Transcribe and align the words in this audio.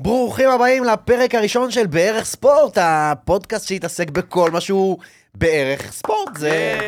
ברוכים 0.00 0.50
הבאים 0.50 0.84
לפרק 0.84 1.34
הראשון 1.34 1.70
של 1.70 1.86
בערך 1.86 2.24
ספורט, 2.24 2.78
הפודקאסט 2.80 3.68
שהתעסק 3.68 4.10
בכל 4.10 4.50
מה 4.50 4.60
שהוא 4.60 4.98
בערך 5.34 5.92
ספורט. 5.92 6.36
זה... 6.36 6.78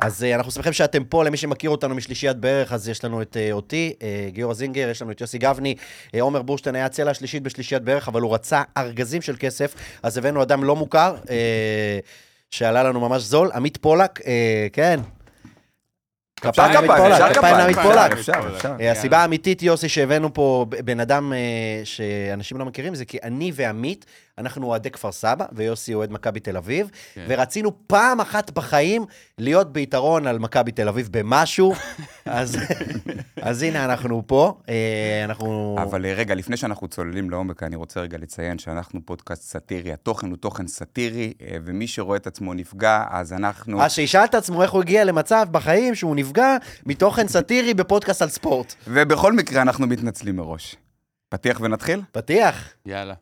אז 0.00 0.24
אה, 0.24 0.34
אנחנו 0.34 0.52
שמחים 0.52 0.72
שאתם 0.72 1.04
פה, 1.04 1.24
למי 1.24 1.36
שמכיר 1.36 1.70
אותנו 1.70 1.94
משלישיית 1.94 2.36
בערך, 2.36 2.72
אז 2.72 2.88
יש 2.88 3.04
לנו 3.04 3.22
את 3.22 3.36
אה, 3.36 3.52
אותי, 3.52 3.92
אה, 4.02 4.28
גיורא 4.30 4.54
זינגר, 4.54 4.88
יש 4.88 5.02
לנו 5.02 5.10
את 5.10 5.20
יוסי 5.20 5.38
גבני, 5.38 5.74
אה, 6.14 6.20
עומר 6.20 6.42
בורשטיין 6.42 6.74
היה 6.74 6.86
הצלע 6.86 7.10
השלישית 7.10 7.42
בשלישיית 7.42 7.82
בערך, 7.82 8.08
אבל 8.08 8.20
הוא 8.20 8.34
רצה 8.34 8.62
ארגזים 8.76 9.22
של 9.22 9.36
כסף, 9.38 9.74
אז 10.02 10.18
הבאנו 10.18 10.42
אדם 10.42 10.64
לא 10.64 10.76
מוכר, 10.76 11.14
אה, 11.30 11.98
שעלה 12.50 12.82
לנו 12.82 13.00
ממש 13.00 13.22
זול, 13.22 13.50
עמית 13.54 13.76
פולק, 13.76 14.20
אה, 14.26 14.66
כן. 14.72 15.00
כפיים, 16.42 16.76
עמית 16.76 16.90
פולק, 16.96 17.36
כפיים, 17.36 17.56
עמית 17.56 17.78
פולק. 17.78 18.12
אה, 18.80 18.92
הסיבה 18.92 19.18
האמיתית, 19.18 19.62
יוסי, 19.62 19.88
שהבאנו 19.88 20.34
פה 20.34 20.66
בן 20.84 21.00
אדם 21.00 21.32
אה, 21.32 21.38
שאנשים 21.84 22.58
לא 22.58 22.64
מכירים, 22.64 22.94
זה 22.94 23.04
כי 23.04 23.18
אני 23.22 23.52
ועמית, 23.54 24.06
אנחנו 24.38 24.66
אוהדי 24.66 24.90
כפר 24.90 25.12
סבא, 25.12 25.46
ויוסי 25.52 25.94
אוהד 25.94 26.12
מכבי 26.12 26.40
תל 26.40 26.56
אביב, 26.56 26.90
כן. 27.14 27.24
ורצינו 27.28 27.72
פעם 27.86 28.20
אחת 28.20 28.50
בחיים 28.50 29.04
להיות 29.38 29.72
ביתרון 29.72 30.26
על 30.26 30.38
מכבי 30.38 30.72
תל 30.72 30.88
אביב 30.88 31.08
במשהו, 31.10 31.74
אז 32.24 32.56
אז 33.42 33.62
הנה 33.62 33.84
אנחנו 33.84 34.22
פה, 34.26 34.58
אה, 34.68 35.24
אנחנו... 35.24 35.76
אבל 35.82 36.06
אה, 36.06 36.12
רגע, 36.12 36.34
לפני 36.34 36.56
שאנחנו 36.56 36.88
צוללים 36.88 37.30
לעומק, 37.30 37.62
אני 37.62 37.76
רוצה 37.76 38.00
רגע 38.00 38.18
לציין 38.18 38.58
שאנחנו 38.58 39.00
פודקאסט 39.04 39.42
סאטירי, 39.42 39.92
התוכן 39.92 40.30
הוא 40.30 40.36
תוכן 40.36 40.66
סאטירי, 40.66 41.32
אה, 41.42 41.56
ומי 41.64 41.86
שרואה 41.86 42.16
את 42.16 42.26
עצמו 42.26 42.54
נפגע, 42.54 43.04
אז 43.10 43.32
אנחנו... 43.32 43.82
אז 43.82 43.92
שישאל 43.92 44.24
את 44.24 44.34
עצמו 44.34 44.62
איך 44.62 44.70
הוא 44.70 44.82
הגיע 44.82 45.04
למצב 45.04 45.46
בחיים 45.50 45.94
שהוא 45.94 46.16
נפגע 46.16 46.56
מתוכן 46.86 47.28
סאטירי 47.28 47.74
בפודקאסט 47.74 48.22
על 48.22 48.28
ספורט. 48.28 48.74
ובכל 48.88 49.32
מקרה, 49.32 49.62
אנחנו 49.62 49.86
מתנצלים 49.86 50.36
מראש. 50.36 50.76
פתיח 51.28 51.60
ונתחיל? 51.60 52.02
פתיח. 52.12 52.68
יאללה. 52.86 53.14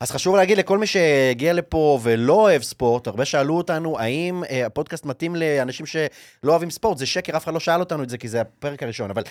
אז 0.00 0.10
חשוב 0.10 0.36
להגיד 0.36 0.58
לכל 0.58 0.78
מי 0.78 0.86
שהגיע 0.86 1.52
לפה 1.52 1.98
ולא 2.02 2.32
אוהב 2.32 2.62
ספורט, 2.62 3.06
הרבה 3.06 3.24
שאלו 3.24 3.56
אותנו, 3.56 3.98
האם 3.98 4.44
אה, 4.50 4.66
הפודקאסט 4.66 5.04
מתאים 5.04 5.36
לאנשים 5.36 5.86
שלא 5.86 6.06
אוהבים 6.44 6.70
ספורט? 6.70 6.98
זה 6.98 7.06
שקר, 7.06 7.36
אף 7.36 7.44
אחד 7.44 7.54
לא 7.54 7.60
שאל 7.60 7.80
אותנו 7.80 8.02
את 8.02 8.08
זה, 8.08 8.18
כי 8.18 8.28
זה 8.28 8.40
הפרק 8.40 8.82
הראשון. 8.82 9.10
אבל, 9.10 9.22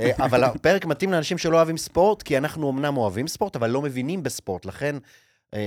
אה, 0.00 0.10
אבל 0.18 0.44
הפרק 0.44 0.84
מתאים 0.84 1.12
לאנשים 1.12 1.38
שלא 1.38 1.56
אוהבים 1.56 1.76
ספורט, 1.76 2.22
כי 2.22 2.38
אנחנו 2.38 2.70
אמנם 2.70 2.96
אוהבים 2.96 3.28
ספורט, 3.28 3.56
אבל 3.56 3.70
לא 3.70 3.82
מבינים 3.82 4.22
בספורט. 4.22 4.64
לכן, 4.64 4.96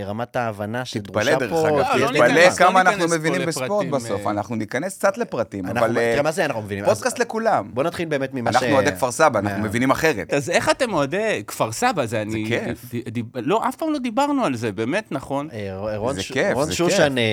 רמת 0.06 0.36
ההבנה 0.36 0.86
שדרושה 0.86 1.36
תתפלא, 1.36 1.50
פה... 1.50 1.70
דרך 1.70 1.88
אגב, 1.88 1.98
לא 2.00 2.08
תתפלא 2.08 2.50
כמה 2.50 2.84
לא 2.84 2.90
אנחנו 2.90 3.08
מבינים 3.08 3.48
בספורט 3.48 3.88
בסוף. 3.88 4.26
אה. 4.26 4.32
אנחנו 4.32 4.56
ניכנס 4.56 4.98
קצת 4.98 5.18
לפרטים, 5.18 5.66
אבל 5.66 5.98
אה, 5.98 6.12
תראה, 6.12 6.22
מה 6.22 6.32
זה 6.32 6.46
אנחנו 6.46 6.62
מבינים? 6.62 6.86
פודקאסט 6.86 7.20
לכולם. 7.20 7.70
בוא 7.74 7.84
נתחיל 7.84 8.08
באמת 8.08 8.34
ממה 8.34 8.54
ש... 8.54 8.56
אנחנו 8.56 8.72
אוהדי 8.72 8.92
כפר 8.92 9.12
סבא, 9.12 9.40
אנחנו 9.40 9.64
מבינים 9.64 9.92
אחרת. 9.92 10.34
אז 10.34 10.50
איך 10.50 10.70
אתם 10.70 10.94
אוהדי 10.94 11.44
כפר 11.48 11.72
סבא? 11.72 12.06
זה 12.06 12.22
אני... 12.22 12.46
כיף. 12.48 12.86
ד- 12.96 13.20
ד- 13.20 13.24
לא, 13.36 13.68
אף 13.70 13.76
פעם 13.76 13.94
לא 13.94 14.00
דיברנו 14.00 14.46
על 14.46 14.56
זה, 14.56 14.72
באמת, 14.72 15.12
נכון? 15.12 15.50
אה, 15.54 15.96
רון, 15.98 16.16
זה. 16.16 16.22
כיף, 16.24 16.54
רון 16.54 16.66
זה 16.66 16.76
שושן, 16.76 17.18
אה, 17.18 17.24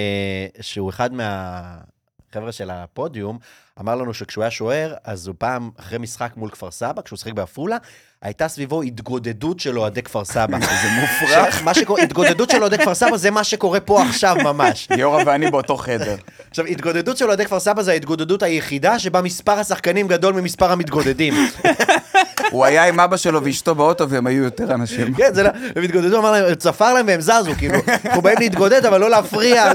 שהוא 0.60 0.90
אחד 0.90 1.10
מהחבר'ה 1.12 2.52
של 2.52 2.70
הפודיום, 2.70 3.38
אמר 3.80 3.94
לנו 3.94 4.14
שכשהוא 4.14 4.42
היה 4.44 4.50
שוער, 4.50 4.94
אז 5.04 5.26
הוא 5.26 5.34
פעם, 5.38 5.70
אחרי 5.80 5.98
משחק 5.98 6.32
מול 6.36 6.50
כפר 6.50 6.70
סבא, 6.70 7.02
כשהוא 7.02 7.16
שיחק 7.16 7.32
בעפולה, 7.32 7.76
הייתה 8.24 8.48
סביבו 8.48 8.82
התגודדות 8.82 9.60
של 9.60 9.78
אוהדי 9.78 10.02
כפר 10.02 10.24
סבא. 10.34 10.58
זה 10.60 10.88
מופרך. 11.00 11.62
מה 11.62 11.74
שקורה, 11.74 12.02
התגודדות 12.02 12.50
של 12.50 12.60
אוהדי 12.60 12.78
כפר 12.78 12.94
סבא 12.94 13.16
זה 13.16 13.30
מה 13.30 13.44
שקורה 13.44 13.80
פה 13.80 14.02
עכשיו 14.02 14.36
ממש. 14.44 14.88
גיורא 14.96 15.22
ואני 15.26 15.50
באותו 15.50 15.76
חדר. 15.76 16.16
עכשיו, 16.50 16.64
התגודדות 16.64 17.16
של 17.16 17.28
אוהדי 17.28 17.44
כפר 17.44 17.60
סבא 17.60 17.82
זה 17.82 17.92
ההתגודדות 17.92 18.42
היחידה 18.42 18.98
שבה 18.98 19.22
מספר 19.22 19.52
השחקנים 19.52 20.08
גדול 20.08 20.34
ממספר 20.34 20.72
המתגודדים. 20.72 21.34
הוא 22.50 22.64
היה 22.64 22.84
עם 22.88 23.00
אבא 23.00 23.16
שלו 23.16 23.44
ואשתו 23.44 23.74
באוטו 23.74 24.08
והם 24.08 24.26
היו 24.26 24.42
יותר 24.42 24.74
אנשים. 24.74 25.14
כן, 25.14 25.34
זה 25.34 25.42
לא, 25.42 25.50
הם 25.76 25.82
התגודדו, 25.82 26.18
אמר 26.18 26.32
להם, 26.32 26.54
צפר 26.54 26.94
להם 26.94 27.06
והם 27.06 27.20
זזו, 27.20 27.52
כאילו, 27.58 27.74
אנחנו 28.04 28.22
באים 28.22 28.36
להתגודד, 28.40 28.86
אבל 28.86 29.00
לא 29.00 29.10
להפריע. 29.10 29.72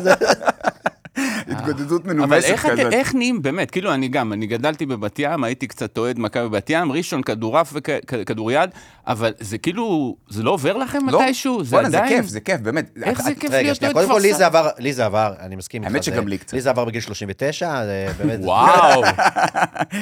התגודדות 1.52 2.06
אבל 2.06 2.14
מנומסת 2.14 2.56
כזאת. 2.56 2.94
איך 2.94 3.16
נהיים, 3.16 3.42
באמת, 3.42 3.72
כאילו, 3.72 3.94
אני 3.94 4.08
גם, 4.08 4.34
אני 4.34 4.48
גדלתי 4.48 4.86
בבת 4.86 5.20
ים, 5.20 5.44
הייתי 5.44 5.68
קצת 5.68 5.98
אוהד 5.98 6.20
מכבי 6.20 6.50
בת 6.50 6.70
ים, 6.70 6.92
ראשון, 6.92 7.22
כדורעף 7.22 7.74
וכדוריד, 7.76 8.70
אבל 9.08 9.34
זה 9.40 9.58
כאילו, 9.58 10.16
זה 10.30 10.44
לא 10.44 10.52
עובר 10.52 10.78
לכם 10.78 11.10
לא, 11.10 11.22
מתישהו? 11.22 11.64
זה 11.64 11.76
בואנה, 11.76 11.90
זה 11.90 11.98
עדיין... 11.98 12.22
כיף, 12.22 12.26
זה 12.26 12.40
כיף, 12.40 12.62
באמת. 12.62 12.98
איך 13.04 13.22
זה 13.22 13.36
כיף 13.36 13.52
להיות 13.52 13.84
אוהד 13.84 13.94
קודם 13.94 14.08
כל, 14.10 14.20
לי 14.20 14.30
כפר 14.30 14.38
זה 14.38 14.46
סבא? 14.46 14.60
עבר, 14.60 14.70
לי 14.80 14.94
זה 14.94 15.06
עבר, 15.06 15.34
אני 15.40 15.56
מסכים 15.56 15.82
איתך. 15.84 15.94
האמת 15.94 16.04
שגם 16.04 16.28
לי 16.28 16.38
קצת. 16.38 16.54
לי 16.54 16.62
זה 16.62 16.70
עבר 16.70 16.86
בגיל 16.86 17.02
39, 17.02 17.86
זה 17.86 18.08
באמת... 18.18 18.40
וואו. 18.50 19.04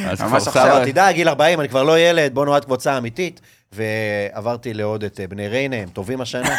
אז 0.10 0.22
ממש 0.22 0.44
סבא- 0.44 0.62
עכשיו, 0.62 0.82
תדע, 0.86 1.12
גיל 1.12 1.30
40, 1.30 1.60
אני 1.60 1.70
כבר 1.70 1.84
לא 1.84 2.00
ילד, 2.00 2.34
בוא 2.34 2.46
נועד 2.46 2.66
קבוצה 2.66 2.98
אמיתית. 2.98 3.42
ועברתי 3.74 4.74
לעוד 4.74 5.04
את 5.04 5.20
אה, 5.20 5.28
בני 5.28 5.48
ריינה, 5.48 5.76
הם 5.76 5.90
טובים 5.90 6.22
השנה. 6.22 6.56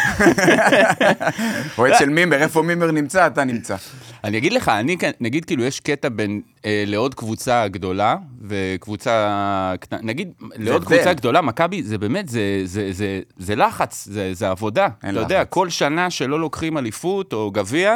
אוהד 1.77 1.93
של 1.99 2.09
מימר, 2.09 2.35
איפה 2.41 2.61
מימר 2.61 2.91
נמצא, 2.91 3.27
אתה 3.27 3.43
נמצא. 3.43 3.75
אני 4.23 4.37
אגיד 4.37 4.53
לך, 4.53 4.69
אני, 4.69 4.97
נגיד, 5.19 5.45
כאילו, 5.45 5.63
יש 5.63 5.79
קטע 5.79 6.09
בין 6.09 6.41
אה, 6.65 6.83
לעוד 6.87 7.15
קבוצה 7.15 7.67
גדולה 7.67 8.15
וקבוצה 8.41 9.73
קטנה, 9.79 9.99
נגיד, 10.03 10.31
לעוד. 10.55 10.85
קבוצה 10.85 11.13
גדולה, 11.13 11.41
מכבי, 11.41 11.83
זה 11.83 11.97
באמת, 11.97 12.29
זה, 12.29 12.61
זה, 12.63 12.91
זה, 12.91 13.21
זה 13.37 13.55
לחץ, 13.55 14.07
זה, 14.11 14.33
זה 14.33 14.49
עבודה. 14.49 14.87
אתה 14.99 15.19
יודע, 15.19 15.41
לחץ. 15.41 15.47
כל 15.49 15.69
שנה 15.69 16.09
שלא 16.09 16.39
לוקחים 16.39 16.77
אליפות 16.77 17.33
או 17.33 17.51
גביע, 17.51 17.95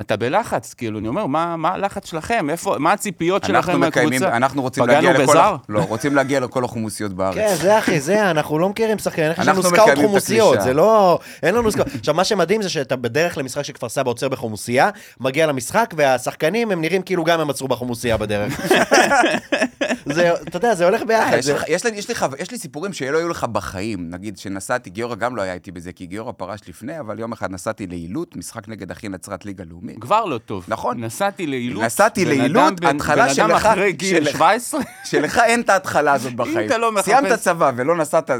אתה 0.00 0.16
בלחץ, 0.16 0.74
כאילו, 0.74 0.98
אני 0.98 1.08
אומר, 1.08 1.26
מה, 1.26 1.56
מה 1.56 1.68
הלחץ 1.68 2.06
שלכם? 2.10 2.50
איפה, 2.50 2.76
מה 2.78 2.92
הציפיות 2.92 3.44
אנחנו 3.50 3.62
שלכם 3.62 3.80
מהקבוצה? 3.80 4.36
אנחנו 4.36 4.62
רוצים 4.62 4.84
פגענו 4.84 5.06
להגיע 5.06 5.12
לכל... 5.22 5.32
בזר? 5.32 5.40
הח- 5.40 5.60
לא, 5.68 5.80
רוצים 5.80 6.14
להגיע 6.16 6.40
לכל 6.40 6.64
החומוסיות 6.64 7.12
בארץ. 7.12 7.34
כן, 7.34 7.54
זה 7.60 7.78
אחי, 7.78 8.00
זה, 8.00 8.30
אנחנו 8.30 8.58
לא 8.58 8.68
מכירים 8.68 8.98
שחקנים, 8.98 9.30
יש 9.32 9.38
לנו 9.38 9.48
אנחנו 9.48 9.62
סקאוט 9.62 9.98
חומוסיות. 9.98 10.60
זה 10.60 10.74
לא, 10.74 11.18
אין 11.42 11.54
לנו 11.54 11.70
סקאוט. 11.70 11.86
עכשיו, 11.98 12.14
מה 12.14 12.24
שמדהים 12.24 12.62
זה 12.62 12.68
שאתה 12.68 12.96
בדרך 12.96 13.38
למשחק 13.38 13.62
של 13.62 13.72
כפר 13.72 13.88
סבא 13.88 14.10
עוצר 14.10 14.28
בחומוסייה, 14.28 14.90
מגיע 15.20 15.46
למשחק, 15.46 15.94
והשחקנים, 15.96 16.70
הם 16.70 16.80
נראים 16.80 17.02
כאילו 17.02 17.24
גם 17.24 17.40
הם 17.40 17.50
עצרו 17.50 17.68
בחומוסייה 17.68 18.16
בדרך. 18.16 18.60
זה, 20.14 20.32
אתה 20.34 20.56
יודע, 20.56 20.74
זה 20.74 20.84
הולך 20.84 21.00
אה, 21.00 21.06
ביחד. 21.06 21.36
יש 21.38 21.44
זה- 21.46 21.56
יש 21.68 21.84
לי- 21.86 21.90
יש 21.96 22.08
לי 22.08 22.14
חו- 22.14 22.26
יש 22.38 22.50
לי 22.50 22.58
סיפורים 22.58 22.92
שלא 22.92 23.18
היו 23.18 23.28
לך 23.28 23.44
בחיים. 23.44 24.10
נגיד 24.10 24.38
שנסעתי, 24.38 24.90
גיורא 24.90 25.14
גם 25.14 25.36
לא 25.36 25.42
היה 25.42 25.52
איתי 25.52 25.70
בזה, 25.70 25.92
כי 25.92 26.06
גיורא 26.06 26.32
פרש 26.32 26.60
לפני, 26.68 27.00
אבל 27.00 27.18
יום 27.18 27.32
אחד 27.32 27.50
נסעתי 27.52 27.86
לעילות, 27.86 28.36
משחק 28.36 28.68
נגד 28.68 28.90
אחי 28.90 29.08
נצרת 29.08 29.44
ליגה 29.44 29.64
לאומית. 29.70 29.96
כבר 30.00 30.24
לא 30.24 30.38
טוב. 30.38 30.64
נכון. 30.68 31.04
נסעתי 31.04 31.46
לעילות. 31.46 31.82
נסעתי 31.84 32.24
לעילות, 32.24 32.80
בן- 32.80 32.96
התחלה 32.96 33.16
בן 33.26 33.30
אדם 33.40 33.50
שלך- 33.50 33.66
אחרי 33.66 33.92
גיל 33.92 34.24
שלך. 34.24 34.32
17? 34.36 34.80
שלך 35.04 35.38
אין 35.44 35.60
את 35.60 35.68
ההתחלה 35.70 36.12
הזאת 36.12 36.34
בחיים. 36.34 36.66
אתה 36.66 36.78
לא 36.78 36.92
מחפש- 36.92 37.04
סיימת 37.04 37.32
צבא 37.32 37.72
ולא 37.76 37.96
נסעת, 37.96 38.30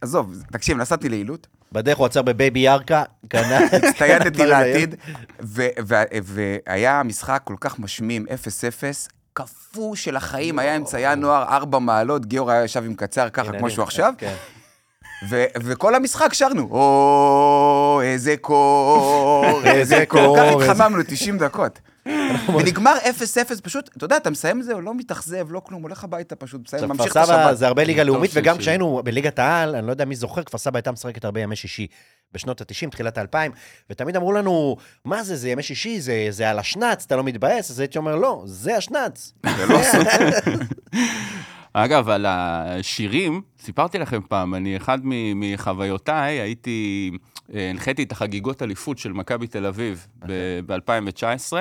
עזוב, 0.00 0.34
תקשיב, 0.52 0.76
נסעתי 0.78 1.08
לעילות, 1.08 1.46
בדרך 1.72 1.98
הוא 1.98 2.06
עצר 2.06 2.22
בבייבי 2.22 2.60
ירקה, 2.60 3.02
קנה... 3.28 3.58
הצטיידתי 3.72 4.46
לעתיד, 4.50 4.94
ו- 5.42 5.66
ו- 5.86 6.02
והיה 6.22 7.02
משחק 7.02 7.40
כל 7.44 7.54
כך 7.60 7.78
משמים, 7.78 8.26
0-0, 8.28 9.08
קפוא 9.44 9.96
של 9.96 10.16
החיים, 10.16 10.58
היה 10.58 10.76
אמצע 10.76 11.00
ינואר, 11.00 11.42
ארבע 11.42 11.78
מעלות, 11.78 12.26
גיורא 12.26 12.52
היה 12.52 12.64
ישב 12.64 12.84
עם 12.84 12.94
קצר 12.94 13.28
ככה 13.28 13.52
כמו 13.58 13.70
שהוא 13.70 13.82
עכשיו, 13.82 14.12
כן. 14.18 14.34
ו- 15.30 15.44
וכל 15.62 15.94
המשחק 15.94 16.34
שרנו, 16.34 16.68
או, 16.70 18.00
איזה 18.04 18.34
קור, 18.40 19.60
איזה 19.64 20.04
קור, 20.08 20.36
ככה 20.36 20.50
התחממנו 20.50 21.02
90 21.06 21.38
דקות. 21.38 21.78
ונגמר 22.58 22.94
0-0, 23.58 23.60
פשוט, 23.62 23.90
אתה 23.96 24.04
יודע, 24.04 24.16
אתה 24.16 24.30
מסיים 24.30 24.60
את 24.60 24.64
זה, 24.64 24.74
לא 24.74 24.94
מתאכזב, 24.94 25.46
לא 25.50 25.60
כלום, 25.60 25.82
הולך 25.82 26.04
הביתה 26.04 26.36
פשוט, 26.36 26.60
מסיים, 26.64 26.84
ממשיך 26.88 27.06
את 27.06 27.12
סבא 27.12 27.22
השבת. 27.22 27.58
זה 27.58 27.66
הרבה 27.66 27.84
ליגה 27.84 28.02
לאומית, 28.02 28.30
וגם. 28.34 28.58
כשהיינו 28.58 29.00
בליגת 29.04 29.38
העל, 29.38 29.74
אני 29.76 29.86
לא 29.86 29.92
יודע 29.92 30.04
מי 30.04 30.16
זוכר, 30.16 30.42
כפר 30.42 30.58
סבא 30.58 30.78
הייתה 30.78 30.92
משחקת 30.92 31.24
הרבה 31.24 31.40
ימי 31.40 31.56
שישי. 31.56 31.86
בשנות 32.32 32.60
ה-90, 32.60 32.90
תחילת 32.90 33.18
ה-2000, 33.18 33.36
ותמיד 33.90 34.16
אמרו 34.16 34.32
לנו, 34.32 34.76
מה 35.04 35.22
זה, 35.22 35.36
זה 35.36 35.48
ימי 35.48 35.62
שישי, 35.62 36.00
זה, 36.00 36.26
זה 36.30 36.50
על 36.50 36.58
השנץ, 36.58 37.04
אתה 37.06 37.16
לא 37.16 37.22
מתבאס? 37.24 37.70
אז 37.70 37.80
הייתי 37.80 37.98
אומר, 37.98 38.16
לא, 38.16 38.42
זה 38.46 38.76
השנץ. 38.76 39.32
זה 39.56 39.66
לא. 39.66 39.80
אגב, 41.72 42.08
על 42.08 42.26
השירים, 42.28 43.42
סיפרתי 43.60 43.98
לכם 43.98 44.20
פעם, 44.28 44.54
אני, 44.54 44.76
אחד 44.76 44.98
מ- 45.04 45.40
מחוויותיי, 45.40 46.40
הייתי, 46.40 47.10
הנחיתי 47.54 48.02
את 48.02 48.12
החגיגות 48.12 48.62
אליפות 48.62 48.98
של 48.98 49.12
מכבי 49.12 49.46
תל 49.46 49.66
אביב 49.66 50.06
ב-2019. 50.66 51.52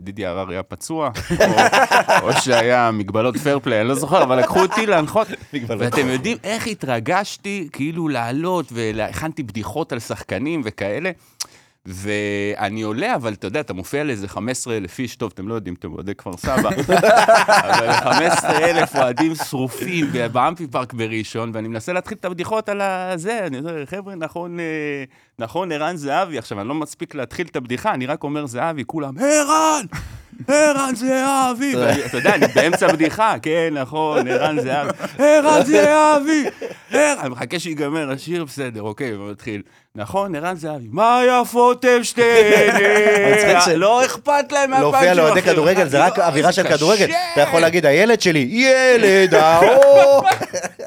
דידי 0.00 0.26
הררי 0.26 0.54
היה 0.54 0.62
פצוע, 0.62 1.10
או- 2.22 2.32
שהיה 2.32 2.90
מגבלות 2.90 3.36
פייר 3.36 3.58
פליי, 3.58 3.80
אני 3.80 3.88
לא 3.88 3.94
זוכר, 3.94 4.22
אבל 4.22 4.38
לקחו 4.38 4.60
אותי 4.62 4.86
להנחות. 4.86 5.28
ואתם 5.78 6.06
יודעים 6.08 6.36
איך 6.44 6.66
התרגשתי, 6.66 7.68
כאילו 7.72 8.08
לעלות, 8.08 8.66
והכנתי 8.72 9.42
בדיחות 9.42 9.92
על 9.92 9.98
שחקנים 9.98 10.62
וכאלה. 10.64 11.10
ואני 11.86 12.82
עולה, 12.82 13.14
אבל 13.14 13.32
אתה 13.32 13.46
יודע, 13.46 13.60
אתה 13.60 13.72
מופיע 13.74 14.04
לאיזה 14.04 14.28
15 14.28 14.76
אלף 14.76 14.98
איש, 14.98 15.16
טוב, 15.16 15.32
אתם 15.34 15.48
לא 15.48 15.54
יודעים, 15.54 15.74
אתם 15.74 15.92
אוהדי 15.92 16.14
כפר 16.14 16.36
סבא, 16.36 16.68
אבל 17.68 17.92
15 17.92 18.58
אלף 18.58 18.96
אוהדים 18.96 19.34
שרופים 19.34 20.06
באמפי 20.32 20.66
פארק 20.66 20.92
בראשון, 20.92 21.50
ואני 21.54 21.68
מנסה 21.68 21.92
להתחיל 21.92 22.18
את 22.20 22.24
הבדיחות 22.24 22.68
על 22.68 22.80
הזה, 22.80 23.46
אני 23.46 23.58
אומר, 23.58 23.86
חבר'ה, 23.86 24.14
נכון, 24.14 24.60
אה, 24.60 24.64
נכון, 25.38 25.72
ערן 25.72 25.96
זהבי, 25.96 26.38
עכשיו, 26.38 26.60
אני 26.60 26.68
לא 26.68 26.74
מספיק 26.74 27.14
להתחיל 27.14 27.46
את 27.50 27.56
הבדיחה, 27.56 27.94
אני 27.94 28.06
רק 28.06 28.24
אומר 28.24 28.46
זהבי, 28.46 28.82
כולם, 28.86 29.18
ערן! 29.18 29.84
ערן 30.48 30.94
זהבי! 30.94 31.74
אתה 32.06 32.16
יודע, 32.16 32.34
אני 32.34 32.46
באמצע 32.54 32.92
בדיחה, 32.92 33.34
כן, 33.42 33.68
נכון, 33.72 34.28
ערן 34.28 34.60
זהבי, 34.60 34.90
ערן 35.24 35.64
זהבי! 35.64 36.44
אני 36.92 37.28
מחכה 37.28 37.58
שיגמר 37.58 38.10
השיר, 38.10 38.44
בסדר, 38.44 38.82
אוקיי, 38.82 39.16
ומתחיל. 39.16 39.62
נכון, 39.94 40.34
ערן 40.34 40.56
זהבי, 40.56 40.88
מה 40.90 41.20
יפות 41.28 41.84
הם 41.84 42.04
שתיהן? 42.04 43.76
לא 43.76 44.04
אכפת 44.04 44.52
להם 44.52 44.70
מהפעם 44.70 44.82
להופיע 44.82 45.14
לאוהדי 45.14 45.42
כדורגל, 45.42 45.88
זה 45.88 46.04
רק 46.04 46.18
לא, 46.18 46.24
אווירה 46.24 46.52
של 46.52 46.62
כדורגל. 46.62 47.10
אתה 47.32 47.40
יכול 47.40 47.60
להגיד, 47.60 47.86
הילד 47.86 48.20
שלי, 48.20 48.48
ילד 48.50 49.34
האור. 49.34 50.24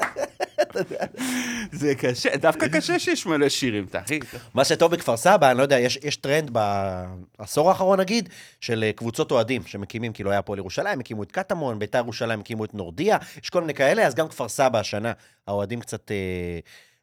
זה 1.72 1.94
קשה, 1.94 2.36
דווקא 2.36 2.68
קשה 2.68 2.98
שיש 2.98 3.26
מלא 3.26 3.48
שירים, 3.48 3.84
אתה 3.84 4.00
אחי. 4.00 4.20
מה 4.54 4.64
שטוב 4.64 4.92
בכפר 4.92 5.16
סבא, 5.16 5.50
אני 5.50 5.58
לא 5.58 5.62
יודע, 5.62 5.78
יש, 5.78 5.98
יש 6.02 6.16
טרנד 6.16 6.50
בעשור 7.38 7.68
האחרון 7.68 8.00
נגיד, 8.00 8.28
של 8.60 8.84
אה, 8.84 8.92
קבוצות 8.92 9.30
אוהדים 9.30 9.62
שמקימים, 9.66 10.12
כאילו 10.12 10.30
היה 10.30 10.38
הפועל 10.38 10.58
ירושלים, 10.58 11.00
הקימו 11.00 11.22
את 11.22 11.32
קטמון, 11.32 11.78
ביתר 11.78 11.98
ירושלים 11.98 12.40
הקימו 12.40 12.64
את 12.64 12.74
נורדיה, 12.74 13.18
יש 13.42 13.50
כל 13.50 13.60
מיני 13.60 13.74
כאלה, 13.74 14.06
אז 14.06 14.14
גם 14.14 14.28
כפר 14.28 14.48
סבא 14.48 14.78
השנה, 14.78 15.12
האוהדים 15.46 15.80
קצת... 15.80 16.10
אה, 16.10 16.60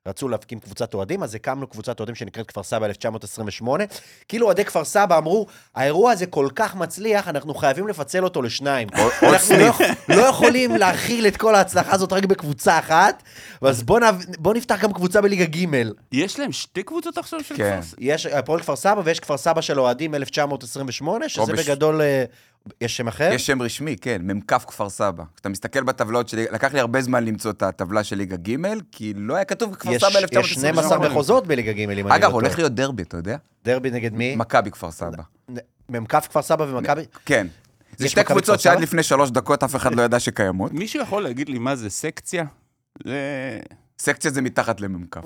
רצו 0.08 0.28
להקים 0.30 0.60
קבוצת 0.60 0.94
אוהדים, 0.94 1.24
אז 1.24 1.36
הקמנו 1.36 1.68
קבוצת 1.68 2.00
אוהדים 2.00 2.16
שנקראת 2.16 2.48
כפר 2.48 2.64
סבא 2.64 2.86
1928. 2.86 3.84
כאילו 4.28 4.46
אוהדי 4.46 4.66
כפר 4.66 4.86
סבא 4.86 5.18
אמרו, 5.18 5.46
האירוע 5.76 6.12
הזה 6.12 6.26
כל 6.26 6.48
כך 6.56 6.76
מצליח, 6.76 7.28
אנחנו 7.28 7.54
חייבים 7.54 7.88
לפצל 7.88 8.24
אותו 8.24 8.42
לשניים. 8.42 8.88
אנחנו 9.24 9.58
לא, 9.58 9.74
לא 10.16 10.22
יכולים 10.22 10.76
להכיל 10.76 11.28
את 11.28 11.38
כל 11.38 11.56
ההצלחה 11.56 11.92
הזאת 11.96 12.14
רק 12.14 12.26
בקבוצה 12.26 12.80
אחת, 12.80 13.24
אז 13.62 13.84
בוא, 13.84 14.00
נב... 14.00 14.16
בוא 14.38 14.54
נפתח 14.54 14.80
גם 14.82 14.94
קבוצה 14.94 15.22
בליגה 15.22 15.46
ג'. 15.46 15.66
יש 16.12 16.40
להם 16.40 16.52
שתי 16.52 16.84
קבוצות 16.84 17.18
עכשיו 17.18 17.44
של 17.44 17.56
כן. 17.58 17.72
כפר 17.82 17.88
סבא? 17.88 17.98
יש 18.00 18.26
הפועל 18.26 18.60
כפר 18.62 18.76
סבא 18.76 19.02
ויש 19.06 19.20
כפר 19.20 19.38
סבא 19.38 19.62
של 19.62 19.80
אוהדים 19.80 20.16
1928, 20.16 21.30
שזה 21.30 21.54
בש- 21.54 21.66
בגדול... 21.66 22.02
יש 22.82 22.98
שם 22.98 23.08
אחר? 23.08 23.30
יש 23.34 23.46
שם 23.46 23.62
רשמי, 23.62 23.96
כן, 23.98 24.22
מ"כ 24.24 24.54
כפר 24.54 24.90
סבא. 24.90 25.24
כשאתה 25.36 25.50
מסתכל 25.50 25.84
בטבלאות 25.84 26.30
שלי, 26.30 26.46
לקח 26.52 26.74
לי 26.74 26.80
הרבה 26.80 27.02
זמן 27.02 27.26
למצוא 27.26 27.52
את 27.52 27.64
הטבלה 27.64 28.04
של 28.04 28.16
ליגה 28.16 28.36
ג', 28.36 28.56
כי 28.92 29.14
לא 29.16 29.36
היה 29.36 29.46
כתוב 29.46 29.76
כפר 29.76 29.92
יש, 29.92 30.02
סבא 30.02 30.10
יש 30.10 30.16
1928. 30.16 30.88
12 30.88 31.10
מחוזות 31.10 31.48
בליגה 31.48 31.72
ג', 31.74 31.80
אם 31.80 31.90
אני 31.90 32.04
לא 32.04 32.10
אגב, 32.10 32.22
טועה. 32.22 32.34
הולך 32.34 32.58
להיות 32.58 32.72
דרבי, 32.76 33.04
אתה 33.04 33.18
יודע? 33.18 33.38
דרבי 33.66 33.92
נגד 33.92 34.14
מי? 34.14 34.36
מכבי 34.36 34.72
כפר 34.72 34.92
סבא. 34.92 35.24
מ"כ 35.90 36.16
כפר 36.16 36.42
סבא 36.42 36.64
ומכבי? 36.64 37.02
כן. 37.26 37.48
זה 37.98 38.06
יש 38.06 38.12
שתי 38.12 38.24
קבוצות 38.24 38.60
שעד? 38.60 38.80
לפני 38.80 39.04
שלוש 39.04 39.32
דקות 39.32 39.64
אף 39.64 39.76
אחד 39.76 39.96
לא 39.96 40.02
ידע 40.02 40.20
שקיימות. 40.20 40.72
מישהו 40.72 41.02
יכול 41.02 41.24
להגיד 41.24 41.50
לי 41.50 41.60
מה 41.60 41.76
זה 41.76 41.90
סקציה? 41.90 42.46
זה... 43.06 43.60
סקציה 44.00 44.32
זה 44.32 44.42
מתחת 44.42 44.82
למ"כ. 44.82 45.20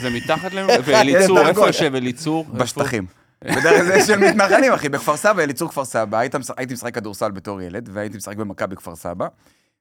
זה 0.00 0.10
מתחת 0.10 0.52
להם? 0.52 0.66
ואליצור, 0.84 1.48
איפה. 1.48 1.66
יושב 1.66 1.94
אליצור? 1.94 2.44
בשטחים. 2.44 3.06
בדרך 3.44 3.62
כלל 3.64 3.84
זה 3.86 4.00
של 4.06 4.18
מתנחלים, 4.18 4.72
אחי. 4.72 4.88
בכפר 4.88 5.16
סבא, 5.16 5.42
אליצור 5.42 5.68
כפר 5.68 5.84
סבא, 5.84 6.18
הייתי 6.56 6.72
משחק 6.74 6.94
כדורסל 6.94 7.30
בתור 7.30 7.62
ילד, 7.62 7.88
והייתי 7.92 8.16
משחק 8.16 8.36
במכבי 8.36 8.76
כפר 8.76 8.96
סבא, 8.96 9.26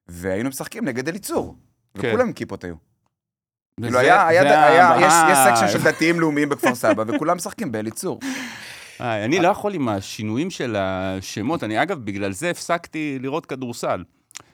והיינו 0.08 0.50
משחקים 0.50 0.86
נגד 0.86 1.08
אליצור. 1.08 1.56
כן. 1.98 2.08
וכולם 2.08 2.28
עם 2.28 2.34
כיפות 2.34 2.64
היו. 2.64 2.76
כאילו 3.82 4.00
היה, 4.00 4.28
היה, 4.28 4.42
היה, 4.68 4.90
ה- 4.90 4.98
יש, 4.98 5.04
יש 5.06 5.38
אה, 5.38 5.56
section 5.56 5.78
של 5.80 5.84
דתיים 5.84 6.20
לאומיים 6.20 6.50
בכפר 6.50 6.76
סבא, 6.76 7.04
וכולם 7.08 7.38
משחקים 7.38 7.72
באליצור. 7.72 8.20
אה, 9.02 9.26
אני 9.26 9.40
לא 9.40 9.48
יכול 9.48 9.74
עם 9.74 9.90
השינויים 9.90 10.50
של 10.50 10.76
השמות. 10.80 11.64
אני, 11.64 11.82
אגב, 11.82 11.98
בגלל 12.06 12.32
זה 12.32 12.50
הפסקתי 12.50 13.18
לראות 13.22 13.46
כדורסל. 13.46 14.04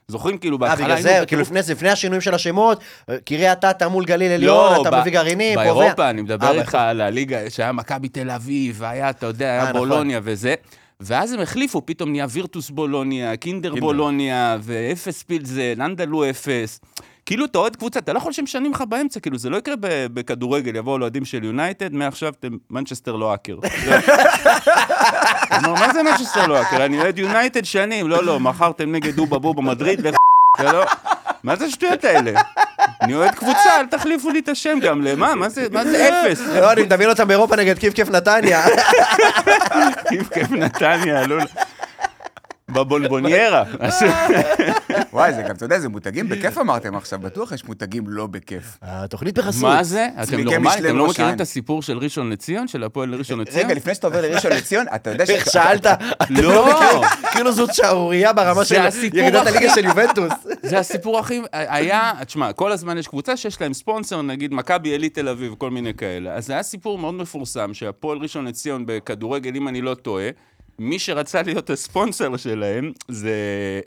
זוכרים, 0.07 0.37
כאילו, 0.37 0.55
אה, 0.55 0.59
בהתחלה 0.59 0.75
בגלל 0.85 0.91
היינו... 0.97 1.03
זה, 1.09 1.09
בטירוף- 1.15 1.27
כאילו 1.27 1.41
לפני 1.41 1.61
זה, 1.63 1.73
לפני 1.73 1.89
השינויים 1.89 2.21
של 2.21 2.33
השמות, 2.33 2.79
אה, 3.09 3.17
קריית 3.25 3.65
אתא 3.65 3.87
מול 3.87 4.05
גליל 4.05 4.31
עליון, 4.31 4.73
לא, 4.73 4.81
אתה 4.81 4.91
ב- 4.91 4.99
מביא 5.01 5.11
גרעינים, 5.11 5.59
קובע. 5.59 5.73
באירופה, 5.73 6.09
אני 6.09 6.21
מדבר 6.21 6.47
אה, 6.47 6.61
איתך. 6.61 6.75
על 6.75 7.01
הליגה 7.01 7.49
שהיה 7.49 7.71
מכבי 7.71 8.09
תל 8.09 8.29
אביב, 8.31 8.75
והיה, 8.79 9.09
אתה 9.09 9.25
יודע, 9.25 9.45
אה, 9.45 9.51
היה 9.53 9.63
נכון. 9.63 9.73
בולוניה 9.77 10.19
וזה. 10.23 10.55
ואז 10.99 11.33
הם 11.33 11.39
החליפו, 11.39 11.85
פתאום 11.85 12.11
נהיה 12.11 12.25
וירטוס 12.29 12.69
בולוניה, 12.69 13.37
קינדר 13.37 13.69
קינדר. 13.69 13.85
בולוניה, 13.85 14.57
ואפס 14.61 15.23
פילזן, 15.23 15.81
אנדולו 15.81 16.29
אפס. 16.29 16.79
כאילו, 17.25 17.45
אתה 17.45 17.57
אוהד 17.57 17.75
קבוצה, 17.75 17.99
אתה 17.99 18.13
לא 18.13 18.17
יכול 18.17 18.33
שמשנים 18.33 18.71
לך 18.71 18.83
באמצע, 18.89 19.19
כאילו, 19.19 19.37
זה 19.37 19.49
לא 19.49 19.57
יקרה 19.57 19.75
בכדורגל, 20.13 20.75
יבואו 20.75 20.97
לאוהדים 20.97 21.25
של 21.25 21.43
יונייטד, 21.43 21.93
מעכשיו 21.93 22.33
אתם 22.39 22.57
מנצ'סטר 22.69 23.15
לאקר. 23.15 23.57
מה 25.79 25.93
זה 25.93 26.03
מנצ'סטר 26.03 26.47
לא 26.47 26.57
האקר? 26.57 26.85
אני 26.85 27.01
אוהד 27.01 27.19
יונייטד 27.19 27.65
שנים, 27.65 28.09
לא, 28.09 28.23
לא, 28.23 28.39
מכרתם 28.39 28.91
נגד 28.91 29.15
דובה 29.15 29.39
בובה 29.39 29.61
מדריד, 29.61 30.07
לך... 30.07 30.15
לא... 30.73 30.85
מה 31.43 31.55
זה 31.55 31.65
השטויות 31.65 32.03
האלה? 32.03 32.41
אני 33.01 33.15
אוהד 33.15 33.35
קבוצה, 33.35 33.79
אל 33.79 33.85
תחליפו 33.85 34.29
לי 34.29 34.39
את 34.39 34.49
השם 34.49 34.79
גם, 34.81 35.01
למה? 35.01 35.35
מה 35.35 35.49
זה, 35.49 35.67
מה 35.71 35.85
זה 35.85 36.09
אפס? 36.09 36.41
לא, 36.41 36.71
אני 36.71 36.81
מדמיין 36.83 37.09
אותם 37.09 37.27
באירופה 37.27 37.55
נגד 37.55 37.79
כיף 37.79 37.93
כיף 37.93 38.09
נתניה. 38.09 38.65
כיף 40.09 40.29
כיף 40.33 40.51
נתניה, 40.51 41.27
לא... 41.27 41.37
בבולבוניירה. 42.71 43.63
וואי, 45.13 45.33
זה 45.33 45.41
גם, 45.41 45.55
אתה 45.55 45.65
יודע, 45.65 45.79
זה 45.79 45.89
מותגים 45.89 46.29
בכיף 46.29 46.57
אמרתם 46.57 46.95
עכשיו, 46.95 47.19
בטוח 47.19 47.51
יש 47.51 47.65
מותגים 47.65 48.03
לא 48.07 48.27
בכיף. 48.27 48.77
התוכנית 48.81 49.37
בחסות. 49.37 49.61
מה 49.63 49.83
זה? 49.83 50.07
אתם 50.23 50.39
נורמלים? 50.39 50.85
אתם 50.85 50.97
לא 50.97 51.07
מכירים. 51.07 51.35
את 51.35 51.41
הסיפור 51.41 51.81
של 51.81 51.97
ראשון 51.97 52.29
לציון? 52.29 52.67
של 52.67 52.83
הפועל 52.83 53.15
ראשון 53.15 53.39
לציון? 53.39 53.65
רגע, 53.65 53.73
לפני 53.73 53.95
שאתה 53.95 54.07
עובר 54.07 54.21
לראשון 54.21 54.51
לציון, 54.51 54.85
אתה 54.95 55.09
יודע 55.09 55.23
איך 55.29 55.45
ש... 55.45 55.49
שאלת? 55.53 55.85
אתם 55.85 56.33
לא. 56.33 57.03
כאילו 57.31 57.51
זאת 57.51 57.73
שערורייה 57.73 58.33
ברמה 58.33 58.65
של 58.65 58.81
הסיפור 58.81 59.19
ירידת 59.19 59.47
הליגה 59.47 59.75
של 59.75 59.85
יובנטוס. 59.85 60.33
זה 60.63 60.79
הסיפור 60.79 61.19
הכי... 61.19 61.41
היה, 61.51 62.11
תשמע, 62.25 62.53
כל 62.53 62.71
הזמן 62.71 62.97
יש 62.97 63.07
קבוצה 63.07 63.37
שיש 63.37 63.61
להם 63.61 63.73
ספונסר, 63.73 64.21
נגיד 64.21 64.53
מכבי 64.53 64.89
עילית 64.89 65.15
תל 65.15 65.29
אביב, 65.29 65.55
כל 65.57 65.71
מיני 65.71 65.93
כאלה. 65.93 66.33
אז 66.33 66.45
זה 66.45 66.53
היה 66.53 66.63
סיפור 66.63 66.97
מאוד 66.97 67.13
מפורסם, 67.13 67.73
שהפועל 67.73 68.17
ראשון 68.17 68.45
לציון 68.45 68.83
בכדורגל, 68.87 69.55
אם 69.55 69.67
אני 69.67 69.81
לא 69.81 69.93
טועה, 69.93 70.29
מי 70.79 70.99
שרצה 70.99 71.41
להיות 71.41 71.69
הספונסר 71.69 72.37
שלהם 72.37 72.91
זה 73.07 73.31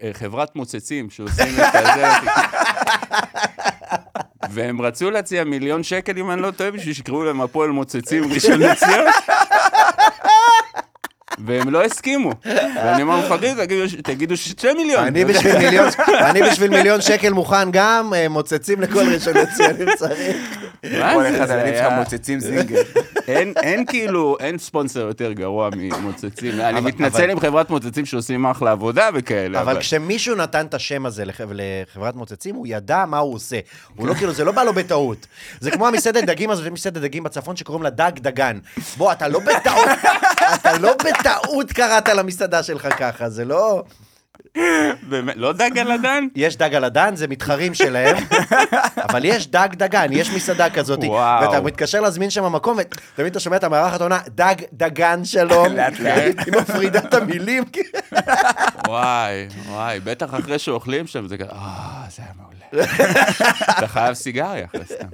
אה, 0.03 0.11
חברת 0.13 0.57
מוצצים 0.57 1.11
שעושים 1.11 1.55
את 1.59 1.75
הזה. 1.75 2.07
והם 4.51 4.83
רצו 4.83 5.11
להציע 5.11 5.45
מיליון 5.45 5.83
שקל, 5.83 6.19
אם 6.19 6.31
אני 6.31 6.43
לא 6.43 6.51
טועה, 6.51 6.71
בשביל 6.71 6.95
שיקראו 6.95 7.25
להם 7.25 7.41
הפועל 7.41 7.71
מוצצים 7.71 8.33
ראשון 8.33 8.61
לציון. 8.61 9.07
והם 11.47 11.71
לא 11.71 11.85
הסכימו. 11.85 12.33
ואני 12.77 13.03
אומר, 13.03 13.27
מפחדים, 13.27 13.57
תגידו, 13.57 13.83
תגידו 14.03 14.37
שתי 14.37 14.73
מיליון. 14.73 15.05
אני 15.05 15.25
בשביל 15.25 15.59
מיליון- 15.59 15.89
אני 16.21 16.43
בשביל 16.43 16.71
מיליון 16.71 17.01
שקל 17.01 17.33
מוכן 17.33 17.71
גם, 17.71 18.15
אה, 18.17 18.29
מוצצים 18.29 18.81
לכל 18.81 19.13
ראשון 19.15 19.35
לציון 19.37 19.71
אם 19.83 19.97
צריך. 19.97 20.37
מה 20.99 21.15
כל 21.15 21.23
זה? 21.23 21.37
אחד 21.45 21.51
הילדים 21.51 21.75
שלך 21.75 21.93
מוצצים 21.93 22.41
זינגר. 22.41 22.81
אין, 23.63 23.85
כאילו, 23.87 24.37
אין 24.41 24.59
ספונסר 24.59 25.01
יותר 25.01 25.33
גרוע 25.33 25.69
ממוצצים. 25.77 26.61
אני 26.61 26.81
מתנצל 26.81 27.31
עם 27.31 27.41
חברת 27.41 27.71
מוצצים 27.71 28.07
שעושים 28.07 28.47
אחלה 28.47 28.71
עבודה 28.73 29.09
וכאלה. 29.15 29.61
אבל 29.61 29.79
כשמישהו 29.81 30.35
נתן 30.37 30.67
את 30.67 30.75
השם 30.75 31.07
הזה 31.07 31.25
לח- 31.25 31.41
לחברת 31.51 32.15
מוצצים, 32.17 32.55
הוא 32.55 32.67
ידע 32.69 33.05
מה 33.07 33.19
הוא 33.19 33.35
עושה. 33.35 33.59
הוא 33.97 34.07
לא 34.09 34.15
כאילו, 34.15 34.33
זה 34.33 34.45
לא 34.45 34.53
בא 34.53 34.63
לו 34.65 34.73
בטעות. 34.73 35.27
זה 35.61 35.71
כמו 35.71 35.87
המסעדת 35.89 36.25
דגים 36.25 36.51
הזאת, 36.51 36.65
יש 36.67 36.73
מסעדת 36.73 37.03
דגים 37.03 37.23
בצפון 37.23 37.57
שקוראים 37.57 37.83
לה 37.83 37.91
דג 37.91 38.13
דגן. 38.19 38.59
בוא, 38.97 39.13
אתה 39.13 39.29
לא 39.29 39.39
בטעות, 39.41 39.89
אתה 40.55 40.79
לא 40.79 40.95
בטעות 40.95 41.73
קראת 41.73 42.09
למסעדה 42.09 42.63
שלך 42.63 42.89
ככה, 42.99 43.29
זה 43.29 43.45
לא... 43.45 43.83
באמת, 45.03 45.35
לא 45.37 45.53
דג 45.53 45.79
על 45.79 45.93
הדן? 45.93 46.27
יש 46.35 46.57
דג 46.57 46.75
על 46.75 46.85
הדן, 46.85 47.17
זה 47.17 47.29
מתחרים 47.29 47.75
שלהם, 47.75 48.17
אבל 49.09 49.25
יש 49.25 49.47
דג 49.47 49.69
דגן, 49.73 50.07
יש 50.11 50.31
מסעדה 50.31 50.71
כזאת, 50.71 50.99
וואו. 51.05 51.43
ואתה 51.43 51.61
מתקשר 51.61 52.01
להזמין 52.01 52.31
שם 52.31 52.53
מקום, 52.53 52.79
ותמיד 52.79 53.31
אתה 53.31 53.41
שומע 53.41 53.57
את 53.57 53.65
המארחת 53.65 54.01
עונה, 54.01 54.19
דג 54.29 54.55
דגן 54.73 55.25
שלום, 55.25 55.67
לאט 55.77 56.01
לאט. 56.01 56.35
היא 56.47 56.55
מפרידה 56.61 56.99
את 56.99 57.15
המילים, 57.15 57.65
וואי, 58.89 59.49
וואי, 59.67 60.01
בטח 60.01 60.35
אחרי 60.35 60.59
שאוכלים 60.59 61.07
שם, 61.07 61.29
זה 61.29 61.39
כזה, 61.39 61.51
אה, 61.51 62.05
זה 62.11 62.23
היה 62.23 62.33
מעולה. 62.37 62.59
אתה 63.79 63.87
חייב 63.87 64.15
סיגריה 64.15 64.65
אחרי 64.65 64.85
סתם. 64.85 65.07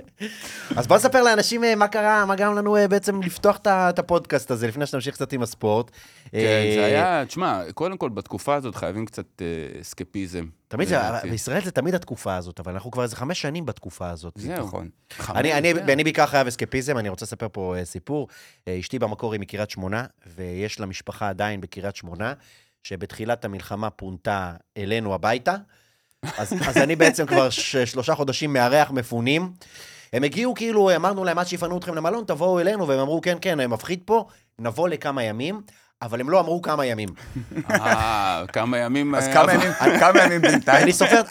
אז 0.76 0.86
בוא 0.86 0.96
נספר 0.96 1.22
לאנשים 1.22 1.64
אה, 1.64 1.74
מה 1.74 1.88
קרה, 1.88 2.24
מה 2.26 2.34
גרם 2.34 2.56
לנו 2.56 2.76
אה, 2.76 2.88
בעצם 2.88 3.22
לפתוח 3.22 3.58
את 3.66 3.98
הפודקאסט 3.98 4.50
הזה, 4.50 4.66
לפני 4.66 4.86
שנמשיך 4.86 5.14
קצת 5.14 5.32
עם 5.32 5.42
הספורט. 5.42 5.90
כן, 6.30 6.38
אה, 6.38 6.72
זה 6.74 6.84
היה, 6.84 7.24
תשמע, 7.26 7.62
קודם 7.74 7.96
כל, 7.96 8.08
בתקופה 8.08 8.54
הזאת 8.54 8.74
חייבים 8.74 9.06
קצת 9.06 9.33
אה, 9.42 9.80
אסקפיזם. 9.80 10.46
תמיד 10.68 10.88
זה. 10.88 10.98
בישראל 11.22 11.64
זה 11.64 11.70
תמיד 11.70 11.94
התקופה 11.94 12.36
הזאת, 12.36 12.60
אבל 12.60 12.72
אנחנו 12.72 12.90
כבר 12.90 13.02
איזה 13.02 13.16
חמש 13.16 13.40
שנים 13.40 13.66
בתקופה 13.66 14.10
הזאת. 14.10 14.34
זהו. 14.36 14.66
נכון. 14.66 14.88
אני, 15.34 15.52
אני. 15.52 15.72
אני 15.72 16.04
בעיקר 16.04 16.26
חייב 16.26 16.46
אסקפיזם, 16.46 16.98
אני 16.98 17.08
רוצה 17.08 17.24
לספר 17.24 17.46
פה 17.52 17.74
אה, 17.78 17.84
סיפור. 17.84 18.28
אה, 18.68 18.78
אשתי 18.80 18.98
במקור 18.98 19.32
היא 19.32 19.40
מקריית 19.40 19.70
שמונה, 19.70 20.04
ויש 20.36 20.80
לה 20.80 20.86
משפחה 20.86 21.28
עדיין 21.28 21.60
בקריית 21.60 21.96
שמונה, 21.96 22.32
שבתחילת 22.82 23.44
המלחמה 23.44 23.90
פונתה 23.90 24.52
אלינו 24.76 25.14
הביתה. 25.14 25.56
אז, 26.38 26.52
אז 26.68 26.76
אני 26.76 26.96
בעצם 26.96 27.26
כבר 27.26 27.50
ש, 27.50 27.76
שלושה 27.76 28.14
חודשים 28.14 28.52
מארח 28.52 28.90
מפונים. 28.90 29.52
הם 30.12 30.24
הגיעו 30.24 30.54
כאילו, 30.54 30.96
אמרנו 30.96 31.24
להם, 31.24 31.38
עד 31.38 31.46
שיפנו 31.46 31.78
אתכם 31.78 31.94
למלון, 31.94 32.24
תבואו 32.26 32.60
אלינו, 32.60 32.88
והם 32.88 32.98
אמרו, 32.98 33.20
כן, 33.20 33.38
כן, 33.40 33.70
מפחיד 33.70 34.00
פה, 34.04 34.26
נבוא 34.58 34.88
לכמה 34.88 35.22
ימים, 35.22 35.62
אבל 36.04 36.20
הם 36.20 36.30
לא 36.30 36.40
אמרו 36.40 36.62
כמה 36.62 36.86
ימים. 36.86 37.08
אה, 37.70 38.44
כמה 38.52 38.78
ימים... 38.78 39.14
אז 39.14 39.28
אה, 39.28 39.32
כמה 39.34 39.52
ימים, 39.52 39.70
כמה 40.00 40.22
ימים 40.24 40.40
בינתיים? 40.40 40.82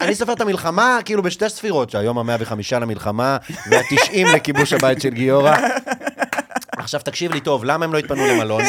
אני 0.02 0.16
סופר 0.16 0.34
את 0.34 0.42
המלחמה 0.42 1.00
כאילו 1.06 1.24
בשתי 1.24 1.50
ספירות, 1.50 1.90
שהיום 1.90 2.18
המאה 2.18 2.36
וחמישה 2.40 2.80
למלחמה, 2.80 3.38
והתשעים 3.70 4.28
לכיבוש 4.28 4.74
הבית 4.74 5.02
של 5.02 5.10
גיורא. 5.10 5.56
עכשיו 6.78 7.02
תקשיב 7.02 7.32
לי 7.32 7.42
טוב, 7.42 7.64
למה 7.64 7.86
הם 7.86 7.94
לא 7.94 7.98
התפנו 7.98 8.28
למלון? 8.28 8.64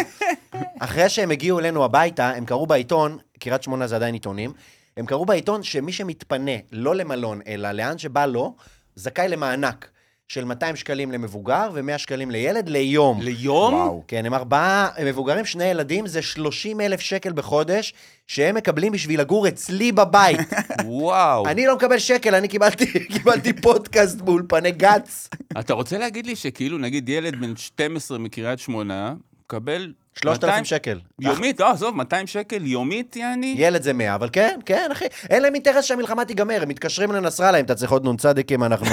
אחרי 0.81 1.09
שהם 1.09 1.31
הגיעו 1.31 1.59
אלינו 1.59 1.85
הביתה, 1.85 2.31
הם 2.31 2.45
קראו 2.45 2.67
בעיתון, 2.67 3.19
קריית 3.39 3.63
שמונה 3.63 3.87
זה 3.87 3.97
עדיין 3.97 4.15
עיתונים, 4.15 4.53
הם 4.97 5.07
קראו 5.07 5.27
בעיתון 5.27 5.63
שמי 5.63 5.93
שמתפנה 5.93 6.53
לא 6.73 6.95
למלון, 6.95 7.41
אלא 7.47 7.71
לאן 7.73 7.99
שבא 7.99 8.27
לו, 8.27 8.55
זכאי 8.97 9.29
למענק 9.29 9.89
של 10.29 10.45
200 10.45 10.77
שקלים 10.77 11.13
למבוגר 11.13 11.69
ו-100 11.75 11.99
שקלים 11.99 12.31
לילד 12.31 12.69
ליום. 12.69 13.23
ליום? 13.23 13.75
וואו. 13.75 14.03
כן, 14.09 14.27
הם 14.27 14.35
ארבעה 14.35 14.89
מבוגרים, 15.05 15.45
שני 15.45 15.65
ילדים, 15.65 16.07
זה 16.07 16.23
30 16.23 16.81
אלף 16.81 17.01
שקל 17.01 17.33
בחודש, 17.33 17.95
שהם 18.27 18.55
מקבלים 18.55 18.93
בשביל 18.93 19.21
לגור 19.21 19.49
אצלי 19.49 19.93
בבית. 19.93 20.41
וואו. 20.85 21.47
אני 21.47 21.67
לא 21.67 21.77
מקבל 21.77 21.99
שקל, 21.99 22.35
אני 22.35 22.49
קיבלתי, 22.49 22.87
קיבלתי 23.15 23.53
פודקאסט 23.53 24.21
באולפני 24.21 24.71
גץ. 24.71 25.29
אתה 25.59 25.75
רוצה 25.75 25.99
להגיד 25.99 26.27
לי 26.27 26.37
שכאילו, 26.37 26.79
נגיד, 26.79 27.09
ילד 27.09 27.41
בן 27.41 27.57
12 27.57 28.19
מקריית 28.19 28.59
שמונה, 28.59 29.15
מקבל... 29.45 29.93
3,000 30.19 30.49
200 30.51 30.65
שקל. 30.65 31.01
יומית, 31.21 31.61
לא, 31.61 31.71
עזוב, 31.71 31.97
200 31.97 32.27
שקל 32.27 32.67
יומית, 32.67 33.17
יעני? 33.17 33.55
ילד 33.59 33.83
זה 33.83 33.93
100, 33.93 34.15
אבל 34.15 34.29
כן, 34.33 34.59
כן, 34.67 34.89
אחי. 34.93 35.05
אין 35.31 35.43
להם 35.43 35.55
אינטרס 35.55 35.85
שהמלחמה 35.85 36.25
תיגמר, 36.25 36.63
הם 36.63 36.69
מתקשרים 36.69 37.13
לנסראללה, 37.13 37.61
אם 37.61 37.65
אתה 37.65 37.75
צריך 37.75 37.91
עוד 37.93 38.09
נ"צ, 38.09 38.25
אנחנו... 38.63 38.87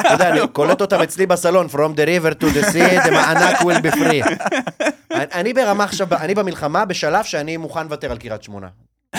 אתה 0.00 0.12
יודע, 0.12 0.28
אני 0.28 0.40
קולט 0.52 0.80
אותם 0.80 1.00
אצלי 1.02 1.26
בסלון, 1.26 1.66
From 1.66 1.96
the 1.96 2.06
river 2.06 2.42
to 2.42 2.46
the 2.46 2.66
sea, 2.66 3.04
the 3.06 3.10
מענק 3.10 3.56
will 3.60 3.82
be 3.86 3.94
free. 3.94 4.34
אני- 5.10 5.52
ברמה 5.52 5.84
עכשיו, 5.84 6.14
אני 6.14 6.34
במלחמה 6.34 6.84
בשלב 6.84 7.24
שאני 7.24 7.56
מוכן 7.56 7.82
לוותר 7.84 8.10
על 8.10 8.18
קריית 8.18 8.42
שמונה. 8.42 8.68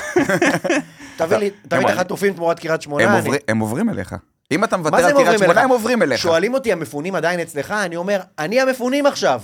תביא 1.18 1.38
לי 1.38 1.50
תביא 1.68 1.86
לי 1.86 1.92
הם- 1.92 1.98
חטופים 2.00 2.34
תמורת 2.34 2.60
קריית 2.60 2.82
שמונה. 2.82 3.20
הם 3.48 3.60
עוברים 3.60 3.90
אליך. 3.90 4.16
אם 4.52 4.64
אתה 4.64 4.78
מוותר 4.78 5.06
על 5.06 5.12
קריית 5.12 5.40
שמונה? 5.40 5.62
הם 5.62 5.70
עוברים 5.70 6.02
אליך. 6.02 6.22
שואלים 6.22 6.54
אותי, 6.54 6.72
המפונים 6.72 7.16
עדיין 7.16 7.40
אצלך? 7.40 7.72
אני 7.72 7.96
אומר, 7.96 8.22
אני 8.40 8.62
המפונים 8.62 9.06
עכשיו. 9.06 9.42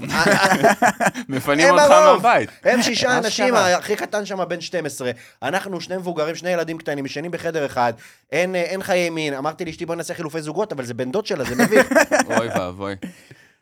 מפנים 1.29 1.69
אותך. 1.69 1.89
מהבית. 1.89 2.49
הם 2.63 2.81
שישה. 2.81 3.17
אנשים, 3.17 3.55
הכי 3.55 3.95
קטן 3.95 4.25
שם 4.25 4.39
בן 4.47 4.61
12. 4.61 5.11
אנחנו 5.43 5.81
שני 5.81 5.97
מבוגרים, 5.97 6.35
שני 6.35 6.49
ילדים 6.49 6.77
קטנים, 6.77 7.05
ישנים 7.05 7.31
בחדר 7.31 7.65
אחד. 7.65 7.93
אין, 8.31 8.55
אה, 8.55 8.61
אין 8.61 8.83
חיי 8.83 9.09
מין. 9.09 9.33
אמרתי 9.33 9.65
לאשתי, 9.65 9.85
בוא 9.85 9.95
נעשה 9.95 10.13
חילופי 10.13 10.41
זוגות, 10.41 10.71
אבל 10.71 10.85
זה 10.85 10.93
בן 10.93 11.11
דוד 11.11 11.25
שלה, 11.25 11.43
זה 11.43 11.55
מביך. 11.55 11.87
אוי 12.37 12.47
ואבוי. 12.47 12.95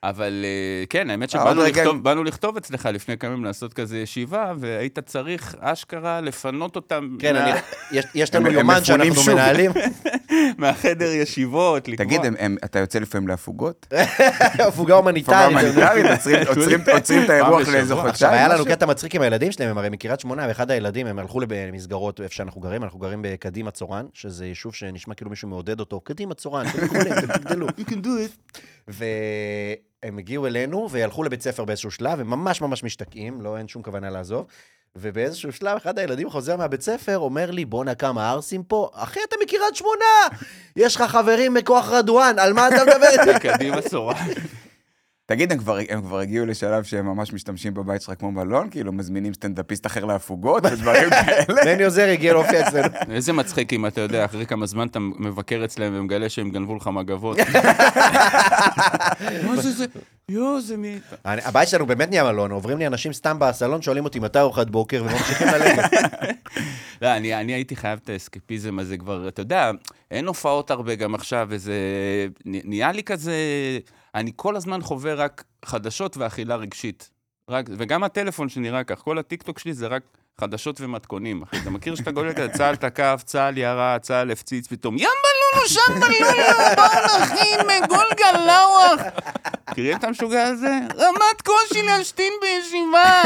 אבל 0.04 0.46
אה, 0.46 0.86
כן, 0.90 1.10
האמת 1.10 1.36
אה, 1.36 1.42
שבאנו 1.42 1.62
רגע- 1.62 1.82
לכתוב, 1.82 2.04
באנו 2.04 2.24
לכתוב 2.24 2.58
אצלך 2.58 2.90
לפני 2.94 3.18
כמה 3.18 3.32
ימים 3.32 3.46
לעשות 3.46 3.74
כזה 3.74 3.98
ישיבה, 4.00 4.54
והיית 4.60 5.00
צריך 5.00 5.56
אשכרה 5.60 6.22
לפנות 6.22 6.76
אותם 6.76 7.16
כן, 7.20 7.34
מה- 7.36 7.52
אני, 7.52 7.60
יש, 7.92 8.06
יש 8.16 8.36
לנו 8.36 8.50
יומן 8.52 8.84
שאנחנו 8.84 9.16
שוב. 9.16 9.34
מנהלים. 9.34 9.72
מהחדר 10.58 11.12
ישיבות, 11.12 11.88
לקבוע. 11.88 12.06
תגיד, 12.06 12.26
הם- 12.26 12.36
הם- 12.40 12.56
אתה 12.66 12.80
יוצא 12.80 13.00
לפעמים 13.00 13.28
להפוגות? 13.28 13.88
הפוגה 13.92 14.68
הפוגה 14.68 14.96
הומניטרית. 14.96 15.58
עוצרים- 16.18 16.48
עוצרים- 16.48 16.80
עוצרים 16.94 17.24
את 17.24 17.30
האירוח 17.30 17.60
בשבוע. 17.62 17.74
לאיזה 17.74 17.94
עכשיו, 17.94 18.10
עכשיו, 18.10 18.30
חודשיים? 18.30 18.34
היה 18.34 18.48
לנו? 18.48 18.66
קטע 18.66 18.86
מצחיק 18.86 19.16
עם 19.16 19.22
הילדים 19.22 19.52
שלהם, 19.52 19.70
הם 19.70 19.78
הרי 19.78 19.90
מקריית 19.90 20.20
שמונה, 20.20 20.46
ואחד 20.48 20.72
הילדים, 20.72 21.08
הם 21.08 21.20
הלכו 21.20 21.40
למסגרות 21.50 22.22
איפה 22.22 22.34
שאנחנו 22.36 22.62
גרים, 22.62 22.84
אנחנו 22.84 23.00
גרים 23.00 23.20
בקדימה 23.22 23.72
צורן, 23.72 24.06
שזה 24.14 24.46
יישוב 24.46 24.74
שנשמע 24.76 25.14
כאילו 25.16 25.30
מישהו 25.30 25.48
מעודד 25.48 25.80
אותו, 25.80 26.00
קדימה 26.00 26.34
צורן, 26.34 26.66
אתם 26.68 26.86
יכולים, 26.86 27.14
אתם 27.14 27.28
תגדלו. 27.38 27.68
והם 28.88 30.18
הגיעו 30.18 30.48
אלינו 30.48 30.88
והלכו 30.90 31.24
לבית 31.24 31.42
ספר 31.42 31.66
באיזשהו 31.66 31.92
שלב, 31.92 32.20
הם 32.20 32.30
ממש 32.30 32.62
ממש 32.62 32.84
משתקעים, 32.84 33.42
לא, 33.42 33.58
אין 33.58 33.68
שום 33.68 33.84
כוונה 33.84 34.10
לעזוב. 34.10 34.46
ובאיזשהו 34.96 35.52
שלב, 35.52 35.78
אחד 35.78 36.00
הילדים 36.00 36.30
חוזר 36.30 36.58
מהבית 36.58 36.82
ספר, 36.82 37.18
אומר 37.18 37.52
לי, 37.52 37.66
בואנה 37.66 37.96
כמה 37.96 38.30
ערסים 38.32 38.64
פה. 38.64 38.90
אחי, 38.94 39.20
אתה 39.28 39.36
מקריית 39.44 39.76
שמונה! 39.76 40.38
יש 40.76 40.96
לך 40.96 41.02
חברים 41.02 41.54
מכוח 41.54 41.90
רדואן, 41.90 42.40
על 42.40 42.54
מה 42.54 42.68
אתה 42.68 42.84
מדבר? 42.84 43.40
קדימה 43.54 43.82
צורה. 43.82 44.16
תגיד, 45.26 45.52
הם 45.52 45.58
כבר, 45.58 45.78
הם 45.90 46.02
כבר 46.02 46.20
הגיעו 46.20 46.46
לשלב 46.46 46.84
שהם 46.84 47.06
ממש 47.06 47.34
משתמשים 47.34 47.74
בבית 47.74 48.02
שלך 48.02 48.14
כמו 48.20 48.32
מלון? 48.32 48.70
כאילו, 48.70 48.92
מזמינים 48.94 49.34
סטנדאפיסט 49.34 49.86
אחר 49.86 50.06
להפוגות 50.06 50.64
ודברים 50.66 51.10
כאלה? 51.26 51.74
מני 51.74 51.84
עוזר 51.84 52.10
הגיע 52.10 52.34
להופיע 52.34 52.68
אצלנו. 52.68 52.88
איזה 53.16 53.34
מצחיק 53.34 53.74
אם 53.74 53.86
אתה 53.86 54.02
יודע, 54.02 54.26
אחרי 54.26 54.46
כמה 54.46 54.66
זמן 54.66 54.88
אתה 54.88 55.00
מבקר 55.00 55.62
אצלם 55.66 55.94
ומגלה 55.96 56.30
שהם 56.30 56.50
גנבו 56.50 56.76
לך 56.76 56.88
מגבות. 56.88 57.38
מה 59.46 59.56
זה 59.56 59.72
זה? 59.72 59.86
יואו, 60.30 60.62
זה 60.62 60.78
מי... 60.78 61.00
אני- 61.26 61.42
הבית 61.46 61.68
שלנו 61.70 61.86
באמת 61.86 62.10
נהיה 62.10 62.24
מלון, 62.24 62.52
עוברים 62.52 62.78
לי 62.78 62.88
אנשים 62.88 63.14
סתם 63.14 63.38
בסלון, 63.40 63.82
שואלים 63.82 64.04
אותי 64.04 64.20
מתי 64.20 64.40
ארוחת 64.40 64.70
בוקר, 64.70 65.04
וממשיכים 65.10 65.48
ללכת. 65.48 65.98
לא, 67.02 67.08
אני, 67.18 67.36
אני 67.42 67.54
הייתי 67.54 67.76
חייב 67.76 68.00
את 68.04 68.10
האסקפיזם 68.10 68.80
הזה 68.80 68.98
כבר, 68.98 69.28
אתה 69.28 69.42
יודע, 69.42 69.72
אין 70.12 70.28
הופעות 70.28 70.72
הרבה 70.72 70.96
גם 70.96 71.16
עכשיו, 71.16 71.48
וזה 71.50 71.74
נהיה 72.46 72.92
לי 72.92 73.04
כזה, 73.04 73.34
אני 74.16 74.32
כל 74.36 74.56
הזמן 74.56 74.82
חווה 74.82 75.14
רק 75.14 75.44
חדשות 75.66 76.18
ואכילה 76.18 76.56
רגשית. 76.56 77.10
רק, 77.50 77.66
וגם 77.78 78.04
הטלפון 78.04 78.50
שנראה 78.50 78.84
כך, 78.84 79.00
כל 79.00 79.18
הטיקטוק 79.18 79.60
שלי 79.60 79.74
זה 79.74 79.88
רק 79.88 80.02
חדשות 80.42 80.82
ומתכונים, 80.82 81.42
אחי. 81.42 81.58
אתה 81.58 81.70
מכיר 81.70 81.96
שאתה 81.96 82.12
גולל 82.12 82.34
כזה, 82.34 82.50
צה"ל 82.50 82.76
תקף, 82.76 83.22
צה"ל 83.26 83.58
ירה, 83.58 83.98
צה"ל 84.02 84.32
הפציץ, 84.32 84.68
פתאום, 84.68 84.98
ים 84.98 85.10
בלולו, 85.24 85.68
שם 85.70 86.00
בלולו, 86.00 86.76
בואו 86.76 87.22
נכין 87.22 87.60
מגול 87.60 88.06
גלאווח. 88.18 89.02
מכירים 89.72 89.98
את 89.98 90.04
המשוגע 90.04 90.44
הזה? 90.44 90.80
רמת 90.98 91.42
קושי 91.46 91.82
להשתין 91.82 92.34
בישיבה. 92.42 93.22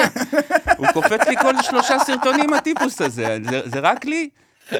הוא 0.77 0.87
קופץ 0.93 1.27
לי 1.27 1.37
כל 1.37 1.53
שלושה 1.61 1.99
סרטונים, 1.99 2.53
הטיפוס 2.53 3.01
הזה. 3.01 3.37
זה, 3.49 3.61
זה 3.65 3.79
רק 3.79 4.05
לי? 4.05 4.29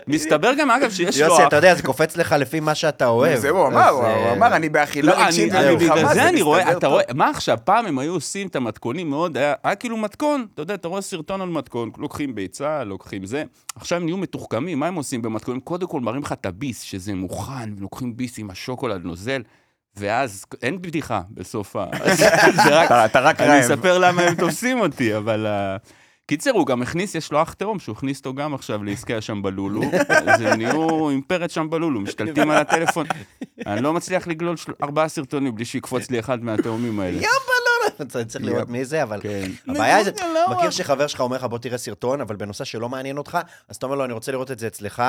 מסתבר 0.08 0.54
גם, 0.54 0.72
אגב, 0.72 0.92
שיש 0.92 1.20
לו... 1.20 1.26
יוסי, 1.28 1.44
אתה 1.48 1.56
יודע, 1.56 1.76
זה 1.76 1.84
קופץ 1.84 2.18
לך 2.18 2.36
לפי 2.40 2.60
מה 2.60 2.76
שאתה 2.76 3.08
אוהב. 3.08 3.40
זה 3.40 3.50
הוא 3.50 3.68
אמר, 3.68 3.90
הוא 3.90 4.04
אה, 4.04 4.34
אמר, 4.34 4.56
אני 4.56 4.70
באכילה 4.70 5.12
לא, 5.16 5.24
רגשית 5.26 5.52
אני, 5.54 5.60
אני, 5.68 5.74
ומלחמה, 5.76 5.96
בגלל 5.96 6.14
זה 6.14 6.28
אני 6.30 6.42
רואה, 6.42 6.72
אתה 6.72 6.80
טוב. 6.80 6.92
רואה, 6.92 7.04
מה 7.16 7.30
עכשיו, 7.30 7.58
פעם 7.64 7.86
הם 7.86 8.00
היו 8.00 8.14
עושים 8.14 8.48
את 8.48 8.56
המתכונים 8.56 9.10
מאוד, 9.10 9.38
היה, 9.38 9.76
כאילו 9.80 9.98
מתכון, 9.98 10.46
אתה 10.54 10.62
יודע, 10.62 10.74
אתה 10.74 10.88
רואה 10.88 11.02
סרטון 11.02 11.42
על 11.42 11.50
מתכון, 11.50 11.92
לוקחים 11.98 12.36
ביצה, 12.36 12.84
לוקחים 12.84 13.26
זה, 13.26 13.44
עכשיו 13.76 13.98
הם 13.98 14.06
נהיו 14.06 14.18
מתוחכמים, 14.18 14.80
מה 14.80 14.88
הם 14.88 14.96
עושים 14.96 15.22
במתכונים? 15.22 15.62
קודם 15.62 15.88
כל 15.88 16.00
מראים 16.02 16.22
לך 16.22 16.32
את 16.32 16.46
הביס, 16.46 16.82
שזה 16.82 17.14
מוכן, 17.14 17.70
ולוקחים 17.78 18.18
ביס 18.18 18.40
עם 18.40 18.50
השוקולד 18.50 19.02
נוזל, 19.06 19.42
ואז 19.98 20.46
אין 20.62 20.82
בדיחה 20.82 21.22
בסוף 21.32 21.76
ה... 21.76 21.86
זה 22.66 22.70
רק, 22.70 22.92
אתה- 22.92 23.20
רק 23.20 23.42
אני 23.42 23.50
רעב. 23.50 23.60
אספר 23.72 23.98
למה 23.98 24.22
הם 24.22 24.36
תופסים 24.36 24.80
אותי, 24.80 25.18
אבל... 25.18 25.48
קיצר, 26.28 26.52
הוא 26.52 26.66
גם 26.68 26.82
הכניס, 26.82 27.16
יש 27.16 27.32
לו 27.32 27.42
אח 27.42 27.54
תאום, 27.54 27.80
שהוא 27.80 27.96
הכניס 27.96 28.18
אותו 28.20 28.34
גם 28.34 28.54
עכשיו 28.54 28.84
לעסקי 28.84 29.14
השמבלולו. 29.16 29.82
אז 30.28 30.42
הם 30.42 30.58
נהיו 30.62 31.10
אימפרט 31.10 31.50
שמבלולו, 31.50 32.00
משתלטים 32.02 32.50
על 32.50 32.58
הטלפון. 32.58 33.06
אני 33.66 33.82
לא 33.82 33.94
מצליח 33.94 34.28
לגלול 34.28 34.58
של... 34.58 34.72
ארבעה 34.84 35.08
סרטונים 35.08 35.56
בלי 35.56 35.66
שיקפוץ 35.66 36.10
לי 36.12 36.20
אחד 36.20 36.44
מהתאומים 36.44 37.00
האלה. 37.00 37.22
צריך 38.08 38.44
לראות 38.46 38.70
מי 38.70 38.86
זה, 38.86 39.04
אבל 39.04 39.22
כן. 39.22 39.52
הבעיה 39.68 39.96
היא, 39.96 40.06
זה- 40.06 40.12
מכיר 40.50 40.70
שחבר 40.70 41.08
שלך 41.08 41.22
אומר 41.22 41.38
לך, 41.38 41.44
בוא 41.44 41.58
תראה 41.58 41.78
סרטון, 41.78 42.22
אבל 42.22 42.36
בנושא 42.36 42.64
שלא 42.64 42.90
מעניין 42.90 43.18
אותך, 43.18 43.38
אז 43.70 43.76
אתה 43.76 43.86
אומר 43.86 43.96
לו, 43.96 44.06
אני 44.06 44.14
רוצה 44.14 44.32
לראות 44.32 44.52
את 44.52 44.60
זה 44.60 44.68
אצלך, 44.68 45.04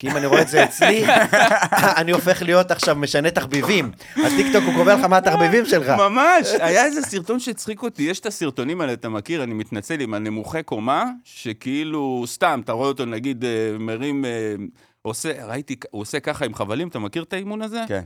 כי 0.00 0.10
אם 0.10 0.16
אני 0.16 0.26
רואה 0.26 0.42
את 0.42 0.48
זה 0.48 0.64
אצלי, 0.64 1.04
אני 2.00 2.12
הופך 2.12 2.42
להיות 2.42 2.70
עכשיו 2.70 2.96
משנה 2.96 3.30
תחביבים. 3.30 3.90
הטיקטוק 4.16 4.64
הוא 4.64 4.74
קובע 4.74 4.94
לך 4.94 5.04
מה 5.04 5.16
התחביבים 5.16 5.66
שלך. 5.66 5.88
ממש, 5.88 6.48
היה 6.60 6.84
איזה 6.84 7.02
סרטון 7.02 7.40
שהצחיק 7.40 7.82
אותי, 7.82 8.02
יש 8.02 8.20
את 8.20 8.26
הסרטונים 8.26 8.80
האלה, 8.80 8.92
אתה 8.92 9.08
מכיר, 9.08 9.42
אני 9.42 9.54
מתנצל, 9.54 10.00
עם 10.00 10.14
הנמוכי 10.14 10.62
קומה, 10.62 11.04
שכאילו, 11.24 12.24
סתם, 12.26 12.60
אתה 12.64 12.72
רואה 12.72 12.88
אותו, 12.88 13.04
נגיד, 13.04 13.44
אה, 13.44 13.50
מרים, 13.78 14.24
אה, 14.24 14.54
עושה, 15.02 15.46
ראיתי, 15.46 15.76
הוא 15.90 16.02
עושה 16.02 16.20
ככה 16.20 16.44
עם 16.44 16.54
חבלים, 16.54 16.88
אתה 16.88 16.98
מכיר 16.98 17.22
את 17.22 17.32
האימון 17.32 17.62
הזה? 17.62 17.80
כן. 17.88 18.02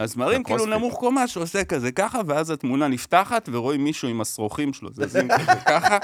אז 0.00 0.16
מראים 0.16 0.42
כאילו. 0.42 0.66
נמוך 0.66 0.94
קומה 0.94 1.28
שעושה 1.28 1.64
כזה 1.64 1.92
ככה, 1.92 2.20
ואז 2.26 2.50
התמונה 2.50 2.88
נפתחת, 2.88 3.48
ורואים 3.52 3.84
מישהו 3.84 4.08
עם 4.08 4.20
השרוכים 4.20 4.72
שלו, 4.72 4.88
זזים 4.92 5.28
כזה 5.28 5.60
ככה, 5.66 5.98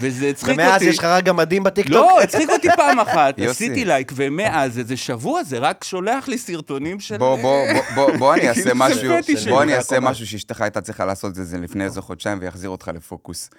וזה 0.00 0.28
הצחיק 0.28 0.50
אותי. 0.50 0.62
ומאז 0.62 0.82
יש 0.82 0.98
לך 0.98 1.04
רק 1.04 1.24
גמדים 1.24 1.62
בטיקטוק? 1.64 1.94
לא, 1.94 2.22
הצחיק 2.22 2.50
אותי 2.50 2.68
פעם 2.76 3.00
אחת, 3.00 3.38
יוסי. 3.38 3.50
עשיתי 3.64 3.84
לייק, 3.84 4.12
ומאז 4.16 4.78
איזה 4.78 4.96
שבוע 4.96 5.42
זה 5.42 5.58
רק 5.58 5.84
שולח 5.84 6.28
לי 6.28 6.38
סרטונים 6.38 7.00
של... 7.00 7.16
בוא, 7.16 7.38
בוא, 7.42 7.64
בוא, 7.94 8.16
בוא, 8.16 8.34
אני 8.34 8.40
אעשה 8.48 8.54
כאילו 8.62 8.68
זה 8.68 8.74
משהו, 8.74 9.50
בוא. 9.50 9.62
אני 9.62 9.74
אעשה 9.76 10.00
משהו 10.00 10.26
שאשתך 10.26 10.60
הייתה 10.60 10.80
צריכה 10.80 11.04
לעשות 11.04 11.38
את 11.38 11.46
זה 11.46 11.58
לפני 11.58 11.84
איזה 11.84 12.00
חודשיים 12.00 12.38
ויחזיר 12.40 12.70
אותך 12.70 12.90
לפוקוס. 12.94 13.50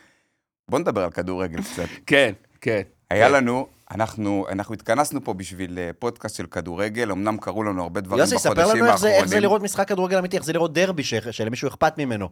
בוא 0.69 0.79
נדבר 0.79 1.03
על 1.03 1.11
כדורגל 1.11 1.61
קצת. 1.61 1.85
כן, 2.05 2.31
כן. 2.61 2.81
היה 3.11 3.27
כן. 3.27 3.33
לנו, 3.33 3.67
אנחנו, 3.91 4.45
אנחנו 4.51 4.73
התכנסנו 4.73 5.23
פה 5.23 5.33
בשביל 5.33 5.79
אה, 5.79 5.89
פודקאסט 5.99 6.35
של 6.35 6.45
כדורגל, 6.45 7.11
אמנם 7.11 7.37
קרו 7.37 7.63
לנו 7.63 7.81
הרבה 7.83 8.01
דברים 8.01 8.19
יוסי, 8.19 8.35
בחודשים 8.35 8.51
ספר 8.51 8.61
האחרונים. 8.61 8.83
לנו 8.83 8.91
איך 8.93 8.99
זה- 9.01 9.09
איך 9.11 9.25
זה 9.25 9.39
לראות 9.39 9.61
משחק 9.61 9.87
כדורגל 9.87 10.17
אמיתי, 10.17 10.37
איך 10.37 10.45
זה 10.45 10.53
לראות 10.53 10.73
דרבי 10.73 11.03
שלמישהו 11.31 11.67
אכפת 11.67 11.97
ממנו. 11.97 12.29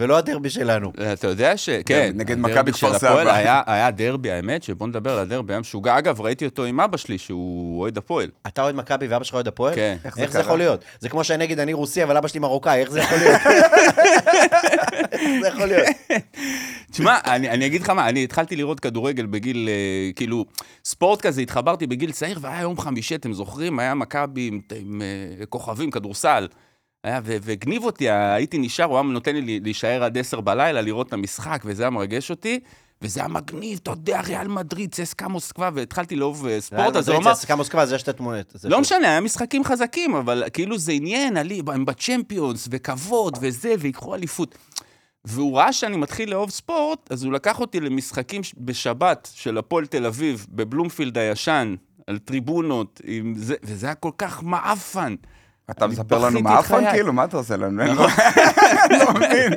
ולא 0.00 0.18
הדרבי 0.18 0.50
שלנו. 0.50 0.92
אתה 1.12 1.26
יודע 1.28 1.56
ש... 1.56 1.68
כן, 1.86 2.10
נגד 2.14 2.38
מכבי 2.38 2.72
של 2.72 2.86
כפר 2.86 2.98
סבא. 2.98 3.34
היה- 3.34 3.62
היה 3.66 3.90
דרבי, 3.90 4.30
האמת, 4.30 4.62
שבוא 4.62 4.86
נדבר 4.86 5.12
על 5.12 5.18
הדרבי, 5.18 5.52
היה 5.52 5.60
משוגע. 5.60 5.98
אגב, 5.98 6.20
ראיתי 6.20 6.44
אותו 6.44 6.64
עם 6.64 6.80
אבא 6.80 6.96
שלי, 6.96 7.18
שהוא 7.18 7.80
אוהד 7.80 7.98
הפועל. 7.98 8.28
אתה 8.46 8.62
אוהד 8.62 8.74
מכבי 8.74 9.06
ואבא 9.06 9.24
שלך 9.24 9.34
אוהד 9.34 9.48
הפועל? 9.48 9.74
כן. 9.74 9.96
איך 10.04 10.16
זה 10.16 10.26
זה 10.26 10.32
קרה? 10.32 10.40
יכול 10.42 10.58
להיות? 10.58 10.84
זה 11.00 11.08
כמו 11.08 11.24
שאני 11.24 11.44
אגיד, 11.44 11.58
אני 11.60 11.72
רוסי, 11.72 12.02
אבל 12.04 12.16
אבא 12.16 12.28
שלי 12.28 12.40
מרוקאי, 12.40 12.80
איך 12.80 12.90
זה 12.90 13.00
יכול 13.00 13.18
להיות? 13.18 13.40
איך 15.12 15.20
זה 15.40 15.48
יכול 15.48 15.66
להיות? 15.66 15.86
תשמע, 16.92 17.18
אני, 17.26 17.50
אני 17.50 17.66
אגיד 17.66 17.82
לך 17.82 17.90
מה, 17.90 18.08
אני 18.08 18.24
התחלתי 18.24 18.56
לראות 18.56 18.80
כדורגל 18.80 19.26
בגיל, 19.26 19.68
אה, 19.68 19.74
כאילו, 20.16 20.44
ספורט 20.84 21.20
כזה, 21.20 21.40
התחברתי 21.40 21.86
בגיל 21.86 22.12
צעיר, 22.12 22.38
והיה 22.42 22.60
יום 22.60 22.78
חמישי, 22.78 23.14
אתם 23.14 23.32
זוכרים? 23.32 23.78
היה 23.78 23.94
מכבי 23.94 24.48
עם, 24.48 24.60
עם 24.80 25.02
אה, 25.40 25.46
כוכבים, 25.46 25.90
כדורסל. 25.90 26.48
היה, 27.04 27.20
והגניב 27.24 27.84
אותי, 27.84 28.10
הייתי 28.10 28.58
נשאר, 28.58 28.84
הוא 28.84 28.96
היה 28.96 29.02
נותן 29.02 29.36
לי 29.36 29.60
להישאר 29.60 30.04
עד 30.04 30.18
עשר 30.18 30.40
בלילה, 30.40 30.80
לראות 30.80 31.08
את 31.08 31.12
המשחק, 31.12 31.62
וזה 31.64 31.82
היה 31.82 31.90
מרגש 31.90 32.30
אותי. 32.30 32.60
וזה 33.02 33.20
היה 33.20 33.28
מגניב, 33.28 33.78
אתה 33.82 33.90
יודע, 33.90 34.20
ריאל 34.20 34.48
מדריד, 34.48 34.94
צסקה 34.94 35.28
מוסקבה, 35.28 35.70
והתחלתי 35.74 36.16
לאהוב 36.16 36.46
אה, 36.46 36.60
ספורט, 36.60 36.96
אז 36.96 37.08
הוא 37.08 37.16
אמר, 37.16 37.34
סקה 37.34 37.56
מוסקבה, 37.56 37.86
זה 37.86 37.98
שתי 37.98 38.12
תמונות. 38.12 38.54
לא. 38.64 38.80
משנה, 38.80 39.08
היה 39.08 39.20
משחקים 39.20 39.64
חזקים, 39.64 40.14
אבל 40.14 40.44
כאילו 40.52 40.78
זה 40.78 40.92
עניין, 40.92 41.36
עלי, 41.36 41.62
הם 41.66 41.84
בצ'מפיונס, 41.84 42.68
וכבוד, 42.70 43.38
וזה, 43.40 43.74
ויקחו 43.78 44.14
אליפות. 44.14 44.54
והוא 45.24 45.56
ראה 45.58 45.72
שאני 45.72 45.96
מתחיל 45.96 46.30
לאהוב 46.30 46.50
ספורט, 46.50 47.12
אז 47.12 47.24
הוא 47.24 47.32
לקח 47.32 47.60
אותי 47.60 47.80
למשחקים 47.80 48.42
בשבת 48.58 49.28
של 49.34 49.58
הפועל 49.58 49.86
תל 49.86 50.06
אביב, 50.06 50.46
בבלומפילד 50.50 51.18
הישן, 51.18 51.74
על 52.06 52.18
טריבונות, 52.18 53.00
זה, 53.36 53.54
וזה 53.62 53.86
היה 53.86 53.94
כל 53.94 54.10
כך 54.18 54.42
מעפן. 54.42 55.14
אתה 55.70 55.86
מספר 55.86 56.18
לנו 56.18 56.40
חיי. 56.62 56.90
כאילו? 56.90 57.12
מה 57.12 57.24
אתה 57.24 57.36
עושה 57.36 57.56
לנו? 57.56 57.82
אני 57.82 57.94
לא 57.94 58.06
לא 59.04 59.12
מבין. 59.14 59.52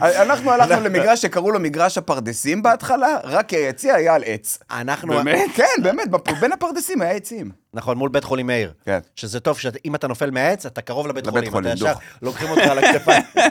אנחנו 0.00 0.50
הלכנו 0.50 0.80
למגרש 0.84 1.22
שקראו 1.22 1.50
לו 1.50 1.60
מגרש 1.60 1.98
הפרדסים 1.98 2.62
בהתחלה, 2.62 3.16
רק 3.24 3.46
כי 3.48 3.56
היציע 3.56 3.94
היה 3.94 4.14
על 4.14 4.22
עץ. 4.26 4.58
אנחנו... 4.70 5.12
באמת? 5.12 5.50
כן, 5.54 5.82
באמת, 5.82 6.08
בין 6.40 6.52
הפרדסים 6.52 7.02
היה 7.02 7.10
עצים. 7.10 7.50
נכון, 7.74 7.98
מול 7.98 8.08
בית 8.10 8.24
חולים 8.24 8.46
מאיר. 8.46 8.72
כן. 8.84 8.98
שזה 9.16 9.40
טוב 9.40 9.58
שאם 9.58 9.94
אתה 9.94 10.08
נופל 10.08 10.30
מהעץ, 10.30 10.66
אתה 10.66 10.80
קרוב 10.80 11.06
לבית 11.06 11.26
לבית 11.26 11.48
חולים. 11.48 11.50
חולים, 11.50 11.72
אתה 11.72 11.78
ישר 11.78 11.92
דוך. 11.92 12.02
לוקחים 12.22 12.50
אותך 12.50 12.62
על 12.62 12.78
הכתפיים. 12.78 13.22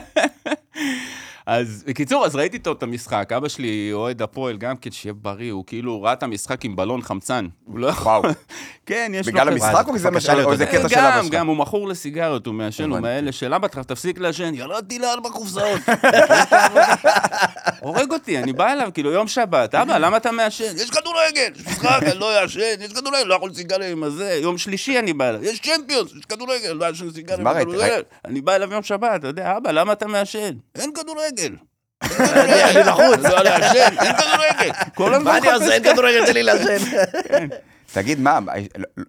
אז 1.46 1.84
בקיצור, 1.86 2.26
אז 2.26 2.36
ראיתי 2.36 2.56
איתו 2.56 2.72
את 2.72 2.82
המשחק. 2.82 3.32
אבא 3.36 3.48
שלי 3.48 3.90
אוהד 3.92 4.22
הפועל 4.22 4.56
גם 4.56 4.76
כן, 4.76 4.90
שיהיה 4.90 5.12
בריא, 5.12 5.52
הוא 5.52 5.64
כאילו 5.66 6.02
ראה 6.02 6.12
את 6.12 6.22
המשחק 6.22 6.64
עם 6.64 6.76
בלון 6.76 7.02
חמצן. 7.02 7.46
הוא 7.64 7.78
לא 7.78 7.86
יכול... 7.86 8.22
כן, 8.86 9.12
יש 9.14 9.26
לו... 9.26 9.32
בגלל 9.32 9.48
המשחק 9.48 9.84
או 9.88 9.92
כי 9.92 9.98
זה. 9.98 10.66
קטע 10.66 10.88
של 10.88 10.98
אבא 10.98 11.16
גם, 11.16 11.24
שלך? 11.24 11.32
גם, 11.34 11.46
הוא 11.46 11.56
מכור 11.56 11.88
לסיגריות, 11.88 12.46
הוא 12.46 12.54
מעשן, 12.54 12.90
הוא. 12.90 12.98
מאלה 12.98 13.32
של 13.32 13.54
אבא, 13.54 13.68
תפסיק 13.68 14.18
לעשן, 14.18 14.54
ירדתי 14.54 14.98
לארבע 14.98 15.30
קופסאות. 15.30 15.80
הורג 17.80 18.12
אותי, 18.12 18.38
אני 18.38 18.52
בא 18.52 18.72
אליו, 18.72 18.90
כאילו, 18.94 19.10
יום 19.10 19.28
שבת, 19.28 19.74
אבא, 19.74 19.98
למה 19.98 20.16
אתה 20.16 20.32
מעשן? 20.32 20.76
יש 20.76 20.90
כדורגל, 20.90 21.50
יש 21.56 21.66
משחק, 21.66 22.02
אני 22.02 22.18
לא 22.18 22.42
אעשן, 22.42 22.80
יש 22.80 22.92
כדורגל, 22.92 23.24
לא 23.26 23.34
יכול 23.34 23.54
סיגריה 23.54 23.90
עם 23.90 24.02
הזה. 24.02 24.38
יום 24.42 24.58
שלישי 24.58 24.98
אני 24.98 25.12
בא 25.12 25.28
אליו, 25.28 25.44
יש 25.44 25.60
צ'מפיונס, 25.60 26.10
יש 26.18 26.24
כדורגל, 26.24 26.72
לא 26.72 26.86
אעשן 26.86 27.10
סיגריה 27.10 27.50
עם? 27.50 27.60
כדורגל. 27.60 28.02
אני 28.24 28.40
בא 28.40 28.54
אליו 28.54 28.72
יום 28.72 28.82
שבת, 28.82 29.20
אתה 29.20 29.26
יודע, 29.26 29.56
אבא, 29.56 29.70
למה 29.70 29.92
אתה 29.92 30.06
מעשן? 30.06 30.54
אין 30.74 30.90
כדורגל. 30.94 31.35
אני 31.40 32.82
לחוץ. 32.84 33.24
לא 33.24 33.42
לעשן, 33.42 33.96
אין 34.00 34.12
כדורגל. 34.16 35.18
מה 35.18 35.38
אני 35.38 35.50
עושה? 35.52 35.72
אין 35.74 35.82
כדורגל, 35.82 36.26
תן 36.26 36.34
לי 36.34 36.42
לעשן. 36.42 36.76
תגיד, 37.92 38.20
מה, 38.20 38.38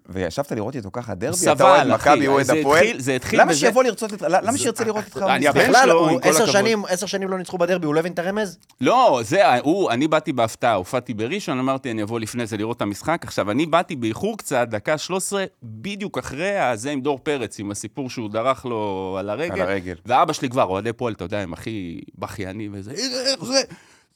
וישבת 0.10 0.52
לראות 0.52 0.76
איתו 0.76 0.90
ככה 0.92 1.16
דרבי? 1.16 1.38
סבל, 1.38 1.54
אתה 1.56 1.64
אוהד. 1.64 1.88
מכבי, 1.88 2.26
הוא 2.26 2.34
אוהד 2.36 2.46
זה 2.46 2.54
הפועל? 2.54 2.78
התחיל- 2.84 3.00
זה 3.02 3.16
התחיל 3.16 3.42
למה 3.42 3.54
שיבוא 3.54 3.84
לרצות 3.84 4.14
את... 4.14 4.22
למה 4.22 4.58
שירצה 4.58 4.84
לראות 4.84 5.04
אותך 5.06 5.26
אני? 5.30 5.48
הבן 5.48 5.60
בכלל, 5.70 5.82
שלו, 5.86 6.00
הוא 6.00 6.10
עם 6.10 6.20
כל 6.20 6.30
עשר. 6.30 6.46
שנים, 6.46 6.86
עשר 6.86 7.06
שנים 7.06 7.30
לא 7.30 7.38
ניצחו 7.38 7.58
בדרבי, 7.58 7.86
הוא 7.86 7.96
לא 7.96 8.00
הבין 8.00 8.14
את 8.14 8.20
הרמז? 8.20 8.58
לא, 8.82 9.22
זה, 9.24 9.56
הוא, 9.60 9.92
אני 9.92 10.08
באתי 10.08 10.34
בהפתעה, 10.34 10.74
הופעתי 10.74 11.14
בראשון, 11.14 11.60
אמרתי, 11.60 11.92
אני 11.92 12.04
אבוא 12.04 12.20
לפני 12.20 12.46
זה 12.48 12.58
לראות 12.58 12.78
את 12.78 12.82
המשחק. 12.82 13.20
עכשיו, 13.24 13.52
אני 13.52 13.66
באתי 13.66 13.96
באיחור 13.96 14.38
קצת, 14.38 14.68
דקה 14.70 14.98
13, 14.98 15.46
בדיוק 15.64 16.18
אחרי 16.18 16.58
הזה 16.60 16.92
עם 16.92 17.02
דור 17.02 17.20
פרץ, 17.24 17.60
עם 17.60 17.72
הסיפור 17.72 18.10
שהוא 18.10 18.30
דרך 18.30 18.66
לו 18.66 19.16
על 19.20 19.30
הרגל. 19.30 19.54
על 19.54 19.62
הרגל. 19.62 19.96
ואבא 20.06 20.34
שלי 20.34 20.50
כבר, 20.50 20.64
אוהדי 20.64 20.94
פועל, 20.94 21.14
אתה 21.14 21.24
יודע, 21.24 21.40
הם 21.40 21.54
הכי 21.54 22.00
בכיינים 22.18 22.72
וזה, 22.76 22.92
"הנה, 22.92 23.16
איך 23.32 23.46
זה, 23.46 23.62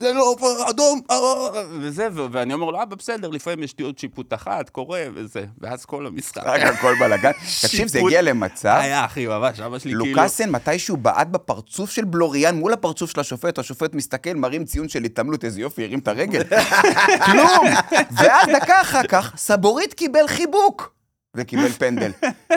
זה 0.02 0.14
לא 0.14 0.36
אדום, 0.70 1.02
אה, 1.12 1.16
אה", 1.16 1.64
וזה, 1.80 2.08
ו- 2.14 2.26
ואני 2.32 2.54
אומר 2.54 2.72
לו, 2.72 2.84
אבא, 2.84 2.96
בסדר, 2.96 3.30
לפעמים 3.30 3.64
יש 3.64 3.74
טעות 3.74 4.00
שיפוט 4.00 4.34
אחת, 4.34 4.70
קורה, 4.70 5.04
וזה, 5.14 5.46
ואז 5.62 5.86
כל 5.86 6.08
המשחק. 6.08 6.42
רק 6.46 6.62
הכל 6.62 6.94
בלאגן. 7.00 7.32
תקשיב, 7.62 7.88
זה. 7.88 8.00
הגיע 8.00 8.22
למצב, 8.22 8.78
היה, 8.82 9.06
אחי, 9.06 9.28
ממש, 9.28 9.60
אבא 9.60 9.80
שלי 9.80 9.92
כאילו... 9.92 10.06
לוקאסן 10.06 10.50
מתישהו 10.50 10.98
בעט 10.98 11.28
בפרצוף 11.28 11.92
של 11.92 12.06
בלוריאן 12.06 12.56
מול 12.56 12.74
הפרצוף 12.74 13.12
של 13.12 13.20
השופט, 13.20 13.60
השופט 13.60 13.94
מסתכל, 13.94 14.34
מרים 14.34 14.66
ציון 14.66 14.90
של 14.90 15.04
התעמלות, 15.04 15.46
איזה 15.46 15.62
יופי, 15.62 15.84
הרים 15.84 16.00
את 16.00 16.08
הרגל. 16.08 16.44
כלום! 17.26 17.68
ואז 18.12 18.48
דקה 18.62 18.82
אחר 18.82 19.04
כך, 19.04 19.34
סבורית 19.38 19.94
קיבל 19.94 20.28
חיבוק. 20.28 20.94
וקיבל 21.36 21.70
פנדל. 21.70 22.12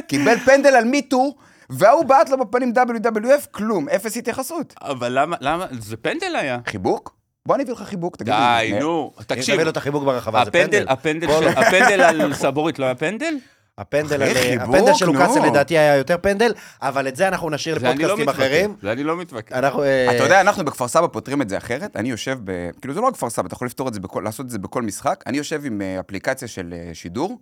קיבל 0.08 0.38
פנדל 0.38 0.74
על 0.74 0.84
מיטו, 0.84 1.34
וההוא 1.70 2.04
בעט 2.04 2.28
לו 2.30 2.38
בפנים 2.38 2.72
WWF, 2.76 3.46
כלום, 3.50 3.88
אפס 3.88 4.16
התייחסות. 4.16 4.74
אבל 4.80 5.18
למה, 5.20 5.36
למה, 5.40 5.66
זה 5.70 5.96
פנדל 5.96 6.36
היה. 6.36 6.58
חיבוק? 6.66 7.23
בוא 7.48 7.54
אני 7.54 7.62
אביא 7.64 7.72
לך 7.72 7.82
חיבוק, 7.82 8.16
תגיד 8.16 8.34
די, 8.34 8.70
לי. 8.72 8.80
נו, 8.80 9.12
אם 9.18 9.22
תקשיב, 9.24 9.54
תביא 9.54 9.64
לו 9.64 9.70
את 9.70 9.76
החיבוק 9.76 10.04
ברחבה, 10.04 10.44
זה 10.44 10.50
פנדל. 10.50 10.86
הפנדל, 10.88 11.26
בוא, 11.26 11.38
של, 11.40 11.44
לא. 11.44 11.50
הפנדל 11.50 12.00
על 12.00 12.34
סבורית 12.34 12.78
לא 12.78 12.84
היה 12.84 12.94
פנדל? 12.94 13.34
הפנדל 13.78 14.22
על- 14.22 14.34
חיבוק, 14.34 14.74
הפנדל 14.74 14.94
של 14.94 15.06
נו. 15.06 15.12
לוקאסן 15.12 15.42
לדעתי 15.42 15.78
היה 15.78 15.96
יותר 15.96 16.16
פנדל, 16.22 16.52
אבל 16.82 17.08
את 17.08 17.16
זה 17.16 17.28
אנחנו 17.28 17.50
נשאיר 17.50 17.76
אני 17.76 17.84
לא 17.84 17.90
לפודקאסטים 17.92 18.22
מתווכח. 18.22 18.38
אחרים. 18.40 18.76
זה 18.82 18.92
אני 18.92 19.04
לא 19.04 19.16
מתווכח. 19.16 19.52
אנחנו... 19.56 19.82
אה, 19.82 20.16
אתה 20.16 20.24
יודע, 20.24 20.40
אנחנו 20.40 20.64
בכפר 20.64 20.88
סבא 20.88 21.06
פותרים 21.06 21.42
את 21.42 21.48
זה 21.48 21.56
אחרת. 21.58 21.96
אני 21.96 22.10
יושב 22.10 22.38
ב... 22.44 22.70
כאילו, 22.80 22.94
זה 22.94 23.00
לא 23.00 23.06
רק 23.06 23.14
כפר 23.14 23.30
סבא, 23.30 23.46
אתה 23.46 23.54
יכול 23.54 23.66
לפתור 23.66 23.88
את 23.88 23.94
זה, 23.94 24.00
בכל... 24.00 24.22
לעשות 24.24 24.46
את 24.46 24.50
זה 24.50 24.58
בכל 24.58 24.82
משחק. 24.82 25.24
אני 25.26 25.36
יושב 25.38 25.64
עם 25.64 25.80
אה, 25.82 26.00
אפליקציה 26.00 26.48
של 26.48 26.74
אה, 26.76 26.94
שידור, 26.94 27.38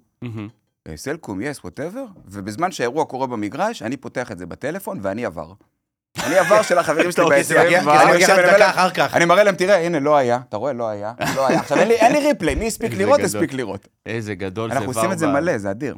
סלקום, 0.97 1.41
יס, 1.41 1.65
whatever, 1.65 2.05
ובזמן 2.27 2.73
שהאירוע 2.73 3.05
קורה 3.05 3.27
במגרש, 3.27 3.83
אני 3.83 3.97
פותח 3.97 4.33
את 4.33 4.39
זה 4.39 4.47
בטלפון 4.47 4.99
ואני 5.03 5.25
ה-VAR. 5.25 5.53
אני 6.19 6.39
ה-VAR 6.39 6.63
של 6.63 6.79
החברים 6.79 7.13
שלי 7.13 7.39
יושב, 7.39 7.55
רק 8.77 8.99
אני 9.15 9.25
מראה 9.25 9.43
להם, 9.43 9.55
תראה, 9.55 9.87
הנה, 9.87 10.01
לא 10.01 10.17
היה. 10.17 10.39
אתה 10.49 10.57
רואה, 10.57 10.73
לא 10.73 10.89
היה, 10.89 11.13
לא 11.37 11.47
היה. 11.47 11.61
עכשיו, 11.61 11.79
אין 11.79 11.89
לי- 11.89 11.95
אין 11.95 12.13
לי 12.13 12.19
replay, 12.29 12.55
מי 12.55 12.67
הספיק 12.67 12.93
לראות. 12.95 13.21
הספיק 13.21 13.53
לראות. 13.53 13.89
איזה 14.07 14.35
גדול 14.35 14.71
זה 14.71 14.77
אנחנו 14.79 14.91
עושים 14.91 15.13
את 15.13 15.19
זה 15.19 15.27
מלא, 15.27 15.59
זה 15.59 15.71
אדיר. 15.71 15.95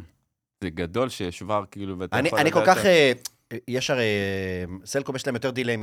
זה 0.64 0.70
גדול 0.70 1.08
שיש 1.08 1.42
ור 1.42 1.64
כאילו, 1.70 1.98
ואתה 1.98 2.18
אני, 2.18 2.28
יכול 2.28 2.38
אני 2.38 2.52
כל 2.52 2.66
כך, 2.66 2.86
אה, 2.86 3.12
יש 3.68 3.90
הרי, 3.90 4.02
אה, 4.02 4.74
סלקום 4.86 5.16
יש 5.16 5.26
להם 5.26 5.34
יותר 5.34 5.50
דיליי 5.50 5.76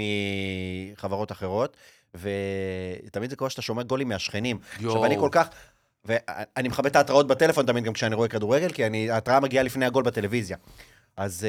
מחברות 0.93 1.31
אחרות, 1.31 1.77
ותמיד 2.15 3.29
זה 3.29 3.35
קורה 3.35 3.49
שאתה 3.49 3.61
שומע 3.61 3.83
גולים 3.83 4.09
מהשכנים. 4.09 4.57
עכשיו. 4.75 5.05
אני 5.05 5.17
כל 5.19 5.29
כך, 5.31 5.47
ואני 6.05 6.67
מכבד 6.69 6.85
את 6.85 6.95
ההתראות 6.95 7.27
בטלפון 7.27 7.65
תמיד 7.65 7.83
גם 7.83 7.93
כשאני 7.93 8.15
רואה 8.15 8.27
כדורגל, 8.27 8.69
כי 8.71 8.85
אני, 8.85 9.11
ההתראה 9.11 9.39
מגיעה 9.39 9.63
לפני 9.63 9.85
הגול 9.85 10.03
בטלוויזיה. 10.03 10.57
אז 11.17 11.45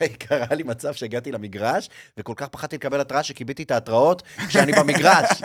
אה, 0.00 0.06
קרה 0.18 0.54
לי 0.54 0.62
מצב 0.62 0.92
שהגעתי 0.92 1.32
למגרש, 1.32 1.88
וכל 2.18 2.32
כך 2.36 2.48
פחדתי 2.48 2.76
לקבל 2.76 3.00
התראה 3.00 3.22
שכיביתי 3.22 3.62
את 3.62 3.70
ההתראות 3.70 4.22
כשאני 4.48 4.72
במגרש. 4.72 5.42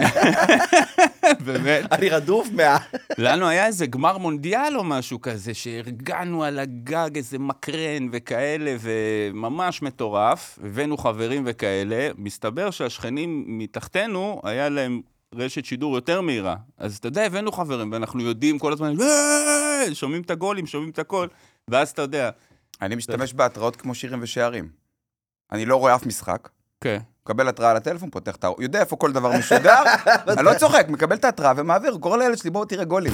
באמת. 1.45 1.93
אני 1.93 2.10
רדוף 2.10 2.47
מה... 2.52 2.78
לנו 3.17 3.47
היה 3.47 3.65
איזה 3.65 3.86
גמר 3.86 4.17
מונדיאל 4.17 4.78
או 4.78 4.84
משהו 4.84 5.21
כזה, 5.21 5.54
שהרגענו 5.54 6.43
על 6.43 6.60
הגג 6.60 7.10
איזה 7.15 7.39
מקרן 7.39 8.10
וכאלה, 8.12 8.76
וממש 8.80 9.82
מטורף. 9.82 10.60
הבאנו 10.63 10.97
חברים 10.97 11.43
וכאלה. 11.45 12.10
מסתבר 12.17 12.71
שהשכנים 12.71 13.45
מתחתנו, 13.47 14.41
היה 14.43 14.69
להם 14.69 15.02
רשת 15.36 15.65
שידור 15.65 15.95
יותר 15.95 16.21
מהירה. 16.21 16.56
אז 16.78 16.97
אתה 16.97 17.08
יודע, 17.08 17.24
הבאנו 17.24 17.52
חברים, 17.52 17.91
ואנחנו 17.91 18.21
יודעים 18.21 18.60
כל 18.60 18.74
הזמן, 18.74 19.02
"אה!" 19.02 19.86
שומעים 19.93 20.21
את 20.21 20.32
הגולים, 20.32 20.67
שומעים 20.67 20.89
את 20.89 21.00
הכל, 21.00 21.28
ואז 21.67 21.89
אתה 21.89 22.02
יודע, 22.02 22.30
אני 22.82 22.96
משתמש 22.96 23.34
בהתראות 23.34 23.76
כמו 23.76 23.96
שירים 23.96 24.20
ושערים. 24.22 24.70
אני 25.52 25.65
לא 25.65 25.76
רואה 25.76 25.96
אף 25.96 26.06
משחק, 26.06 26.50
כן. 26.82 27.00
מקבל 27.24 27.48
התראה 27.48 27.74
לטלפון, 27.74 28.10
פותח 28.10 28.36
את 28.36 28.44
ה... 28.44 28.50
יודע 28.60 28.80
איפה 28.80 28.96
כל 28.96 29.12
דבר 29.12 29.38
משודר, 29.39 29.84
אני 30.38 30.46
לא 30.46 30.54
צוחק, 30.54 30.86
מקבל 30.89 31.15
את 31.15 31.26
ההתראה 31.26 31.54
ומעביר, 31.56 31.98
קורא 31.98 32.17
לילד 32.17 32.38
שלי, 32.38 32.50
בואו 32.50 32.65
תראה 32.65 32.84
גולים. 32.84 33.13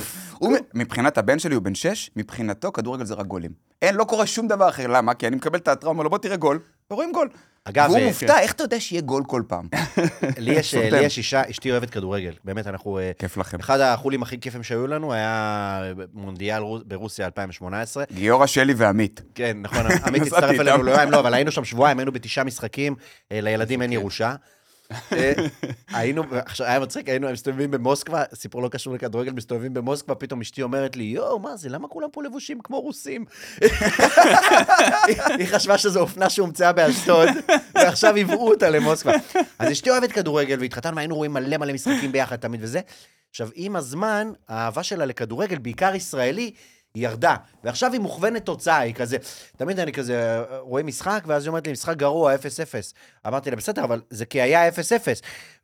מבחינת 0.74 1.18
הבן 1.18 1.40
שלי, 1.40 1.56
הוא 1.56 1.64
בן 1.64 1.76
שש, 1.76 2.12
מבחינתו 2.16 2.72
כדורגל 2.72 3.06
זה 3.06 3.14
רק 3.14 3.26
גולים. 3.26 3.52
אין, 3.82 3.96
לא 3.96 4.04
קורה 4.04 4.26
שום 4.26 4.48
דבר 4.48 4.70
אחר, 4.70 4.88
למה? 4.88 5.14
כי 5.14 5.28
אני 5.28 5.36
מקבל 5.36 5.60
את 5.60 5.68
ההתראה, 5.68 5.90
אומר 5.90 6.04
לו, 6.04 6.10
בוא 6.10 6.18
תראה 6.18 6.36
גול, 6.36 6.60
ורואים 6.92 7.12
גול. 7.12 7.30
אגב, 7.70 7.90
והוא 7.90 8.00
אה, 8.00 8.08
מופתע, 8.08 8.40
איך 8.40 8.52
אתה 8.52 8.64
יודע 8.64 8.80
שיהיה 8.80 9.02
גול 9.02 9.24
כל 9.28 9.42
פעם? 9.48 9.68
לי 10.38 10.52
יש, 10.52 10.76
סותם. 10.76 10.88
לי 10.96 11.00
יש 11.04 11.18
אישה, 11.18 11.42
אשתי 11.50 11.72
אוהבת 11.72 11.90
כדורגל. 11.90 12.34
באמת, 12.44 12.68
אנחנו... 12.68 13.00
אה, 13.00 13.12
כיף 13.20 13.38
לכם. 13.38 13.60
אחד 13.60 13.80
החולים 13.80 14.22
הכי 14.24 14.40
כיפים 14.40 14.64
שהיו 14.64 14.88
לנו 14.88 15.14
היה 15.14 15.82
מונדיאל 16.14 16.62
רו- 16.62 16.80
ברוסיה 16.86 17.26
2018. 17.26 18.04
גיורא 18.14 18.46
שלי 18.46 18.74
ועמית. 18.74 19.22
כן, 19.36 19.58
נכון, 19.62 19.80
עמית 20.08 20.22
הצטרף 20.22 20.60
אלינו. 20.60 20.84
ליומיים, 20.84 21.12
לא, 21.12 21.20
אבל 21.20 21.34
היינו 21.34 21.52
שם 21.52 21.66
שבועיים, 21.66 22.00
היינו 22.00 22.12
בתשעה 22.12 22.44
משחקים, 22.44 22.96
אה, 23.32 23.42
לילדים 23.42 23.82
אין 23.82 23.92
ירושה. 23.92 24.36
אה, 25.14 25.34
היינו, 25.94 26.24
עכשיו, 26.32 26.68
היה 26.68 26.80
מצחיק, 26.80 27.10
היינו 27.10 27.32
מסתובבים 27.32 27.72
במוסקבה, 27.72 28.24
סיפור 28.34 28.62
לא 28.62 28.68
קשור 28.70 28.94
לכדורגל, 28.94 29.32
מסתובבים 29.32 29.74
במוסקבה, 29.74 30.16
פתאום 30.16 30.42
אשתי 30.42 30.62
אומרת 30.62 30.96
לי, 30.96 31.04
יואו, 31.04 31.40
מה 31.40 31.58
זה, 31.58 31.70
למה 31.70 31.88
כולם 31.88 32.08
פה 32.12 32.24
לבושים 32.24 32.60
כמו 32.64 32.80
רוסים? 32.82 33.26
היא- 35.08 35.48
חשבה 35.48 35.78
שזו 35.78 36.00
אופנה 36.00 36.30
שהומצאה 36.30 36.72
באשדוד, 36.74 37.30
ועכשיו 37.76 38.16
היוו 38.16 38.48
אותה 38.50 38.70
למוסקבה. 38.70 39.14
אז 39.60 39.72
אשתי 39.72 39.90
אוהבת 39.90 40.12
כדורגל, 40.12 40.58
והתחתנו, 40.60 41.00
היינו 41.00 41.16
רואים 41.16 41.34
מלא 41.34 41.58
מלא 41.58 41.74
משחקים 41.74 42.12
ביחד 42.12 42.36
תמיד 42.36 42.60
וזה. 42.64 42.80
עכשיו, 43.30 43.50
עם 43.56 43.76
הזמן, 43.76 44.32
האהבה 44.50 44.84
שלה 44.84 45.06
לכדורגל, 45.06 45.58
בעיקר 45.58 45.96
ישראלי, 45.96 46.52
היא 46.98 47.04
ירדה, 47.04 47.36
ועכשיו 47.64 47.94
היא 47.94 48.02
מוכוונת 48.02 48.46
תוצאה, 48.46 48.78
היא 48.78 48.94
כזה, 48.94 49.18
תמיד 49.58 49.80
אני 49.80 49.92
כזה 49.92 50.44
רואה 50.60 50.84
משחק, 50.84 51.24
ואז 51.28 51.44
היא 51.44 51.50
אומרת 51.50 51.68
לי, 51.68 51.74
משחק 51.74 51.98
גרוע, 51.98 52.36
0-0. 52.36 52.38
אמרתי 53.28 53.50
לה, 53.50 53.56
בסדר, 53.56 53.84
אבל 53.84 54.02
זה 54.10 54.26
כי 54.26 54.42
היה 54.42 54.70
0-0. 54.70 54.72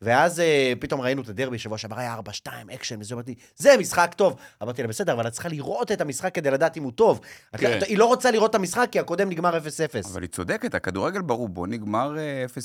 ואז 0.03 0.39
אה, 0.39 0.73
פתאום 0.79 1.01
ראינו 1.01 1.21
את 1.21 1.29
הדרבי, 1.29 1.57
שבוע 1.57 1.77
שעבר 1.77 1.99
היה 1.99 2.15
4-2, 2.45 2.49
אקשן, 2.75 2.95
וזה 2.99 3.13
אמרתי, 3.15 3.35
זה 3.57 3.75
משחק 3.79 4.13
טוב. 4.17 4.35
אמרתי 4.63 4.81
לה, 4.81 4.87
בסדר, 4.87 5.13
אבל 5.13 5.27
את 5.27 5.31
צריכה 5.31 5.49
לראות 5.49 5.91
את 5.91 6.01
המשחק 6.01 6.35
כדי 6.35 6.51
לדעת 6.51 6.77
אם 6.77 6.83
הוא 6.83 6.91
טוב. 6.91 7.19
את- 7.55 7.59
כן. 7.59 7.79
היא 7.87 7.97
לא 7.97 8.05
רוצה 8.05 8.31
לראות 8.31 8.49
את 8.49 8.55
המשחק, 8.55 8.87
כי 8.91 8.99
הקודם 8.99 9.29
נגמר 9.29 9.57
0-0. 9.57 9.61
אבל 10.13 10.21
היא 10.21 10.29
צודקת, 10.29 10.75
הכדורגל 10.75 11.21
ברובו 11.21 11.65
נגמר 11.65 12.17
אה, 12.17 12.45
0-0, 12.45 12.57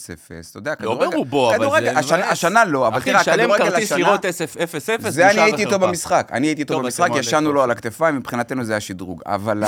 אתה 0.51 0.59
יודע, 0.59 0.71
לא 0.71 0.77
כדורגל... 0.77 1.11
ברובו, 1.11 1.49
אבל 1.51 1.59
כדורגל, 1.59 1.93
זה 1.93 1.99
השנה-. 1.99 2.27
השנה 2.31 2.65
לא, 2.65 2.89
אבל 2.89 2.99
אחי, 2.99 3.11
תראה, 3.11 3.21
הכדורגל 3.21 3.59
כרטיס 3.71 3.93
השנה... 3.93 3.99
לראות 3.99 4.25
0-0, 4.25 5.09
זה 5.09 5.31
אני 5.31 5.41
הייתי 5.41 5.65
איתו 5.65 5.79
במשחק, 5.79 6.29
אני 6.33 6.47
הייתי 6.47 6.63
איתו 6.63 6.75
טוב, 6.75 6.83
במשחק, 6.83 7.09
ישנו 7.17 7.53
לו. 7.53 7.63
על 7.63 7.71
הכתפיים, 7.71 8.17
מבחינתנו 8.17 8.65
זה 8.65 8.73
היה 8.73 8.81
שדרוג. 8.81 9.23
אבל 9.27 9.63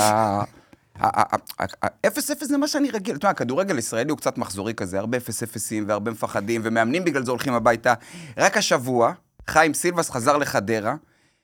ה... 1.01 1.35
ה-0-0 1.83 2.45
זה 2.45 2.57
מה 2.57 2.67
שאני 2.67 2.91
רגיל, 2.91 3.15
אתה 3.15 3.25
יודע, 3.25 3.29
הכדורגל 3.29 3.75
הישראלי 3.75 4.09
הוא 4.09 4.17
קצת 4.17 4.37
מחזורי 4.37 4.73
כזה, 4.73 4.99
הרבה 4.99 5.17
0-0ים 5.17 5.83
והרבה 5.87 6.11
מפחדים, 6.11 6.61
ומאמנים 6.63 7.03
בגלל 7.05 7.25
זה 7.25 7.31
הולכים 7.31 7.53
הביתה. 7.53 7.93
רק 8.37 8.57
השבוע, 8.57 9.13
חיים 9.47 9.73
סילבס 9.73 10.09
חזר 10.09 10.37
לחדרה. 10.37 10.95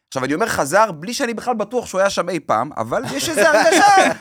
עכשיו, 0.10 0.24
אני 0.24 0.34
אומר 0.34 0.48
חזר 0.48 0.92
בלי 0.92 1.14
שאני 1.14 1.34
בכלל 1.34 1.54
בטוח 1.54 1.86
שהוא 1.86 2.02
היה 2.02 2.10
שם 2.10 2.30
אי 2.30 2.40
פעם, 2.40 2.70
אבל 2.78 3.02
יש 3.14 3.30
איזו 3.30 3.42
הרגשה 3.42 4.12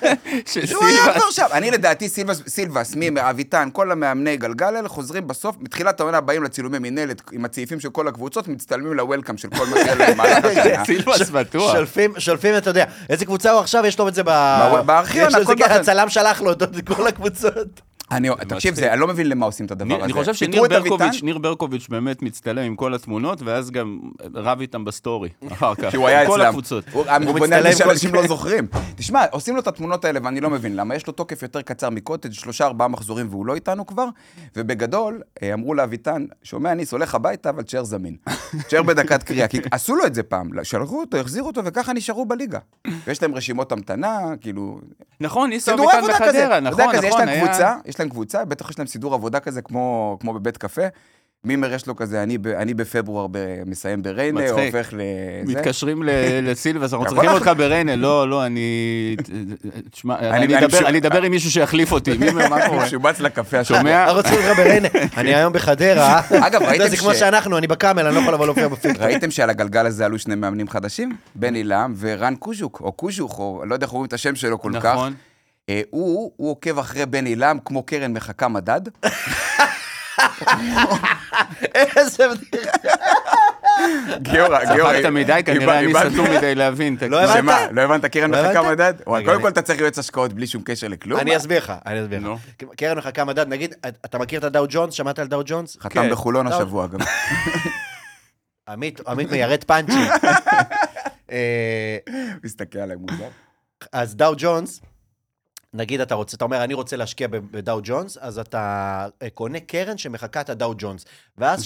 שהוא 0.67 0.85
היה 0.85 1.15
כבר 1.15 1.31
שם. 1.31 1.47
אני 1.53 1.71
לדעתי, 1.71 2.09
סילבס, 2.09 2.43
סילבס, 2.49 2.95
מי, 2.95 3.11
אביטן, 3.21 3.69
כל 3.73 3.93
המאמני 3.93 4.37
גלגל 4.37 4.77
האלה 4.77 4.89
חוזרים 4.89 5.27
בסוף, 5.29 5.57
מתחילת 5.61 6.01
העונה 6.01 6.21
באים 6.21 6.43
לצילומי 6.43 6.79
מינהלת 6.79 7.23
עם 7.33 7.45
הצעיפים 7.45 7.81
של 7.81 7.91
כל 7.91 8.09
הקבוצות, 8.09 8.49
מצטלמים 8.49 8.93
לוולקאם 8.93 9.37
של 9.37 9.49
כל 9.49 9.67
מה 9.67 9.77
שהיה 9.77 9.95
להם 9.95 10.13
במהלך 10.13 10.45
השנה. 10.45 10.85
סילבס 10.85 11.31
בטוח. 11.31 11.73
שולפים, 11.73 12.13
שולפים, 12.19 12.57
אתה 12.57 12.71
יודע, 12.71 12.85
איזה 13.11 13.25
קבוצה 13.25 13.51
הוא 13.51 13.61
עכשיו, 13.61 13.87
יש 13.87 13.99
לו 13.99 14.09
את 14.09 14.15
זה 14.15 14.23
ב... 14.23 14.31
בארכיון, 14.87 15.29
יש 15.29 15.35
לו 15.35 15.41
את 15.41 15.47
זה 15.47 15.53
הכל 15.53 15.63
ככה, 15.63 15.69
בחד. 15.69 15.81
הצלם 15.81 16.09
שלח 16.09 16.41
לו 16.41 16.53
את 16.53 16.63
כל 16.97 17.07
הקבוצות. 17.07 17.81
אני, 18.11 18.29
תקשיב. 18.49 18.75
זה, 18.75 18.93
אני 18.93 19.01
לא 19.01 19.07
מבין 19.07 19.29
למה 19.29 19.47
עושים 19.47 19.67
את 19.67 19.71
הדבר 19.71 19.85
ניר- 19.85 19.97
הזה. 19.97 20.05
אני 20.05 20.13
חושב 20.13 20.35
שניר 20.35 20.63
ברקוביץ', 20.69 21.23
ניר 21.23 21.39
ברקוביץ' 21.39 21.87
באמת 21.89 22.23
מצטלם 22.23 22.63
עם 22.63 22.77
כל 22.77 22.95
התמונות, 22.95 23.43
ואז 23.45 23.71
גם 23.71 23.99
רב 24.35 24.61
איתם 24.61 24.85
בסטורי, 24.85 25.29
אחר 25.53 25.75
כך. 25.75 25.91
כי 25.91 25.97
הוא 25.97 26.09
היה 26.09 26.21
עם 26.23 26.27
כל 26.27 26.35
הצלם. 26.41 26.49
הקבוצות. 26.49 26.85
הוא 26.93 27.05
הוא 27.05 27.17
מצטלם 27.19 27.39
בונה 27.39 27.57
על 27.57 27.63
זה 27.63 27.85
כל- 27.85 27.91
שאנשים 27.91 28.15
לא 28.15 28.27
זוכרים. 28.33 28.67
תשמע, 28.97 29.25
עושים 29.31 29.55
לו 29.55 29.61
את 29.61 29.67
התמונות 29.67 30.05
האלה 30.05 30.21
ואני 30.23 30.41
לא 30.41 30.51
מבין 30.51 30.77
למה. 30.77 30.95
יש 30.95 31.07
לו 31.07 31.13
תוקף 31.13 31.43
יותר 31.43 31.63
קצר 31.63 31.91
מקוטג', 31.91 32.33
שלושה 32.33 32.65
ארבעה 32.67 32.89
מחזורים 32.89 33.27
והוא 33.31 33.47
לא 33.47 33.55
איתנו 33.55 33.87
כבר, 33.87 34.09
ובגדול, 34.57 35.21
אה, 35.43 35.55
אמרו 35.55 35.75
לאביטן, 35.75 36.25
שומע 36.43 36.75
ניס, 36.75 36.93
הולך 36.93 37.15
הביתה, 37.15 37.51
אבל 37.51 37.63
תשאר 37.63 37.85
זמין. 37.85 38.17
תשאר 38.67 38.83
בדקת 38.83 39.23
קריאה, 39.23 39.49
כי 39.49 39.59
עשו 39.71 39.97
לו 39.97 40.07
את 40.07 40.15
זה 40.15 40.23
פעם, 40.23 40.51
שלחו 40.63 41.01
אותו, 41.01 41.17
החזירו 41.17 41.47
אותו, 41.47 41.65
וככה 41.65 41.93
נשארו 41.93 42.27
בליגה. 42.27 42.59
ויש 43.07 43.23
להם 43.23 43.35
רשימות 43.35 43.73
המתנה, 43.73 44.19
כאילו... 44.41 44.81
נכון, 45.21 45.51
ניסו 45.51 45.71
אביטן. 45.75 45.87
בחדרה, 46.09 46.61
נכון, 46.61 46.85
נכון, 47.09 47.29
היה... 47.29 47.75
יש 47.97 48.01
להם 48.01 48.09
קבוצה, 48.09 48.45
בטח 48.45 48.71
יש 48.71 48.79
להם 48.79 48.87
סידור 48.87 49.15
עבודה 49.15 49.41
כזה 49.41 49.63
כמו 49.63 50.17
כמו 50.21 50.35
בבית 50.35 50.57
קפה. 50.57 50.83
מימר 51.45 51.73
יש 51.75 51.87
לו 51.87 51.97
כזה, 51.97 52.23
אני 52.23 52.39
ב- 52.39 52.47
אני 52.47 52.75
בפברואר 52.75 53.27
ב- 53.31 53.39
מסיים 53.67 54.03
בריינה, 54.03 54.41
מצחיק. 54.41 54.75
הופך 54.75 54.93
לזה. 54.93 55.03
מתקשרים 55.59 56.03
ל- 56.03 56.11
לסילבס, 56.51 56.93
אנחנו 56.93 57.07
צריכים 57.07 57.31
אותך 57.31 57.51
בריינה. 57.57 57.97
לא, 57.97 58.31
לא, 58.31 58.47
אני... 58.47 59.17
תשמע, 59.91 60.19
אני- 60.19 60.31
אני 60.31 60.45
אני 60.47 60.59
אדבר- 60.65 60.79
משו- 60.79 60.87
אני 60.87 60.99
אדבר 60.99 61.23
עם 61.23 61.31
מישהו 61.31 61.51
שיחליף 61.51 61.93
אותי. 61.93 62.17
מי 62.19 62.31
מה 62.31 62.67
קורה? 62.69 62.85
משובץ 62.87 63.21
לקפה. 63.21 63.65
שומע? 63.65 64.03
אנחנו 64.05 64.17
רוצים 64.17 64.33
אותך 64.35 64.57
בריינה. 64.59 64.89
אני 65.17 65.35
היום 65.35 65.53
בחדרה. 65.53 66.21
אגב, 66.41 66.63
ראיתם 66.63 66.89
זה 66.89 66.97
כמו 66.97 67.15
ש- 67.15 67.19
שאנחנו, 67.19 67.59
אני 67.59 67.67
בקאמל, 67.67 68.07
אני 68.07 68.15
לא 68.15 68.21
יכול 68.21 68.35
לבוא 68.35 68.47
להופיע 68.47 68.69
בפילטר. 68.69 69.05
ראיתם 69.05 69.31
שעל 69.31 69.51
הגלגל 69.51 69.87
הזה 69.87 70.05
עלו 70.05 70.19
שני 70.19 70.35
מאמנים 70.35 70.69
חדשים? 70.69 71.17
בני 71.35 71.65
לם 71.65 71.95
ורן 71.99 72.35
קוז'וק, 72.37 72.81
או 72.85 72.93
קוז'וך, 72.93 73.39
או 73.39 73.63
לא 73.67 73.75
יודע 73.75 73.85
איך 73.85 73.93
אומרים 73.93 74.07
את 74.07 74.13
השם 74.13 74.35
שלו 74.35 74.61
כל 74.61 74.73
כך. 74.81 74.85
נכון. 74.85 75.15
אה, 75.69 75.81
הוא 75.91 76.33
הוא 76.37 76.51
עוקב 76.51 76.79
אחרי 76.79 77.07
בני 77.07 77.37
לם 77.37 77.59
כמו 77.65 77.83
קרן 77.83 78.13
מחכה 78.13 78.49
מדד. 78.49 78.81
איזה 81.75 82.29
בדיחה. 82.29 82.71
גיורא, 84.19 84.59
צחקת 84.65 85.05
מדי, 85.05 85.41
כנראה 85.47 85.79
אני 85.79 85.93
סתום 86.13 86.27
מדי 86.37 86.55
להבין. 86.55 86.97
לא. 87.11 87.21
הבנת? 87.23 87.37
שמה, 87.39 87.67
לא 87.71 87.81
הבנת 87.83 88.05
קרן 88.05 88.31
לא 88.31 88.43
מחכה? 88.43 88.71
מדד? 88.71 88.95
קודם 89.05 89.43
כל 89.43 89.49
אתה 89.49 89.63
צריך 89.63 89.81
יועץ 89.81 89.99
השקעות 89.99 90.33
בלי 90.33 90.47
שום 90.47 90.63
קשר 90.65 90.89
לכלום. 90.89 91.21
אני 91.21 91.37
אסביר 91.37 91.59
לך, 91.59 91.73
אני 91.87 92.03
אסביר. 92.03 92.21
לך. 92.21 92.41
קרן 92.77 92.99
מחכה 92.99 93.25
מדד, 93.25 93.49
נגיד, 93.49 93.75
אתה 94.05 94.19
מכיר 94.19 94.39
את 94.39 94.45
הדאו 94.45 94.65
ג'ונס? 94.69 94.95
שמעת 94.95 95.19
על 95.19 95.27
דאו 95.27 95.43
ג'ונס? 95.45 95.77
חתם 95.81 96.03
כן. 96.03 96.11
בחולון. 96.11 96.47
השבוע 96.47 96.87
גם. 96.87 96.99
עמית, 98.69 99.01
עמית 99.09 99.31
מיירט 99.31 99.65
פאנצ'ים. 99.65 100.09
אה, 101.33 101.99
מסתכל 102.45 102.79
עליי 102.79 102.97
מוזר. 102.97 103.29
אז 103.93 104.17
דאו 104.17 104.35
ג'ונס, 104.37 104.81
נגיד 105.77 106.01
אתה 106.01 106.15
רוצה, 106.15 106.37
אתה 106.37 106.45
אומר, 106.45 106.65
אני 106.65 106.75
רוצה 106.75 106.97
להשקיע 106.97 107.29
בדאו 107.31 107.81
ג'ונס, 107.83 108.19
אז 108.21 108.39
אתה 108.39 108.61
אה, 109.23 109.31
קונה 109.31 109.61
קרן 109.61 109.99
שמחקה 109.99 110.41
את 110.41 110.51
הדאו 110.51 110.75
ג'ונס. 110.79 111.05
ואז 111.39 111.61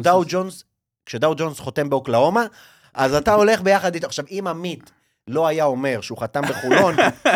כשדאו 0.00 0.22
ג'ונס, 0.28 0.64
כשדאו 1.06 1.34
ג'ונס 1.36 1.58
חותם 1.60 1.90
באוקלאומה, 1.90 2.44
אז 2.94 3.14
אתה 3.14 3.32
הולך 3.34 3.60
ביחד 3.60 3.94
איתו. 3.94 4.06
עכשיו, 4.06 4.24
אם 4.30 4.46
עמית 4.46 4.90
לא 5.28 5.46
היה 5.46 5.64
אומר 5.64 6.00
שהוא 6.00 6.18
חתם 6.18 6.42
בחולון, 6.42 6.94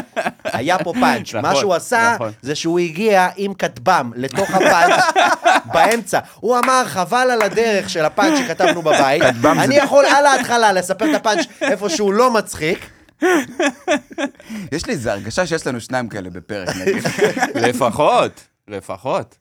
היה 0.44 0.78
פה 0.84 0.92
פאנץ'. 1.00 1.34
מה 1.34 1.40
נכון, 1.40 1.54
שהוא 1.60 1.74
עשה, 1.74 2.12
נכון. 2.14 2.32
זה 2.42 2.54
שהוא 2.54 2.78
הגיע 2.78 3.28
עם 3.36 3.54
כטב"ם 3.54 4.12
לתוך 4.16 4.50
הפאנץ' 4.50 5.04
באמצע. 5.74 6.18
הוא 6.40 6.58
אמר, 6.58 6.82
חבל 6.86 7.28
על 7.32 7.42
הדרך 7.42 7.90
של 7.90 8.04
הפאנץ' 8.04 8.38
שכתבנו 8.38 8.82
בבית, 8.82 9.22
כטב"ם 9.22 9.54
זה- 9.56 9.62
אני 9.64 9.74
יכול 9.76 10.04
על 10.06 10.26
ההתחלה 10.26 10.72
לספר 10.72 11.10
את 11.10 11.20
הפאנץ' 11.20 11.46
איפה 11.62 11.88
שהוא 11.88 12.12
לא 12.12 12.32
מצחיק. 12.32 12.90
יש 14.72 14.86
לי 14.86 14.92
איזו 14.92 15.10
הרגשה 15.10 15.46
שיש 15.46 15.66
לנו 15.66 15.80
שניים 15.80 16.08
כאלה 16.08 16.30
בפרק, 16.30 16.68
נגיד. 16.76 17.04
לפחות, 17.68 18.40
לפחות. 18.68 19.38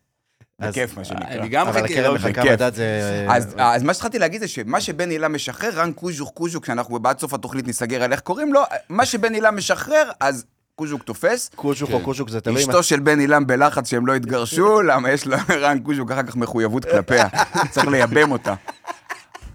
אז- 0.60 0.70
בכיף, 0.74 0.98
מה 0.98 1.04
שנקרא. 1.04 1.28
אני 1.28 1.50
גם 1.50 1.68
אבל 1.68 1.82
חכה, 1.82 1.94
הקרן 1.94 2.04
לא, 2.04 2.16
מחכה 2.16 2.30
בכיף. 2.30 2.52
מדד 2.52 2.74
זה... 2.74 3.26
אז, 3.58 3.84
מה 3.84 3.94
שהתחלתי 3.94 4.20
להגיד 4.20 4.42
זה 4.42 4.48
שמה 4.48 4.82
שבן 4.82 5.10
הילה 5.10 5.28
משחרר, 5.28 5.70
רן 5.74 5.92
קוז'וק 5.92 6.30
קוז'וק, 6.34 6.66
שאנחנו 6.66 7.00
בעד 7.00 7.20
סוף 7.20 7.34
התוכנית 7.34 7.68
ניסגר 7.68 8.04
על 8.04 8.12
איך 8.12 8.20
קוראים 8.20 8.54
לו, 8.54 8.62
מה 8.90 9.06
שבן 9.06 9.34
הילה 9.34 9.52
משחרר, 9.52 10.12
אז 10.20 10.46
קוז'וק 10.76 11.04
תופס. 11.04 11.50
קושוק 11.56 11.90
כן. 11.90 11.96
או 11.96 12.00
קושוק 12.02 12.30
זה 12.30 12.42
תלוי. 12.42 12.62
אשתו 12.62 12.84
של 12.84 13.00
בן 13.00 13.20
אילם 13.20 13.48
בלחץ 13.48 13.90
שהם 13.90 14.08
לא 14.08 14.16
יתגרשו, 14.16 14.82
למה 14.90 15.12
יש 15.12 15.28
לרן 15.28 15.80
קוז'וק 15.80 16.12
אחר 16.12 16.24
כך 16.24 16.36
מחויבות 16.36 16.86
כלפיה. 16.86 17.28
צריך 17.70 17.88
לייבם 17.88 18.32
אותה. 18.32 18.54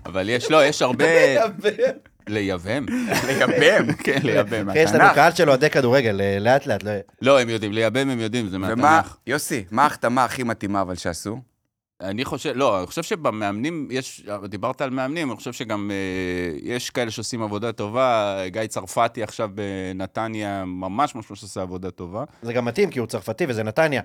אבל 0.06 0.28
יש, 0.28 0.50
לא, 0.50 0.64
יש 0.64 0.82
הרבה... 0.82 1.04
לייבם? 2.28 2.86
לייבם? 3.28 3.92
כן, 3.92 4.18
לייבם. 4.26 4.68
יש 4.74 4.90
לנו 4.90 4.98
מהתנ"ך. 4.98 5.14
קהל 5.14 5.32
של 5.32 5.48
אוהדי 5.48 5.70
כדורגל, 5.70 6.20
אה, 6.20 6.38
לאט 6.40 6.66
לאט. 6.66 6.82
לא- 6.82 6.90
לא, 7.22 7.40
הם 7.40 7.48
יודעים, 7.48 7.72
לייבם 7.72 8.10
הם 8.10 8.20
יודעים, 8.20 8.48
זה 8.48 8.58
מהתנ"ך. 8.58 9.16
יוסי, 9.26 9.64
מה 9.70 9.82
ההחתמה 9.82 10.24
הכי 10.24 10.42
מתאימה 10.42 10.80
אבל 10.80 10.94
שעשו? 10.94 11.38
אני 12.00 12.24
חושב, 12.24 12.52
לא, 12.54 12.78
אני 12.78 12.86
חושב 12.86 13.02
שבמאמנים, 13.02 13.88
יש, 13.90 14.26
דיברת 14.48 14.80
על 14.80 14.90
מאמנים, 14.90 15.28
אני 15.30 15.36
חושב 15.36 15.52
שגם 15.52 15.90
אה, 15.90 15.96
יש 16.62 16.90
כאלה 16.90 17.10
שעושים 17.10 17.42
עבודה 17.42 17.72
טובה, 17.72 18.36
גיא 18.46 18.66
צרפתי 18.66 19.22
עכשיו 19.22 19.50
בנתניה, 19.54 20.64
ממש 20.64 21.14
ממש 21.14 21.30
עושה 21.30 21.62
עבודה 21.62 21.90
טובה. 21.90 22.24
זה 22.42 22.52
גם 22.52 22.64
מתאים, 22.64 22.90
כי 22.90 22.98
הוא 22.98 23.06
צרפתי 23.06 23.44
וזה 23.48 23.62
נתניה. 23.62 24.02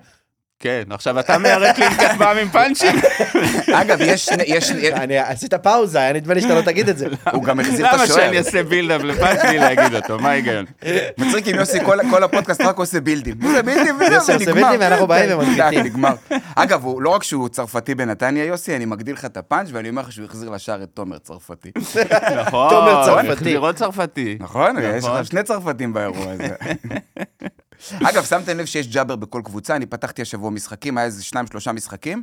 כן, 0.62 0.82
עכשיו 0.90 1.20
אתה 1.20 1.38
מיירט 1.38 1.78
לי 1.78 1.86
עם 1.86 1.92
כתב"ם 1.92 2.36
עם 2.40 2.48
פאנצ'ים? 2.48 2.96
אגב, 3.72 3.98
יש 4.00 4.28
יש, 4.46 4.70
אני 4.70 5.18
עשית 5.18 5.54
פאוזה, 5.54 5.98
היה 5.98 6.12
נדמה 6.12 6.34
לי 6.34 6.40
שאתה 6.40 6.54
לא 6.54 6.60
תגיד 6.60 6.88
את 6.88 6.98
זה. 6.98 7.06
הוא 7.32 7.44
גם 7.44 7.60
החזיר 7.60 7.86
את 7.86 7.92
למה 7.92 8.02
השוער. 8.02 8.20
שאני 8.20 8.38
אעשה 8.38 8.62
בילדאפ 8.62 9.02
לפאנץ' 9.02 9.40
בלי 9.42 9.58
להגיד 9.58 9.94
אותו, 9.94 10.18
מה 10.18 10.28
ההיגיון? 10.30 10.64
מצחיק 11.18 11.48
אם 11.48 11.54
יוסי 11.54 11.84
כל, 11.84 11.98
כל 12.10 12.22
הפודקאסט 12.24 12.60
רק 12.60 12.76
עושה 12.76 13.00
בילדים. 13.00 13.36
הוא 13.42 13.50
עושה 13.50 13.62
בילדים 13.62 13.96
וזהו, 13.96 14.12
יוסי 14.12 14.32
עושה 14.32 14.44
ונגמר. 14.50 14.54
בילדים 14.54 14.80
ואנחנו 14.80 15.06
באים 15.06 15.38
ומקליטים. 15.38 15.82
די, 15.82 15.82
נגמר. 15.82 16.14
אגב, 16.54 16.84
לא 17.00 17.10
רק 17.10 17.22
שהוא 17.22 17.48
צרפתי 17.48 17.94
בנתניה, 17.94 18.44
יוסי, 18.44 18.76
אני 18.76 18.84
מגדיל 18.84 19.14
לך 19.14 19.24
את 19.24 19.36
הפאנץ' 19.36 19.68
ואני 19.72 19.88
אומר 19.88 20.02
לך 20.02 20.12
שהוא 20.12 20.24
החזיר 20.24 20.50
לשער 20.50 20.82
את 20.82 20.88
תומר 20.94 21.18
צרפתי. 21.18 21.70
נכון, 22.36 22.70
תומר 22.70 23.04
צרפתי. 23.74 24.36
נכון? 24.40 24.76
יש 24.82 25.04
נכון. 25.04 25.20
לך 25.20 25.26
שני 25.26 25.42
צרפתים 25.42 25.92
באירוע 25.92 26.32
הזה. 26.32 26.48
אגב, 28.08 28.24
שמתם 28.24 28.58
לב 28.58 28.64
שיש 28.66 28.88
ג'אבר 28.88 29.16
בכל 29.16 29.42
קבוצה? 29.44 29.76
אני 29.76 29.86
פתחתי 29.86 30.22
השבוע 30.22 30.50
משחקים, 30.50 30.98
היה 30.98 31.06
איזה 31.06 31.24
שניים, 31.24 31.46
שלושה 31.46 31.72
משחקים, 31.72 32.22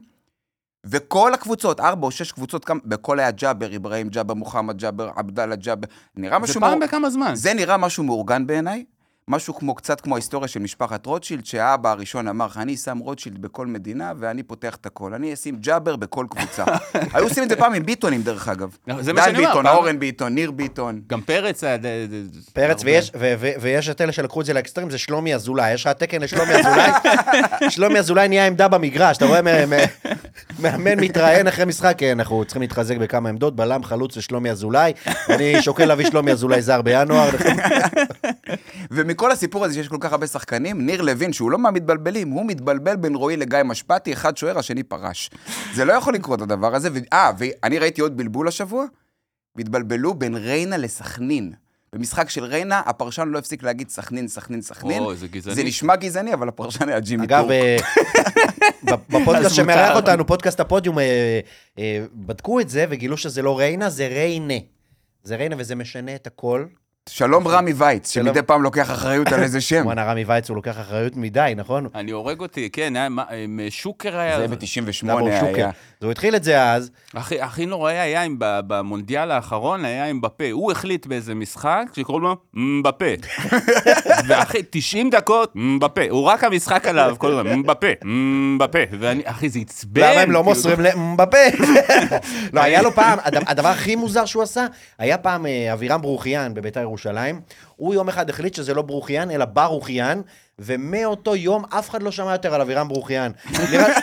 וכל 0.85 1.33
הקבוצות, 1.33 1.79
ארבע 1.79 2.05
או 2.05 2.11
שש 2.11 2.31
קבוצות, 2.31 2.65
כמה- 2.65 2.79
בכל 2.85 3.19
היה 3.19 3.31
ג'אבר, 3.31 3.75
אברהים 3.75 4.09
ג'אבר, 4.09 4.33
מוחמד 4.33 4.77
ג'אבר, 4.77 5.09
עבדאללה 5.15 5.55
ג'אבר, 5.55 5.87
נראה 6.15 6.37
זה 6.37 6.43
משהו... 6.43 6.61
פעם 6.61 6.79
מאור- 6.79 6.87
בכמה 6.87 7.09
זמן. 7.09 7.35
זה 7.35 7.53
נראה 7.53 7.77
משהו 7.77 8.03
מאורגן 8.03 8.47
בעיניי. 8.47 8.85
משהו 9.29 9.55
כמו, 9.55 9.75
קצת 9.75 10.01
כמו 10.01 10.15
ההיסטוריה 10.15 10.47
של 10.47 10.59
משפחת 10.59 11.05
רוטשילד, 11.05 11.45
שהאבא 11.45 11.91
הראשון 11.91 12.27
אמר 12.27 12.45
לך, 12.45 12.57
אני 12.57 12.77
שם 12.77 12.97
רוטשילד 12.97 13.41
בכל 13.41 13.67
מדינה 13.67 14.13
ואני 14.19 14.43
פותח 14.43 14.75
את 14.75 14.85
הכל. 14.85 15.13
אני 15.13 15.33
אשים 15.33 15.55
ג'אבר 15.55 15.95
בכל 15.95 16.25
קבוצה. 16.29 16.63
היו 17.13 17.23
עושים 17.23 17.43
את 17.43 17.49
זה 17.49 17.55
פעם 17.55 17.73
עם 17.73 17.85
ביטונים, 17.85 18.21
דרך 18.21 18.47
אגב. 18.47 18.77
זה 18.99 19.13
מה 19.13 19.21
שאני 19.21 19.37
אומר, 19.37 19.47
ביטון, 19.47 19.67
אורן 19.67 19.99
ביטון, 19.99 20.35
ניר 20.35 20.51
ביטון. 20.51 21.01
גם 21.07 21.21
פרץ 21.21 21.63
היה... 21.63 21.77
פרץ. 22.53 22.81
ויש, 23.61 23.89
את 23.89 24.01
אלה 24.01 24.11
שלקחו 24.11 24.41
את 24.41 24.45
זה 24.45 24.53
לאקסטרים, 24.53 24.89
זה 24.89 24.97
שלומי 24.97 25.35
אזולאי. 25.35 25.73
יש 25.73 25.85
לך 25.85 25.93
תקן 25.93 26.21
לשלומי 26.21 26.53
אזולאי? 26.53 26.91
שלומי 27.75 27.99
אזולאי 27.99 28.27
נהיה 28.27 28.47
עמדה 28.47 28.67
במגרש, 28.67 29.17
אתה 29.17 29.25
רואה 29.25 29.41
מאמן 30.59 30.99
מתראיין 30.99 31.47
אחרי 31.47 31.65
משחק, 31.65 31.95
כן, 31.97 32.19
אנחנו 32.19 32.45
צריכים 32.45 32.61
להתחזק 32.61 32.97
בכמה 32.97 33.29
עמדות, 33.29 33.55
בלם 33.55 33.83
חלוץ 33.83 34.17
לשלומי 34.17 34.49
אזולאי. 34.49 34.93
אני 35.29 35.61
שוקל 35.61 35.85
להביא 35.85 36.09
שלומי 36.09 36.31
אזולאי 36.31 36.61
זר 36.61 36.81
בינואר. 36.81 37.29
ומכל 39.17 39.32
הסיפור 39.32 39.65
הזה 39.65 39.73
שיש 39.73 39.88
כל 39.88 39.97
כך 39.99 40.12
הרבה 40.12 40.27
שחקנים, 40.27 40.86
ניר 40.86 41.01
לוין, 41.01 41.34
שהוא 41.34 41.51
לא 41.51 41.60
מהמתבלבלים, 41.60 42.30
הוא 42.30 42.45
מתבלבל 42.45 42.95
בין 42.95 43.15
רועי 43.15 43.38
לגיא 43.38 43.63
משפטי, 43.65 44.13
אחד 44.13 44.38
שוער, 44.38 44.60
השני 44.60 44.84
פרש. 44.84 45.30
זה 45.73 45.86
לא 45.86 45.93
יכול 45.93 46.13
לקרות 46.13 46.41
הדבר 46.41 46.75
הזה. 46.75 46.89
ו- 46.93 47.13
אה, 47.13 47.32
ואני 47.38 47.80
ראיתי 47.80 48.01
עוד 48.01 48.17
בלבול 48.17 48.47
השבוע, 48.47 48.86
והתבלבלו 49.56 50.13
בין 50.13 50.36
ריינה 50.36 50.77
לסכנין. 50.77 51.53
במשחק 51.93 52.30
של 52.30 52.43
ריינה, 52.43 52.82
הפרשן 52.86 53.27
לא 53.27 53.39
הפסיק 53.39 53.63
להגיד 53.63 53.89
סכנין, 53.89 54.27
סכנין, 54.27 54.62
סכנין. 54.62 55.03
אוי, 55.03 55.15
זה 55.15 55.27
גזעני. 55.27 55.56
זה 55.56 55.63
נשמע 55.63 55.95
גזעני, 55.95 56.34
אבל 56.34 56.47
הפרשן 56.49 56.89
היה 56.89 56.99
ג'ימי 56.99 57.25
אגב, 57.25 57.41
טורק. 57.41 57.51
אה, 57.51 57.77
ב- 58.95 59.17
בפודקאסט 59.17 59.56
שמארח. 59.56 59.95
אותנו, 59.95 60.27
פודקאסט 60.27 60.60
הפודיום, 60.60 60.99
אה, 60.99 61.39
אה, 61.80 62.06
בדקו 62.13 62.60
את 62.60 62.69
זה 62.69 62.86
וגילו 62.89 63.17
שזה 63.17 63.41
לא 63.41 63.60
ריינה, 63.60 63.89
זה 63.89 64.08
ריינה. 64.08 64.53
זה 65.23 65.36
ריינה 65.36 65.56
וזה 65.60 65.75
משנה 65.75 66.15
את 66.15 66.27
הכל. 66.27 66.65
שלום 67.07 67.47
רמי 67.47 67.73
וייץ, 67.75 68.11
שלום. 68.11 68.27
שמדי 68.27 68.41
פעם 68.41 68.63
לוקח 68.63 68.91
אחריות 68.91 69.31
על 69.33 69.43
איזה 69.43 69.61
שם. 69.61 69.79
כמובן, 69.81 69.97
הרמי 69.99 70.23
וייץ 70.23 70.49
הוא 70.49 70.55
לוקח 70.55 70.79
אחריות 70.79 71.15
מדי, 71.15 71.53
נכון? 71.55 71.87
אני 71.95 72.11
הורג 72.11 72.39
אותי, 72.39 72.69
כן, 72.69 72.93
מה, 73.11 73.23
עם 73.43 73.59
שוקר 73.69 74.17
היה... 74.19 74.37
זה 74.39 74.47
ב-98 74.47 75.07
דאבור 75.07 75.29
שוקר. 75.39 75.55
היה. 75.55 75.67
אז 75.67 76.03
הוא 76.03 76.11
התחיל 76.11 76.35
את 76.35 76.43
זה 76.43 76.63
אז, 76.71 76.91
הכי, 77.13 77.41
הכי 77.41 77.65
נוראי 77.65 77.97
היה 77.99 78.23
עם, 78.23 78.35
ב- 78.39 78.59
במונדיאל 78.67 79.31
האחרון, 79.31 79.85
היה 79.85 80.05
עם 80.05 80.21
בפה. 80.21 80.43
הוא 80.51 80.71
החליט 80.71 81.05
באיזה 81.05 81.35
משחק 81.35 81.83
שקוראים 81.95 82.23
לו 82.23 82.35
מבפה. 82.53 83.05
ואחי, 84.27 84.57
90 84.69 85.09
דקות, 85.09 85.51
מבפה. 85.55 86.01
הוא 86.09 86.23
רק 86.23 86.43
המשחק 86.43 86.85
עליו, 86.87 87.15
כל 87.17 87.31
הזמן, 87.31 87.53
מבפה, 87.59 87.87
מבפה. 88.05 88.79
ואני, 88.99 89.21
אחי, 89.25 89.49
זה 89.49 89.59
עצבן. 89.59 90.01
למה 90.01 90.21
הם 90.21 90.31
לא 90.31 90.39
כאילו. 90.39 90.43
מוסרים 90.43 90.79
למבפה? 90.79 91.37
לא, 92.53 92.61
היה 92.61 92.81
לו 92.81 92.91
פעם, 92.91 93.19
הד- 93.23 93.43
הדבר 93.47 93.67
הכי 93.69 93.95
מוזר 93.95 94.25
שהוא 94.25 94.43
עשה, 94.43 94.65
היה 94.99 95.17
פעם 95.17 95.45
אה, 95.45 95.73
אבירם 95.73 96.01
ברוכיאן 96.01 96.53
בביתר 96.53 96.79
ירושלים, 96.79 96.96
הוא 97.75 97.93
יום 97.93 98.10
אחד 98.10 98.29
החליט 98.29 98.53
שזה 98.53 98.73
לא 98.73 98.81
ברוכיאן, 98.81 99.31
אלא 99.31 99.45
ברוכיאן, 99.45 100.21
ומאותו 100.60 101.36
יום 101.36 101.63
אף 101.69 101.89
אחד 101.89 102.03
לא 102.03 102.12
שמע 102.12 102.31
יותר 102.31 102.53
על 102.53 102.62
אבירם 102.62 102.88
ברוכיאן. 102.88 103.31
נראה- 103.71 103.99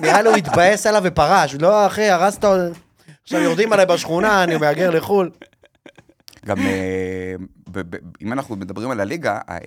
נראה 0.00 0.22
לי 0.22 0.28
הוא 0.28 0.36
התבאס 0.36 0.86
עליו 0.86 1.02
ופרש. 1.04 1.54
לא, 1.54 1.86
אחי, 1.86 2.08
הרסת... 2.10 2.44
עכשיו 3.24 3.40
יורדים 3.40 3.72
עליי 3.72 3.86
בשכונה, 3.86 4.42
אני 4.44 4.56
מהגר 4.56 4.90
לחו"ל. 4.90 5.30
גם 6.46 6.58
אה, 6.58 7.34
אם 8.22 8.32
אנחנו 8.32 8.56
מדברים 8.56 8.90
על 8.90 9.00
הליגה, 9.00 9.38
אה, 9.48 9.58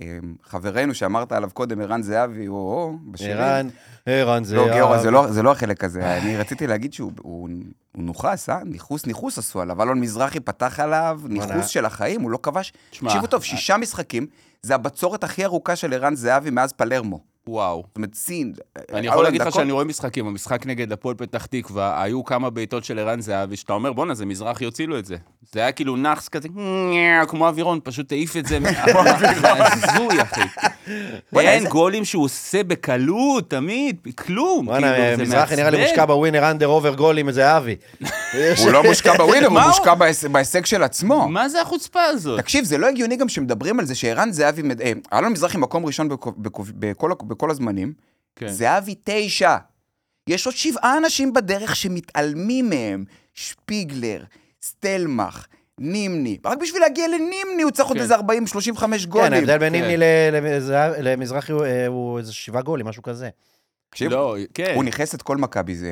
חברנו 0.44 0.94
שאמרת 0.94 1.32
עליו 1.32 1.50
קודם, 1.54 1.82
ערן 1.82 2.02
זהבי, 2.02 2.48
או. 2.48 2.94
ערן, 3.34 3.68
ערן. 4.06 4.44
לא, 4.56 4.74
גיורא, 4.74 4.98
זה 4.98 5.12
לא- 5.12 5.32
זה 5.32 5.44
לא 5.44 5.52
החלק 5.52 5.84
הזה. 5.84 6.18
אני 6.18 6.38
רציתי 6.38 6.68
להגיד 6.68 6.94
שהוא 6.94 7.12
הוא- 7.22 7.50
הוא 7.96 8.04
נוכס, 8.04 8.50
אה? 8.50 8.60
ניכוס, 8.66 9.06
ניכוס 9.06 9.38
עשו 9.38 9.62
עליו. 9.62 9.84
אלון 9.84 10.00
מזרחי 10.00 10.40
פתח 10.40 10.80
עליו 10.80 11.20
ניכוס 11.30 11.66
של 11.68 11.86
החיים, 11.86 12.22
הוא 12.22 12.32
לא 12.32 12.40
כבש. 12.44 12.74
תקשיבו 12.90 13.28
טוב, 13.28 13.44
שישה 13.44 13.78
משחקים, 13.78 14.28
זה 14.62 14.76
הבצורת 14.76 15.24
הכי 15.24 15.46
ארוכה 15.46 15.76
של 15.76 15.94
ערן 15.94 16.16
זהבי 16.16 16.50
מאז 16.50 16.74
פלרמו. 16.74 17.20
וואו. 17.50 17.84
זאת 17.88 17.96
אומרת, 17.98 18.16
סין. 18.16 18.54
אני 18.94 19.08
אה, 19.08 19.14
יכול 19.14 19.24
להגיד 19.24 19.42
לך. 19.42 19.54
שאני 19.54 19.72
רואה 19.72 19.84
משחקים, 19.86 20.28
המשחק 20.28 20.66
נגד 20.66 20.92
הפועל 20.92 21.16
פתח 21.16 21.46
תקווה, 21.46 22.04
היו 22.04 22.24
כמה 22.24 22.50
בעיטות 22.50 22.84
של 22.84 23.00
ערן 23.00 23.22
זהבי, 23.22 23.56
שאתה 23.56 23.74
אומר, 23.74 23.94
בואנה, 23.94 24.14
זה 24.14 24.26
מזרחי 24.26 24.66
הוציא 24.66 24.88
לו 24.88 25.00
את 25.00 25.06
זה. 25.06 25.16
זה 25.54 25.60
היה 25.60 25.72
כאילו 25.72 25.96
נאחס 25.96 26.28
כזה, 26.30 26.48
כמו 27.28 27.48
אווירון, 27.48 27.80
פשוט 27.84 28.12
העיף 28.12 28.38
את 28.38 28.46
זה. 28.46 28.60
זה 28.86 29.54
הזוי, 29.64 30.22
אחי. 30.22 30.42
אין 31.38 31.68
גולים 31.68 32.06
שהוא 32.06 32.24
עושה 32.24 32.64
בקלות, 32.64 33.50
תמיד, 33.50 33.96
כלום. 34.18 34.68
בואנה, 34.68 34.94
כאילו, 34.96 35.24
מזרחי 35.24 35.56
נראה 35.56 35.70
לי. 35.70 35.82
מושקע 35.82 36.06
בווינר 36.06 36.52
under 36.52 36.68
over 36.68 36.94
גול 36.96 37.18
עם 37.18 37.28
איזה 37.28 37.58
אבי. 37.58 37.76
הוא 38.64 38.72
לא 38.72 38.84
מושקע 38.84 39.14
בווינר, 39.18 39.48
הוא 39.48 39.60
מושקע 39.68 39.94
בהיש- 39.96 40.26
בהישג 40.32 40.66
של 40.66 40.84
עצמו. 40.84 41.28
מה 41.30 41.50
זה 41.50 41.62
החוצפה 41.62 42.02
הזאת? 42.04 42.40
תקשיב, 42.40 42.66
זה 42.66 42.78
לא 42.78 42.88
הגיוני 42.88 43.16
גם 43.16 43.30
שמדברים 43.30 43.80
על 43.80 43.86
זה 43.86 43.96
שערן 43.96 44.32
זהבי, 44.32 44.62
מד- 44.62 44.82
אה, 44.82 44.92
אלון 45.14 45.32
מזרחי 45.32 45.58
מקום 45.58 45.86
ראשון 45.86 46.10
בכל, 46.10 47.12
בכל 47.40 47.52
הזמנים, 47.52 47.94
כן. 48.36 48.48
זהבי 48.48 48.96
תשע. 49.04 49.56
יש 50.28 50.46
עוד 50.46 50.56
שבעה 50.56 50.98
אנשים 50.98 51.34
בדרך 51.34 51.76
שמתעלמים 51.76 52.70
מהם, 52.70 53.04
שפיגלר, 53.34 54.24
סטלמך, 54.62 55.46
נימני. 55.80 56.38
רק 56.46 56.58
בשביל 56.58 56.82
להגיע 56.82 57.08
לנימני 57.08 57.62
הוא 57.64 57.72
צריך 57.72 57.88
עוד 57.88 57.98
כן. 57.98 58.04
איזה 58.04 58.16
40-35 58.16 58.20
כן, 58.20 59.06
גולים. 59.10 59.34
ההבדל 59.34 59.58
בין 59.58 59.74
כן. 59.74 59.82
נימני 59.82 59.96
למזרחי 61.04 61.52
הוא, 61.52 61.66
אה, 61.66 61.88
הוא 61.88 62.18
איזה 62.18 62.34
שבעה 62.34 62.62
גולים, 62.62 62.86
משהו 62.86 63.04
כזה. 63.04 63.30
תקשיב, 63.90 64.12
לא, 64.12 64.36
כן. 64.54 64.72
הוא 64.76 64.84
ניכס 64.84 65.16
את 65.16 65.22
כל 65.22 65.38
מכבי, 65.38 65.76
זה... 65.76 65.88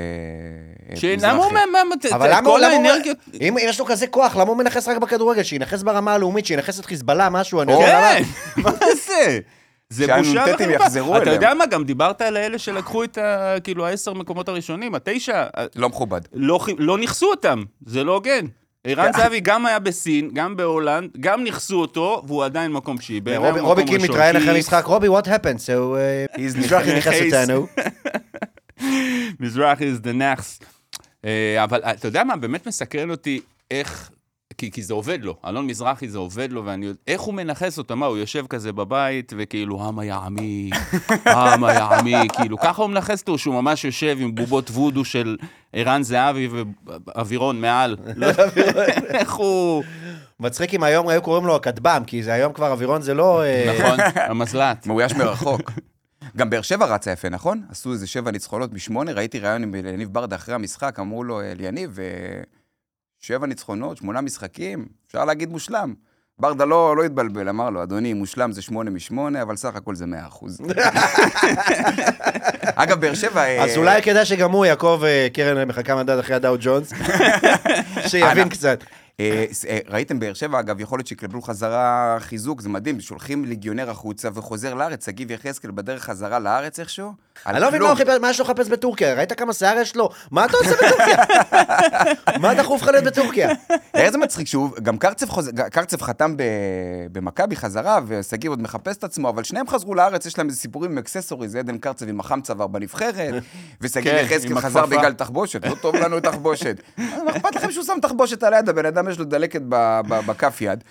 אה, 0.92 0.96
שלמה 0.96 1.32
הוא 1.32 1.46
מזרחי. 1.52 1.66
מה... 1.72 1.84
מה- 1.84 1.96
את- 1.96 2.06
אבל 2.06 2.32
את 2.32 2.38
למה 2.38 2.50
הוא... 2.50 2.58
כל 2.60 2.64
למה 2.66 2.74
האנרגיות... 2.74 3.18
אם 3.42 3.56
יש 3.62 3.80
לו 3.80 3.86
כזה 3.86 4.08
כוח, 4.08 4.36
למה 4.36 4.50
הוא 4.50 4.58
מנכס 4.58 4.88
רק 4.88 4.98
בכדורגל? 4.98 5.44
שינכס 5.44 5.82
ברמה 5.84 6.14
הלאומית, 6.14 6.46
שינכס 6.46 6.80
את 6.80 6.86
חיזבאללה, 6.86 7.30
משהו, 7.30 7.62
אני 7.62 7.72
יודע 7.74 7.86
כן, 8.18 8.24
למה. 8.58 8.70
מה 8.72 8.78
זה? 9.08 9.40
זה 9.90 10.08
בושה 10.18 10.24
שהנ"טים 10.34 10.54
וחרפה. 10.70 10.84
יחזרו 10.84 11.14
אתה 11.16 11.22
אליהם. 11.24 11.36
יודע 11.36 11.54
מה, 11.54 11.66
גם 11.66 11.84
דיברת 11.84 12.22
על 12.22 12.38
האלה 12.38 12.58
שלקחו 12.58 13.04
את 13.04 13.18
ה... 13.18 13.56
כאילו, 13.64 13.86
העשר 13.86 14.14
מקומות 14.14 14.50
הראשונים, 14.50 14.96
התשע, 14.96 15.44
לא 15.76 15.90
מכובד. 15.90 16.22
לא 16.34 16.60
לא 16.78 16.98
נכסו 16.98 17.26
אותם, 17.32 17.64
זה 17.86 18.04
לא 18.04 18.14
הוגן. 18.14 18.46
ערן 18.84 19.12
זהבי 19.18 19.40
גם 19.40 19.66
היה 19.66 19.80
בסין, 19.80 20.30
גם 20.34 20.56
בהולנד, 20.58 21.10
גם 21.20 21.44
נכסו 21.44 21.82
אותו, 21.82 22.24
והוא 22.28 22.44
עדיין 22.46 22.72
מקום. 22.72 22.98
בעיניי 23.24 23.52
רובי- 23.62 23.86
קין 23.86 24.02
מתראיין 24.02 24.36
אחרי 24.36 24.54
כי 24.54 24.60
משחק, 24.60 24.84
רובי, 24.86 25.08
what 25.08 25.26
happened? 25.26 25.60
So, 25.60 25.96
He's 26.36 26.58
מזרחי 26.58 26.98
נכנס 26.98 27.14
נכס. 27.22 27.34
אותנו. 27.34 27.68
מזרחי 29.40 29.92
is 29.94 30.04
the 30.04 30.14
next. 30.22 30.66
אה, 31.26 31.64
אבל 31.64 31.80
אתה 31.84 32.08
יודע 32.08 32.24
מה, 32.24 32.36
באמת 32.36 32.68
מסקרן 32.68 33.12
אותי 33.12 33.42
איך... 33.72 34.10
כי, 34.58 34.72
כי 34.72 34.84
זה 34.84 34.94
עובד 34.94 35.24
לו, 35.24 35.36
אלון 35.46 35.68
מזרחי 35.68 36.10
זה 36.10 36.18
עובד 36.18 36.52
לו, 36.52 36.66
ואני 36.66 36.86
יודע, 36.86 37.00
איך 37.08 37.22
הוא 37.22 37.34
מנכס 37.34 37.78
אותו, 37.78 37.96
מה, 37.96 38.06
הוא 38.06 38.18
יושב 38.18 38.46
כזה 38.48 38.74
בבית, 38.74 39.34
וכאילו, 39.38 39.84
העם 39.84 40.00
היעמי, 40.00 40.70
העם 41.26 41.64
היעמי, 41.64 42.16
כאילו, 42.38 42.58
ככה 42.58 42.82
הוא 42.82 42.90
מנכס 42.90 43.22
אותו, 43.22 43.38
שהוא 43.38 43.56
ממש 43.56 43.86
יושב 43.86 44.18
עם 44.20 44.36
בובות 44.36 44.70
וודו 44.70 45.06
של 45.06 45.38
ערן 45.74 46.04
זהבי 46.04 46.50
ואווירון 46.86 47.62
מעל. 47.62 47.98
לא 48.16 48.28
איך 49.20 49.34
הוא... 49.34 49.84
מצחיק 50.40 50.74
אם 50.74 50.84
היום 50.84 51.08
היו 51.08 51.22
קוראים 51.22 51.46
לו 51.46 51.56
הכטב"ם, 51.56 52.04
כי 52.08 52.24
זה 52.24 52.34
היום 52.34 52.54
כבר 52.54 52.72
אווירון 52.72 53.02
זה 53.02 53.14
לא... 53.14 53.44
אה, 53.44 53.76
נכון, 53.80 54.00
המזל"ט. 54.30 54.88
מאויש 54.88 55.14
מרחוק. 55.14 55.72
גם 56.38 56.50
באר 56.50 56.62
שבע 56.62 56.86
רצה 56.86 57.12
יפה, 57.12 57.30
נכון? 57.30 57.62
עשו 57.70 57.92
איזה 57.92 58.08
שבע 58.08 58.32
ניצחונות 58.32 58.74
משמונה, 58.74 59.12
ראיתי 59.12 59.40
ראיון 59.40 59.64
עם 59.64 59.76
יניב 59.76 60.10
ברדה 60.12 60.36
אחרי 60.36 60.56
המשחק, 60.56 61.00
אמרו 61.00 61.24
לו, 61.24 61.42
אליניב, 61.42 62.00
אה, 62.00 62.06
שבע 63.20 63.48
ניצחונות, 63.48 63.98
שמונה 63.98 64.22
משחקים, 64.22 64.86
אפשר 65.08 65.26
להגיד 65.26 65.50
מושלם. 65.50 65.94
ברדה 66.40 66.66
לא, 66.66 66.98
לא 66.98 67.04
התבלבל, 67.04 67.50
אמר 67.50 67.70
לו, 67.70 67.84
אדוני, 67.84 68.14
מושלם 68.14 68.52
זה 68.52 68.62
שמונה 68.62 68.90
משמונה, 68.90 69.42
אבל 69.42 69.56
סך 69.56 69.76
הכל 69.76 69.96
זה 69.96 70.06
מאה 70.06 70.28
אחוז. 70.28 70.62
אגב, 72.76 73.02
באר 73.02 73.14
שבע... 73.14 73.42
אה, 73.42 73.64
אז 73.64 73.78
אולי 73.78 74.02
כדאי 74.02 74.26
שגם 74.26 74.52
הוא 74.52 74.66
יעקב 74.66 75.02
אה, 75.06 75.28
קרן 75.34 75.68
מחכה 75.68 75.96
מדד 75.96 76.20
אחרי 76.20 76.36
הדאו 76.36 76.56
ג'ונס, 76.60 76.94
שיבין. 78.08 78.50
קצת. 78.50 78.84
אה, 79.20 79.46
אה, 79.68 79.80
ראיתם 79.90 80.20
באר 80.20 80.34
שבע, 80.34 80.60
אגב, 80.60 80.80
יכול 80.80 81.00
להיות 81.00 81.08
שיקבלו 81.08 81.42
חזרה 81.42 82.18
חיזוק, 82.20 82.62
זה 82.62 82.70
מדהים, 82.70 83.00
שולחים 83.00 83.46
ליגיונר 83.46 83.90
החוצה 83.90 84.30
וחוזר 84.34 84.74
לארץ, 84.74 85.06
שגיב 85.06 85.32
יחזקאל 85.32 85.72
בדרך 85.72 86.04
חזרה 86.04 86.40
לארץ 86.40 86.80
איכשהו. 86.80 87.14
אני 87.46 87.60
לא 87.60 87.72
מבין 87.72 87.82
מה 88.22 88.30
יש 88.30 88.40
לו 88.40 88.46
לחפש 88.46 88.68
בטורקיה, 88.68 89.14
ראית 89.14 89.34
כמה 89.34 89.54
שיער 89.54 89.78
יש 89.78 89.96
לו? 89.96 90.10
מה 90.32 90.46
אתה 90.46 90.58
עושה 90.58 90.72
בטורקיה? 90.76 91.18
מה 92.42 92.54
דחוף 92.54 92.82
לך 92.82 92.88
להיות 92.88 93.04
בטורקיה? 93.04 93.50
איזה 93.94 94.18
מצחיק 94.18 94.48
שהוא, 94.48 94.70
גם 94.84 94.98
קרצב, 94.98 96.02
חתם. 96.02 96.36
במכבי 97.12 97.56
חזרה, 97.56 98.00
ושגיב 98.08 98.52
עוד 98.52 98.62
מחפש 98.62 98.98
את 98.98 99.04
עצמו, 99.04 99.30
אבל 99.30 99.44
שניהם 99.44 99.68
חזרו 99.68 99.96
לארץ, 99.96 100.26
יש 100.26 100.38
להם 100.38 100.48
איזה 100.48 100.60
סיפורים 100.60 100.92
עם 100.92 100.98
אקססוריז, 100.98 101.56
עדן 101.56 101.78
קרצב 101.78 102.10
עם 102.10 102.20
החם 102.20 102.42
צוואר 102.42 102.68
בנבחרת, 102.68 103.34
ושגיב 103.82 104.04
כן, 104.04 104.26
יחזקאל 104.26 104.60
חזר. 104.60 104.86
בגלל 104.86 105.14
תחבושת, 105.14 105.66
לא 105.66 105.76
טוב 105.76 105.96
לנו 105.96 106.20
תחבושת. 106.20 106.82
מה 106.98 107.06
אכפת 107.32 107.56
לכם 107.56 107.72
שהוא 107.72 107.84
שם 107.84 107.98
תחבושת 108.02 108.44
על 108.44 108.54
היד, 108.54 108.70
הבן 108.70 108.86
אדם 108.86 109.07
יש 109.10 109.20
לו 109.20 109.26
דלקת 109.26 109.62
ב... 109.70 109.76
ב... 110.08 110.20
בכף 110.26 110.58
יד. 110.62 110.84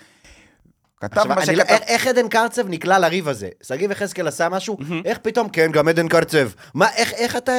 כתב 1.01 1.17
עכשיו, 1.19 1.29
מה 1.29 1.35
לא- 1.35 1.41
שכתב. 1.45 1.59
איך- 1.59 1.81
איך 1.87 2.07
עדן 2.07 2.27
קרצב 2.27 2.67
נקלע 2.69 2.99
לריב 2.99 3.27
הזה? 3.27 3.49
שגיב 3.63 3.91
יחזקאל 3.91 4.27
עשה 4.27 4.49
משהו, 4.49 4.77
איך 5.05 5.17
פתאום, 5.21 5.49
כן, 5.49 5.71
גם 5.71 5.87
עדן 5.87 6.07
קרצב. 6.07 6.49
מה, 6.73 6.87
איך, 6.95 7.13
איך 7.13 7.35
אתה, 7.35 7.51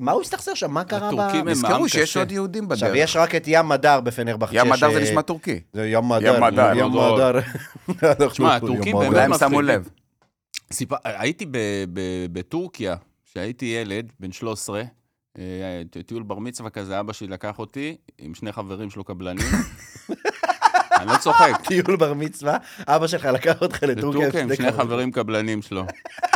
מה 0.00 0.12
הוא 0.12 0.22
הסתכסר 0.22 0.54
שם? 0.54 0.70
מה 0.70 0.84
קרה 0.84 1.00
ב... 1.00 1.04
הטורקים 1.14 1.40
הם- 1.40 1.48
נזכרו 1.48 1.74
עם 1.76 1.88
שיש 1.88 2.10
קשה. 2.10 2.20
עוד 2.20 2.32
יהודים 2.32 2.72
עכשיו, 2.72 2.88
בדרך. 2.88 3.02
יש 3.04 3.16
רק 3.16 3.34
את 3.34 3.44
ים 3.46 3.68
מדר 3.68 4.00
בפנרבחצ'ה. 4.00 4.56
ים 4.56 4.68
מדר 4.70 4.92
זה 4.92 5.00
נשמע 5.00 5.22
טורקי. 5.22 5.60
זה 5.72 5.88
ים 5.88 6.08
מדר. 6.08 6.34
ים 6.36 6.42
מדר, 6.42 6.72
ים 6.76 6.86
מדר. 6.90 7.38
מדר. 7.88 8.28
תשמע, 8.28 8.54
הטורקים 8.56 8.82
ים 8.86 8.98
באמת 8.98 9.08
מדר. 9.08 9.08
אולי 9.08 9.22
הם 9.24 9.38
שמו 9.38 9.48
מפחידים. 9.48 9.64
לב. 9.64 9.88
סיפר, 10.72 10.96
הייתי 11.04 11.46
ב, 11.46 11.58
ב, 11.92 12.00
בטורקיה, 12.32 12.94
כשהייתי 13.30 13.64
ילד, 13.66 14.12
בן 14.20 14.32
13, 14.32 14.78
אה, 14.78 14.84
ט- 14.84 14.88
טיול 16.06 16.22
בר 16.22 16.38
מצווה 16.38 16.70
כזה, 16.70 17.00
אבא 17.00 17.12
שלי 17.12 17.28
לקח 17.28 17.58
אותי 17.58 17.96
עם 18.18 18.34
שני 18.34 18.52
חברים 18.52 18.90
שלו 18.90 19.04
קבלנים. 19.04 19.46
אני 21.00 21.06
לא 21.06 21.16
צוחק. 21.16 21.60
טיול 21.68 21.96
בר 21.96 22.14
מצווה, 22.14 22.56
אבא 22.86 23.06
שלך 23.06 23.24
לקח 23.24 23.62
אותך 23.62 23.82
לטורקיה. 23.82 24.20
בטורקיה 24.20 24.42
עם 24.42 24.54
שני 24.54 24.72
חברים 24.72 25.12
קבלנים 25.12 25.62
שלו. 25.62 25.84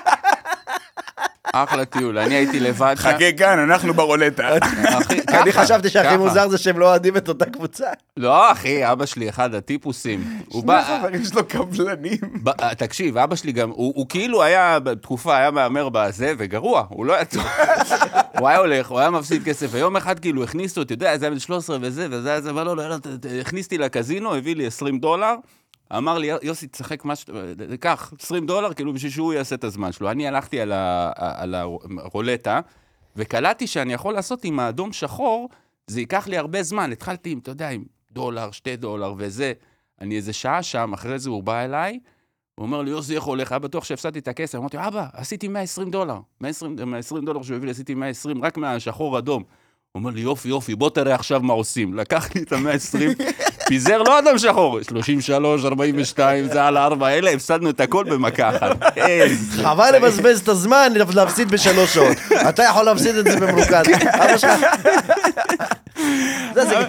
אחלה 1.52 1.84
טיול, 1.84 2.18
אני 2.18 2.34
הייתי 2.34 2.60
לבד. 2.60 2.94
חכה 2.98 3.32
כאן, 3.38 3.58
אנחנו 3.58 3.94
ברולטה. 3.94 4.48
אני 5.42 5.52
חשבתי 5.52 5.88
שהכי. 5.88 6.16
מוזר 6.16 6.48
זה 6.48 6.58
שהם 6.58 6.78
לא 6.78 6.86
אוהדים 6.88 7.16
את 7.16 7.28
אותה 7.28 7.44
קבוצה. 7.46 7.86
לא, 8.16 8.52
אחי, 8.52 8.92
אבא 8.92 9.06
שלי 9.06 9.28
אחד 9.28 9.54
הטיפוסים. 9.54 10.24
שני. 10.52 10.98
חברים 10.98 11.24
שלו 11.24 11.44
קבלנים. 11.48 12.18
אה, 12.60 12.74
תקשיב, 12.74 13.16
אבא 13.18 13.36
שלי 13.36 13.52
גם, 13.52 13.70
הוא, 13.70 14.06
כאילו 14.08 14.42
היה 14.42 14.78
בתקופה, 14.78 15.36
היה 15.36 15.50
מהמר 15.50 15.88
בזה, 15.88 16.32
וגרוע, 16.38 16.84
הוא 16.88 17.06
לא 17.06 17.14
היה 17.14 17.24
טוב. 17.24 17.42
הוא 18.38 18.48
היה 18.48 18.58
הולך, 18.58 18.88
הוא 18.90 18.98
היה 18.98 19.10
מפסיד 19.10 19.44
כסף, 19.44 19.66
ויום 19.70 19.96
אחד 19.96 20.18
כאילו 20.18 20.44
הכניסו, 20.44 20.82
אתה 20.82 20.92
יודע, 20.92 21.18
זה 21.18 21.24
היה 21.24 21.30
בן 21.32 21.38
13 21.38 21.78
וזה, 21.80 22.06
וזה 22.10 22.30
היה 22.30 22.40
זה, 22.40 22.50
אבל 22.50 22.62
לא, 22.66 22.76
לא, 22.76 22.98
ת- 22.98 23.06
ת- 23.06 23.26
הכניס 23.40 23.64
אותי 23.64 23.78
לקזינו, 23.78 24.34
הביא 24.34 24.56
לי 24.56 24.66
20 24.66 24.98
דולר, 24.98 25.34
אמר 25.96 26.18
לי, 26.18 26.30
יוסי, 26.42 26.66
תשחק 26.66 27.04
מה 27.04 27.16
שאתה, 27.16 27.32
קח, 27.80 28.12
20 28.20 28.46
דולר, 28.46 28.74
כאילו 28.74 28.92
בשביל 28.92 29.10
שהוא 29.10 29.32
יעשה 29.32 29.54
את 29.54 29.64
הזמן 29.64 29.92
שלו. 29.92 30.10
אני 30.10 30.28
הלכתי 30.28 30.60
על, 30.60 30.72
ה, 30.72 31.12
על 31.16 31.54
הרולטה, 31.54 32.60
וקלטתי 33.16 33.66
שאני 33.66 33.92
יכול 33.92 34.14
לעשות 34.14 34.44
עם 34.44 34.60
האדום 34.60 34.92
שחור, 34.92 35.48
זה 35.86 36.00
ייקח 36.00 36.28
לי 36.28 36.36
הרבה 36.36 36.62
זמן. 36.62 36.92
התחלתי 36.92 37.30
עם, 37.30 37.38
אתה 37.38 37.50
יודע, 37.50 37.68
עם 37.68 37.84
דולר, 38.12 38.50
שתי 38.50 38.76
דולר 38.76 39.14
וזה. 39.18 39.52
אני 40.00 40.16
איזה 40.16 40.32
שעה 40.32 40.62
שם, 40.62 40.92
אחרי 40.92 41.18
זה 41.18 41.30
הוא 41.30 41.42
בא 41.42 41.64
אליי, 41.64 41.98
הוא 42.54 42.66
אומר 42.66 42.82
לי, 42.82 42.90
יוסי, 42.90 43.14
איך 43.14 43.24
הולך? 43.24 43.52
היה 43.52 43.58
בטוח 43.58 43.84
שהפסדתי 43.84 44.18
את 44.18 44.28
הכסף. 44.28 44.58
אמרתי, 44.58 44.76
אבא, 44.78 45.06
עשיתי 45.12 45.48
120 45.48 45.90
דולר. 45.90 46.18
120, 46.40 46.76
120 46.90 47.24
דולר 47.24 47.42
שהוא 47.42 47.56
הביא 47.56 47.66
לי, 47.66 47.70
עשיתי 47.70 47.94
120, 47.94 48.44
רק 48.44 48.56
מהשחור 48.56 49.18
אדום. 49.18 49.42
הוא 49.92 50.00
אומר 50.00 50.10
לי, 50.10 50.20
יופי, 50.20 50.48
יופי, 50.48 50.74
בוא 50.74 50.90
תראה 50.90 51.14
עכשיו 51.14 51.40
מה 51.40 51.52
עושים. 51.52 51.94
לקח 51.94 52.34
לי 52.34 52.42
את 52.42 52.52
ה-120, 52.52 53.22
פיזר 53.70 54.02
לא 54.02 54.18
אדם 54.18 54.38
שחור, 54.38 54.82
33, 54.82 55.64
42, 55.64 56.48
זה 56.48 56.64
על 56.64 56.76
הארבע 56.76 57.06
האלה, 57.06 57.30
הפסדנו 57.30 57.70
את 57.70 57.80
הכל 57.80 58.04
במכה 58.04 58.56
אחת. 58.56 58.76
חבל 59.62 59.90
לבזבז 59.96 60.40
את 60.40 60.48
הזמן 60.48 60.92
להפסיד 61.14 61.50
בשלוש 61.50 61.94
שעות. 61.94 62.16
אתה 62.48 62.62
יכול 62.62 62.82
להפסיד 62.84 63.16
את 63.16 63.24
זה 63.24 63.36
במרוכז. 63.40 63.86
שלך... 64.36 64.52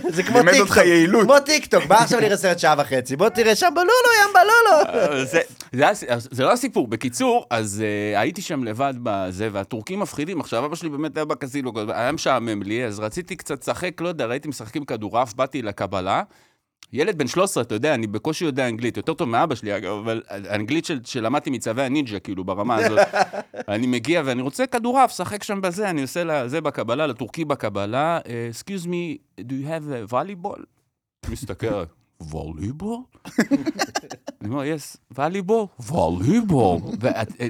זה- 0.10 0.24
כמו 0.24 0.40
טיקטוק. 0.52 0.78
כמו 1.24 1.40
טיקטוק, 1.40 1.86
בא 1.86 1.98
עכשיו 2.04 2.20
לראות 2.20 2.40
סרט 2.40 2.60
שעה 2.60 2.76
וחצי. 2.78 3.16
בוא 3.16 3.30
תראה 3.30 3.56
שם 3.56 3.70
בלולו, 3.74 3.90
ים 4.22 4.34
בלולו. 4.34 5.04
אה, 5.10 5.26
זה, 6.32 6.44
לא 6.44 6.52
הסיפור. 6.52 6.88
בקיצור, 6.88 7.46
אז 7.50 7.84
uh, 8.16 8.20
הייתי 8.20 8.42
שם 8.42 8.64
לבד 8.64 8.94
בזה, 9.04 9.50
והטורקים 9.52 10.00
מפחידים. 10.00 10.40
עכשיו, 10.42 10.66
אבא 10.66 10.76
שלי 10.76 10.90
באמת 10.90 11.18
היה 11.18 11.26
בקזינו, 11.26 11.72
היה 11.94 12.12
משעמם 12.12 12.64
לי, 12.64 12.86
אז 12.86 13.00
רציתי 13.00 13.36
קצת 13.36 13.62
לשחק, 13.62 14.02
לא 14.02 14.08
יודע, 14.08 14.26
ראיתי 14.26 14.48
משחקים 14.48 14.86
כדורעף, 14.86 15.34
באתי 15.34 15.62
לקבלה. 15.62 16.24
ילד 16.94 17.18
בן 17.18 17.28
13, 17.28 17.64
אתה 17.64 17.76
יודע, 17.76 17.94
אני 17.94 18.08
בקושי 18.08 18.46
יודע 18.46 18.68
אנגלית, 18.68 18.98
יותר 18.98 19.14
טוב 19.14 19.30
מאבא 19.30 19.56
שלי, 19.56 19.78
אגב, 19.78 19.92
אבל 19.92 20.22
אנגלית 20.30 20.86
של, 20.86 21.00
שלמדתי 21.06 21.50
מצווי 21.50 21.84
הנינג'ה, 21.84 22.20
כאילו, 22.20 22.44
ברמה 22.44 22.76
הזאת. 22.76 23.00
אני 23.68 23.88
מגיע 23.88 24.22
ואני 24.26 24.42
רוצה 24.42 24.68
כדורעף, 24.68 25.12
שחק 25.12 25.44
שם 25.44 25.62
בזה, 25.62 25.90
אני 25.90 26.02
עושה 26.02 26.24
לזה 26.24 26.62
בקבלה, 26.62 27.08
לטורקי 27.08 27.46
בקבלה, 27.46 28.20
excuse 28.52 28.86
me, 28.86 29.42
do 29.42 29.52
you 29.52 29.66
have 29.66 30.12
a 30.12 30.14
volleyball? 30.14 30.62
מסתכל, 31.32 31.84
ווליבול? 32.22 32.98
אני 34.42 34.50
אומר, 34.50 34.64
יס, 34.64 34.98
ווליבול? 35.16 35.66
ווליבול. 35.80 36.78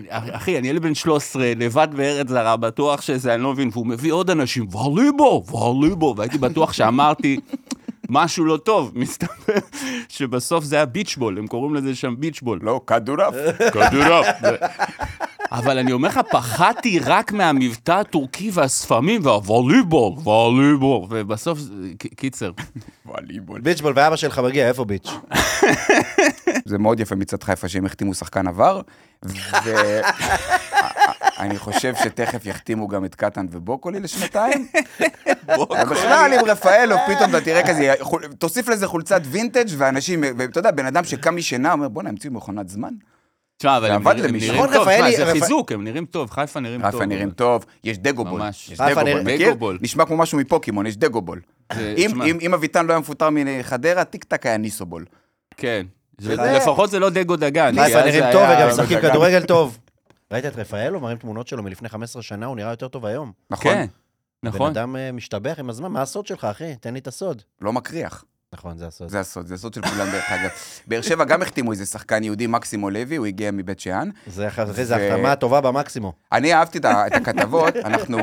אחי, 0.10 0.58
אני 0.58 0.68
ילד 0.68 0.82
בן 0.82 0.96
13, 0.96 1.54
לבד 1.56 1.88
בארץ 1.96 2.28
זרה, 2.28 2.58
בטוח 2.58 3.02
שזה, 3.02 3.34
אני 3.36 3.44
לא 3.44 3.54
מבין, 3.54 3.70
והוא 3.72 3.88
מביא 3.88 4.14
עוד 4.14 4.30
אנשים, 4.30 4.68
ווליבול, 4.72 5.42
ווליבול, 5.48 6.14
והייתי 6.18 6.38
בטוח 6.38 6.74
שאמרתי 6.74 7.40
משהו 8.12 8.46
לא 8.46 8.58
טוב, 8.58 8.92
מסתבר 8.96 9.54
שבסוף 10.10 10.64
זה 10.64 10.76
היה 10.76 10.86
ביצ'בול, 10.86 11.38
הם 11.38 11.48
קוראים 11.48 11.76
לזה 11.76 11.96
שם 11.96 12.16
ביצ'בול. 12.20 12.60
לא, 12.64 12.82
כדורעף. 12.88 13.34
כדורעף. 13.74 14.26
אבל 15.52 15.78
אני 15.78 15.92
אומר 15.92 16.08
לך, 16.08 16.20
פחדתי 16.32 17.00
רק 17.00 17.32
מהמבטא 17.32 17.92
הטורקי 17.92 18.50
והשפמים 18.54 19.22
והווליבול, 19.26 20.14
ווליבול, 20.24 21.08
ובסוף, 21.10 21.60
קיצר. 22.16 22.52
וואליבול. 23.06 23.62
ביצ'בול 23.62 23.94
ואבא 23.96 24.16
שלך 24.16 24.40
מגיע, 24.40 24.68
איפה 24.68 24.86
ביץ'? 24.86 25.10
זה 26.66 26.78
מאוד 26.78 27.00
יפה 27.00 27.16
מצד 27.16 27.44
חיפה 27.44 27.68
שהם 27.68 27.86
החתימו 27.86 28.14
שחקן 28.14 28.48
עבר, 28.48 28.82
ואני 31.38 31.58
חושב 31.60 31.94
שתכף 32.04 32.46
יחתימו 32.46 32.88
גם 32.88 33.06
את 33.06 33.16
קטן 33.16 33.46
ובוקולי 33.52 34.00
לשנתיים. 34.00 34.68
בכלל, 35.92 36.32
עם 36.40 36.46
רפאלוב, 36.46 37.00
פתאום 37.08 37.30
אתה 37.30 37.42
תראה 37.42 37.68
כזה, 37.68 37.94
תוסיף 38.40 38.68
לזה 38.70 38.88
חולצת 38.88 39.22
וינטג' 39.26 39.66
ואנשים, 39.78 40.24
ואתה 40.38 40.60
יודע, 40.60 40.72
בן 40.72 40.86
אדם 40.86 41.04
שקם 41.04 41.36
משינה, 41.36 41.72
אומר, 41.74 41.88
בואנה, 41.88 42.10
המציאו 42.10 42.34
מכונת 42.34 42.70
זמן. 42.70 42.90
תשמע, 43.58 43.78
אבל 43.78 43.92
הם 43.92 44.04
נראים- 44.08 44.56
נכון, 44.56 44.74
טוב, 44.74 44.84
תשמע, 44.84 44.94
רפאלי- 44.96 45.16
זה 45.18 45.24
רפא- 45.24 45.32
חיזוק, 45.40 45.72
הם 45.72 45.84
נראים 45.84 46.06
טוב, 46.06 46.30
חיפה 46.30 46.60
נראים 46.60 46.82
טוב. 46.82 46.92
חיפה 46.92 47.06
נראים 47.06 47.30
טוב, 47.32 47.66
יש 47.84 47.98
דגובול. 47.98 48.40
ממש. 48.42 48.70
יש 48.72 48.82
חיפה 48.82 48.94
דגובול, 49.02 49.10
נראים- 49.22 49.26
מכיר? 49.36 49.50
דגובול. 49.50 49.78
נשמע 49.82 50.06
כמו 50.06 50.18
משהו 50.18 50.38
מפוקימון, 50.38 50.86
יש 50.86 50.98
דגובול. 50.98 51.42
זה- 51.74 51.94
אם- 51.98 52.08
תשמע, 52.08 52.26
אם 52.26 52.38
אם 52.42 52.54
אביטן 52.54 52.86
לא 52.86 52.94
היה 52.94 53.00
מפוטר 53.00 53.30
מחדרה, 53.32 54.04
טיק 54.04 54.24
טק 54.24 54.46
היה 54.46 54.58
ניסובול. 54.58 55.06
כן. 55.58 55.86
לפחות 56.30 56.92
זה 56.92 57.00
לא 57.00 57.10
דגו 57.10 57.36
דגן. 57.36 57.76
חיפה 57.86 58.02
נראים 58.06 58.24
טוב 58.32 58.44
וגם 58.44 58.70
משחקים. 58.70 59.02
כדורגל 59.02 59.44
טוב. 59.46 59.78
ראית 60.32 60.46
את 60.46 60.56
רפאלו? 60.56 61.00
מראים 61.00 61.18
תמונות 61.18 61.48
שלו 61.48 61.64
מלפני 61.64 61.90
15 61.90 62.22
שנה, 62.22 62.46
הוא 62.46 62.56
נראה 62.56 62.72
יותר 62.72 62.88
טוב 62.88 63.06
היום. 63.06 63.32
נכון? 63.50 63.74
כן, 63.74 63.86
בן 64.44 64.50
נכון. 64.50 64.72
אדם 64.72 64.96
אה, 64.96 65.12
משתבח 65.12 65.56
עם 65.60 65.70
הזמן, 65.70 65.92
מה 65.92 66.02
הסוד 66.02 66.28
שלך, 66.28 66.44
אחי? 66.46 66.76
תן 66.76 66.94
לי 66.94 67.00
את 67.00 67.08
הסוד. 67.08 67.42
לא 67.62 67.74
מקריח. 67.74 68.24
נכון, 68.54 68.78
זה 68.78 68.88
הסוד. 68.88 69.10
זה 69.10 69.20
הסוד, 69.20 69.48
זה 69.48 69.54
הסוד 69.54 69.74
של 69.74 69.82
כולם 69.82 70.12
דרך 70.12 70.32
אגב. 70.32 70.50
באר 70.88 71.02
שבע 71.02 71.24
גם 71.24 71.42
החתימו 71.42 71.72
איזה 71.72 71.86
שחקן 71.86 72.24
יהודי, 72.24 72.48
מקסימו 72.48 72.90
לוי, 72.90 73.16
הוא 73.16 73.26
הגיע 73.26 73.52
מבית 73.52 73.80
שאן. 73.80 74.10
זה 74.28 74.48
אחרי 74.48 74.86
זה 74.86 74.96
ו- 74.96 75.12
החתמה 75.12 75.32
הטובה 75.32 75.62
במקסימו. 75.62 76.14
אני 76.32 76.54
אהבתי 76.54 76.78
את 76.78 76.86
הכתבות, 77.14 77.76
אנחנו... 77.76 78.18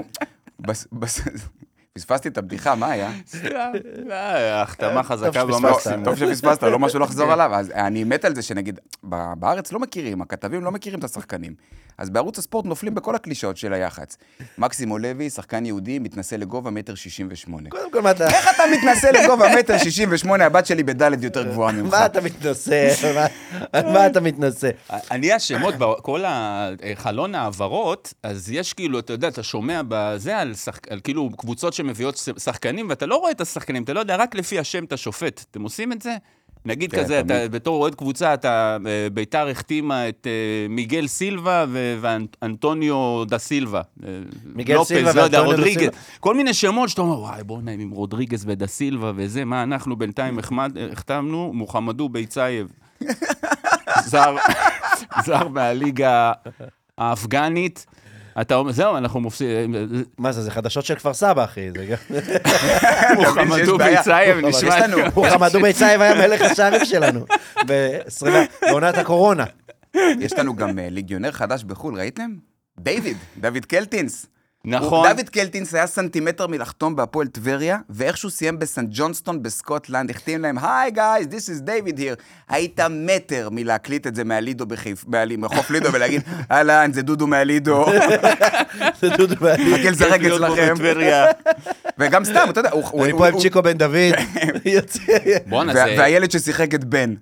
פספסתי 1.99 2.29
את 2.29 2.39
הבדיחה, 2.39 2.75
מה 2.75 2.91
היה? 2.91 3.11
אה, 4.11 4.63
החתמה 4.63 5.03
חזקה. 5.03 5.45
במקסימום. 5.45 6.05
טוב 6.05 6.17
שפספסת, 6.17 6.63
לא 6.63 6.79
משהו 6.79 6.99
לחזור 7.01 7.33
עליו. 7.33 7.51
אז 7.55 7.71
אני 7.71 8.05
מת 8.05 8.25
על 8.25 8.35
זה 8.35 8.43
שנגיד, 8.43 8.81
ב- 9.09 9.33
בארץ 9.39 9.73
לא 9.73 9.79
מכירים, 9.79 10.23
הכתבים 10.23 10.65
לא 10.65 10.71
מכירים 10.71 10.99
את 10.99 11.05
השחקנים. 11.05 11.55
אז 11.99 12.11
בערוץ 12.11 12.39
הספורט 12.39 12.65
נופלים 12.67 12.95
בכל 12.95 13.15
הקלישאות 13.15 13.57
של 13.57 13.73
היח"צ. 13.73 14.17
מקסימו 14.59 14.99
לוי, 14.99 15.31
שחקן 15.31 15.67
יהודי, 15.67 15.99
מתנשא 15.99 16.35
לגובה 16.35 16.71
מטר 16.71 16.95
שישים 16.95 17.29
ושמונה. 17.31 17.71
קודם 17.71 17.93
כל, 17.93 18.03
מה 18.03 18.11
אתה... 18.11 18.29
איך 18.29 18.49
אתה 18.55 18.63
מתנשא 18.73 19.07
לגובה 19.07 19.47
מטר 19.59 19.79
שישים 19.79 20.09
ושמונה, 20.13 20.45
הבת 20.47 20.67
שלי 20.67 20.83
בדלת 20.83 21.23
יותר 21.23 21.43
גבוהה 21.51 21.73
ממך? 21.73 21.95
מה 21.95 22.07
אתה 22.07 22.21
מתנשא? 22.21 22.89
מה- 23.15 23.27
על 23.73 23.93
מה 23.93 24.07
אתה 24.07 24.21
מתנשא? 24.21 24.71
אני 25.11 25.33
השמות, 25.33 25.75
בכל 25.79 26.23
חלון 26.95 27.35
ההעברות, 27.35 28.15
אז 28.23 28.51
יש 28.51 28.73
כאילו, 28.73 28.99
אתה 28.99 29.13
יודע, 29.13 29.29
אתה 29.29 29.43
שומע 29.43 29.81
בזה. 29.89 30.37
על 30.91 31.01
כאילו 31.05 31.31
קבוצות 31.37 31.73
שמביאות 31.89 32.17
ש- 32.17 32.29
שחקנים, 32.45 32.87
ואתה 32.89 33.07
לא 33.07 33.17
רואה 33.17 33.31
את 33.31 33.41
השחקנים, 33.41 33.83
אתה 33.83 33.93
לא 33.93 34.01
יודע, 34.01 34.17
רק 34.17 34.35
לפי 34.35 34.59
השם 34.59 34.85
אתה 34.85 34.97
שופט. 34.97 35.45
אתם 35.51 35.63
עושים 35.63 35.93
את 35.93 36.03
זה? 36.03 36.17
נגיד 36.65 36.91
כן, 36.91 37.03
כזה, 37.03 37.21
תמיד. 37.23 37.33
אתה 37.33 37.49
בתור 37.49 37.83
אוהד 37.83 37.95
קבוצה, 37.95 38.35
אתה, 38.35 38.77
אה, 38.87 39.11
ביתר 39.13 39.49
החתימה 39.49 40.09
את 40.09 40.27
אה, 40.27 40.67
מיגל 40.69 41.07
סילבה 41.07 41.65
ואנטוניו 42.41 43.25
דה 43.25 43.39
סילבה. 43.39 43.81
אה, 44.07 44.09
מיגל 44.55 44.75
לופז, 44.75 44.89
סילבה 44.89 45.13
לא 45.13 45.21
יודע, 45.21 45.39
ואנטוניו 45.39 45.57
דה 45.57 45.63
רודריגז. 45.63 45.79
סילבה. 45.81 45.97
כל 46.21 46.35
מיני 46.35 46.55
שמות 46.55 46.89
שאתה 46.89 47.03
אומר, 47.03 47.21
וואי, 47.21 47.45
בוא'נה, 47.45 47.71
עם 47.71 47.91
רודריגז 47.91 48.45
ודה 48.47 48.67
סילבה 48.67 49.13
וזה, 49.17 49.45
מה 49.45 49.63
אנחנו 49.63 49.97
בינתיים 49.97 50.39
החתמנו? 50.93 51.53
מוחמד 51.55 52.09
דובייצייב. 52.09 52.73
זר, 54.11 54.37
זר 55.27 55.49
מהליגה 55.49 56.33
האפגנית. 56.99 57.87
אתה 58.41 58.55
אומר, 58.55 58.73
זהו, 58.73 58.97
אנחנו 58.97 59.21
מופסידים. 59.21 59.75
מה 60.19 60.33
זה, 60.33 60.43
זה 60.43 60.51
חדשות 60.51 60.85
של 60.85 60.95
כפר 60.95 61.15
סבא, 61.15 61.45
אחי. 61.45 61.69
מוחמדו 63.17 63.77
אבל 63.77 64.49
נשמע... 64.49 64.69
יש 64.77 64.83
לנו- 64.83 64.99
מוחמד 65.15 65.53
דובייצייב 65.53 66.01
היה 66.01 66.15
מלך 66.29 66.41
השערים 66.41 66.85
שלנו. 66.85 67.25
ב-20 67.67 68.27
בעונת 68.63 68.99
הקורונה. 68.99 69.45
יש 70.21 70.33
לנו 70.33 70.57
גם 70.57 70.79
אה, 70.79 70.89
ליגיונר 70.91 71.33
חדש 71.33 71.65
בחו"ל, 71.65 71.99
ראיתם? 71.99 72.31
דיוויד, 72.79 73.17
דוד 73.41 73.65
קלטינס. 73.65 74.27
נכון. 74.65 75.09
דוד 75.09 75.29
קלטינס 75.29 75.75
היה 75.75 75.87
סנטימטר 75.87 76.47
מלחתום 76.47 76.97
בהפועל 76.97 77.27
טבריה, 77.27 77.79
ואיכשהו 77.91 78.31
סיים 78.31 78.59
בסנט 78.59 78.89
ג'ונסטון 78.93 79.43
בסקוטלנד, 79.43 80.11
החתים 80.11 80.43
להם, 80.43 80.59
hey 80.59 80.91
guys, 80.91 81.27
this 81.27 81.49
is 81.49 81.69
David 81.69 81.99
here. 81.99 82.23
היית 82.49 82.81
מטר 82.91 83.49
מלהקליט 83.53 84.07
את 84.07 84.15
זה 84.15 84.25
מהלידו 84.25 84.67
בחיפה, 84.67 85.07
מחוף 85.39 85.71
לידו, 85.71 85.93
ולהגיד, 85.93 86.23
אהלן, 86.51 86.93
זה 86.93 87.03
דודו 87.03 87.27
מהלידו, 87.27 87.87
זה 89.01 89.09
דודו 89.17 89.35
ואני. 89.41 89.75
חכה 89.79 89.91
לזרק 89.91 90.21
אצלכם. 90.21 90.75
וגם 91.99 92.25
סתם, 92.25 92.47
אתה 92.51 92.61
יודע, 92.61 92.71
הוא- 92.71 93.05
אני 93.05 93.13
פה 93.13 93.27
עם 93.29 93.39
צ'יקו 93.41 93.63
בן 93.63 93.79
דוד. 93.79 93.95
והילד 95.99 96.31
ששיחק 96.31 96.75
את 96.75 96.85
בן. 96.85 97.15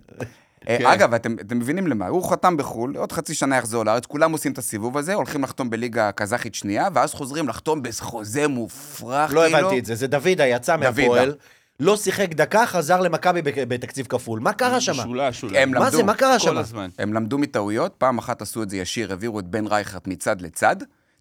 אה, 0.69 0.79
כן. 0.79 0.87
אגב, 0.87 1.15
אתם, 1.15 1.37
אתם 1.41 1.59
מבינים 1.59 1.87
למה? 1.87 2.07
הוא 2.07 2.31
חתם 2.31 2.57
בחו"ל, 2.57 2.97
עוד 2.97 3.13
חצי 3.13 3.35
שנה 3.35 3.57
יחזור 3.57 3.85
לארץ, 3.85 4.07
כולם 4.07 4.33
עושים 4.33 4.53
את 4.53 4.59
הסיבוב 4.59 4.99
הזה, 4.99 5.15
הולכים 5.15 5.43
לחתום 5.43 5.71
בליגה 5.71 6.13
קזחית 6.13 6.55
שנייה, 6.55 6.89
ואז 6.95 7.15
חוזרים 7.15 7.49
לחתום 7.49 7.83
בחוזה 7.83 8.49
מופרך, 8.49 9.33
לא 9.33 9.41
כאילו. 9.41 9.59
הבנתי 9.59 9.79
את 9.79 9.85
זה, 9.85 9.95
זה 9.95 10.07
דוידה 10.07 10.47
יצא 10.47 10.77
דוידה. 10.77 10.91
מהפועל, 10.91 11.35
לא 11.81 11.97
שיחק 11.97 12.35
דקה, 12.35 12.67
חזר 12.67 13.01
למכבי 13.01 13.43
בתקציב 13.45 14.07
כפול. 14.07 14.41
מה 14.41 14.53
קרה 14.53 14.81
שם? 14.81 14.93
משולש 14.93 15.43
אולי. 15.43 15.59
הם 15.59 15.71
מה 15.71 15.81
למדו. 15.81 15.97
זה, 15.97 16.03
מה 16.03 16.15
קרה 16.15 16.39
שם? 16.39 16.51
כל 16.51 16.59
הזמן. 16.59 16.89
הם 16.99 17.13
למדו 17.13 17.39
מטעויות, 17.39 17.95
פעם 17.99 18.19
אחת 18.19 18.43
עשו 18.43 18.63
את 18.63 18.71
זה 18.71 18.77
ישיר, 18.77 19.11
העבירו 19.11 19.41
את 19.41 19.45
בן 19.45 19.67
רייכרד 19.67 20.01
מצד 20.07 20.41
לצד, 20.41 20.77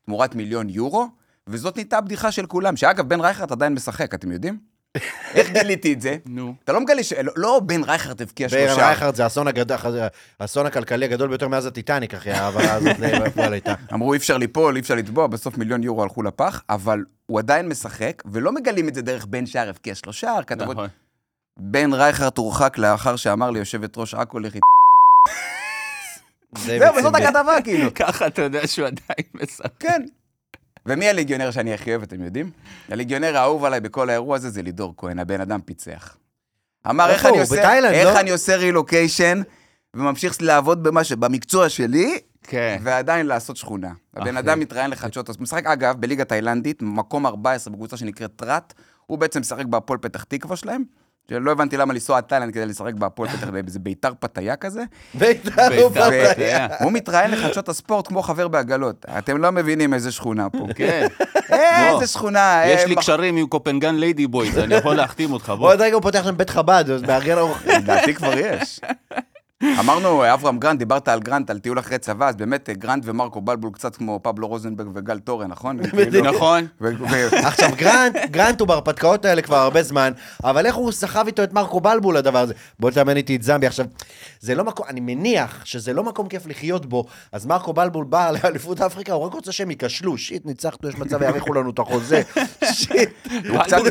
תמורת 0.05 0.35
מיליון 0.35 0.69
יורו, 0.69 1.07
וזאת 1.47 1.75
נהייתה 1.75 1.97
הבדיחה 1.97 2.31
של 2.31 2.45
כולם, 2.45 2.75
שאגב, 2.75 3.09
בן 3.09 3.19
רייכרד 3.19 3.51
עדיין 3.51 3.73
משחק, 3.73 4.13
אתם 4.13 4.31
יודעים? 4.31 4.74
איך 5.33 5.49
גיליתי 5.49 5.93
את 5.93 6.01
זה? 6.01 6.17
נו. 6.25 6.55
אתה 6.63 6.73
לא 6.73 6.81
מגלה 6.81 7.03
ש... 7.03 7.13
לא, 7.13 7.33
לא 7.35 7.61
בן 7.65 7.83
רייכרד 7.83 8.21
הבקיע 8.21 8.49
שלושה. 8.49 8.87
רייכרד 8.87 9.15
זה 9.15 9.23
האסון 10.39 10.65
הכלכלי 10.65 11.05
הגדול 11.05 11.29
ביותר 11.29 11.47
מאז 11.47 11.65
הטיטניק, 11.65 12.13
אחי, 12.13 12.31
ההעברה 12.31 12.73
הזאת 12.73 12.99
לפועל 12.99 13.53
הייתה. 13.53 13.73
אמרו 13.93 14.13
אי 14.13 14.17
אפשר 14.17 14.37
ליפול, 14.37 14.75
אי 14.75 14.81
אפשר 14.81 14.95
לתבוע, 14.95 15.27
בסוף 15.27 15.57
מיליון 15.57 15.83
יורו 15.83 16.03
הלכו 16.03 16.23
לפח, 16.23 16.61
אבל 16.69 17.03
הוא 17.25 17.39
עדיין 17.39 17.67
משחק, 17.67 18.23
ולא 18.25 18.51
מגלים 18.51 18.87
את 18.87 18.95
זה 18.95 19.01
דרך 19.01 19.25
בן 19.25 19.45
שער 19.45 19.69
הבקיע 19.69 19.95
שלושה, 19.95 20.33
כתבות. 20.47 20.75
נכון. 20.75 20.87
בן 21.57 21.93
רייכרד 21.93 22.37
הורחק 22.37 22.77
לאחר 22.77 23.15
שאמר 23.15 23.49
ליושבת 23.49 23.97
ראש 23.97 24.13
עכו 24.13 24.39
לכי... 24.39 24.59
זה 26.57 26.79
זהו, 26.79 26.95
וזאת. 26.95 27.15
הכתבה 27.15 27.61
כאילו. 27.63 27.93
ככה 27.93 28.27
אתה 28.27 28.41
יודע 28.41 28.67
שהוא 28.67 28.87
עדיין 28.87 29.27
משחק. 29.33 29.71
כן. 29.79 30.05
ומי 30.85 31.09
הליגיונר 31.09 31.51
שאני 31.51 31.73
הכי 31.73 31.91
אוהב, 31.91 32.01
אתם 32.01 32.23
יודעים? 32.23 32.51
הליגיונר 32.89 33.37
האהוב 33.37 33.65
עליי 33.65 33.79
בכל 33.79 34.09
האירוע 34.09 34.35
הזה 34.35 34.49
זה 34.49 34.61
לידור 34.61 34.93
כהן, 34.97 35.19
הבן 35.19 35.41
אדם 35.41 35.61
פיצח. 35.61 36.17
אמר, 36.89 37.09
איך 37.09 37.25
אני? 37.25 37.39
עושה, 37.39 37.55
בתאילנד, 37.55 37.93
איך 37.93 38.07
לא? 38.07 38.19
אני 38.19 38.31
עושה 38.31 38.55
רילוקיישן, 38.55 39.41
וממשיך 39.93 40.41
לעבוד 40.41 40.83
במה 40.83 41.03
ש... 41.03 41.11
במקצוע 41.11 41.69
שלי, 41.69 42.19
כן. 42.43 42.77
ועדיין 42.83 43.25
לעשות 43.25 43.57
שכונה. 43.57 43.91
הבן. 44.13 44.37
אדם 44.37 44.59
מתראיין 44.59 44.91
לחדשות, 44.91 45.29
אז 45.29 45.35
הוא 45.35 45.43
משחק, 45.43 45.65
אגב, 45.65 45.95
בליגה 45.99 46.25
תאילנדית, 46.25 46.81
מקום 46.81 47.25
14 47.25 47.73
בקבוצה 47.73 47.97
שנקראת 47.97 48.31
טראט, 48.35 48.73
הוא 49.05 49.17
בעצם 49.17 49.39
משחק 49.39 49.65
בהפועל 49.65 49.99
פתח 49.99 50.23
תקווה 50.23 50.55
שלהם, 50.55 50.83
שלא 51.29 51.51
הבנתי 51.51 51.77
למה 51.77 51.93
לנסוע 51.93 52.17
עד 52.17 52.23
תאילנד 52.23 52.53
כדי 52.53 52.65
לשחק 52.65 52.93
בהפועל 52.93 53.29
פתח, 53.29 53.47
באיזה 53.49 53.79
ביתר 53.79 54.11
פתיה 54.19 54.55
כזה. 54.55 54.83
בית"ר 55.13 55.69
בית"ר 55.69 55.81
הוא 55.81 55.89
פתח. 55.89 56.31
פתיה. 56.31 56.67
הוא 56.79 56.91
מתראיין 56.91 57.31
לחדשות 57.31 57.69
הספורט 57.69 58.07
כמו 58.07 58.21
חבר 58.21 58.47
בעגלות. 58.47 59.05
אתם 59.17 59.37
לא 59.37 59.51
מבינים 59.51 59.93
איזה 59.93 60.11
שכונה 60.11 60.49
פה. 60.49 60.67
כן. 60.75 61.07
אה. 61.51 61.93
איזה 61.93 62.07
שכונה. 62.07 62.63
יש 62.65 62.81
אה, 62.81 62.85
לי 62.85 62.95
קשרים 62.95 63.37
עם 63.37 63.47
קופנגן 63.47 63.95
ליידי 63.95 64.27
בויז, 64.27 64.57
אני 64.57 64.75
יכול 64.75 64.95
להחתים 64.95 65.33
אותך, 65.33 65.53
בוא. 65.57 65.71
עוד 65.71 65.81
רגע 65.81 65.93
הוא 65.95 66.01
פותח 66.01 66.23
שם 66.23 66.37
בית 66.37 66.49
חב"ד, 66.49 66.89
אז 66.89 67.01
מארגן 67.01 67.37
ארוחה. 67.37 67.77
לדעתי 67.77 68.13
כבר 68.13 68.33
יש. 68.37 68.79
אמרנו, 69.63 70.33
אברהם 70.33 70.59
גרנט, 70.59 70.79
דיברת 70.79 71.07
על 71.07 71.19
גרנט, 71.19 71.49
על 71.49 71.59
טיול 71.59 71.79
אחרי 71.79 71.97
צבא, 71.97 72.27
אז 72.27 72.35
באמת 72.35 72.69
גרנט 72.69 73.03
ומרקו 73.05 73.41
בלבול 73.41 73.71
קצת 73.73 73.95
כמו 73.95 74.19
פבלו 74.23 74.47
רוזנברג 74.47 74.87
וגל 74.95 75.19
תורן, 75.19 75.47
נכון? 75.47 75.77
כאילו, 75.89 76.31
נכון. 76.31 76.67
עכשיו, 77.47 77.69
גרנט, 77.77 78.15
גרנט 78.31 78.59
הוא 78.59 78.67
בהרפתקאות 78.67 79.25
האלה 79.25 79.41
כבר 79.41 79.55
הרבה 79.55 79.83
זמן, 79.83 80.11
אבל 80.43 80.65
איך 80.65 80.75
הוא 80.75 80.91
סחב 80.91 81.25
איתו 81.27 81.43
את 81.43 81.53
מרקו 81.53 81.79
בלבול 81.79 82.17
לדבר 82.17 82.39
הזה? 82.39 82.53
בוא 82.79 82.91
תאמן 82.91 83.17
איתי 83.17 83.35
את 83.35 83.43
זמביה. 83.43 83.67
עכשיו, 83.67 83.85
זה 84.39 84.55
לא 84.55 84.63
מקום, 84.63 84.85
אני 84.89 84.99
מניח 84.99 85.61
שזה 85.65 85.93
לא 85.93 86.03
מקום 86.03 86.27
כיף 86.27 86.47
לחיות 86.47 86.85
בו, 86.85 87.05
אז 87.31 87.45
מרקו 87.45 87.73
בלבול 87.73 88.05
בא 88.05 88.31
לאליפות 88.31 88.81
אפריקה, 88.81 89.13
הוא 89.13 89.23
רק 89.25 89.33
רוצה 89.33 89.51
שהם 89.51 89.69
ייכשלו, 89.69 90.17
שיט, 90.17 90.45
ניצחנו, 90.45 90.89
יש 90.89 90.95
מצב 90.95 91.21
יאריכו 91.21 91.53
לנו 91.53 91.69
את 91.69 91.79
החוזה, 91.79 92.21
שיט, 92.73 93.09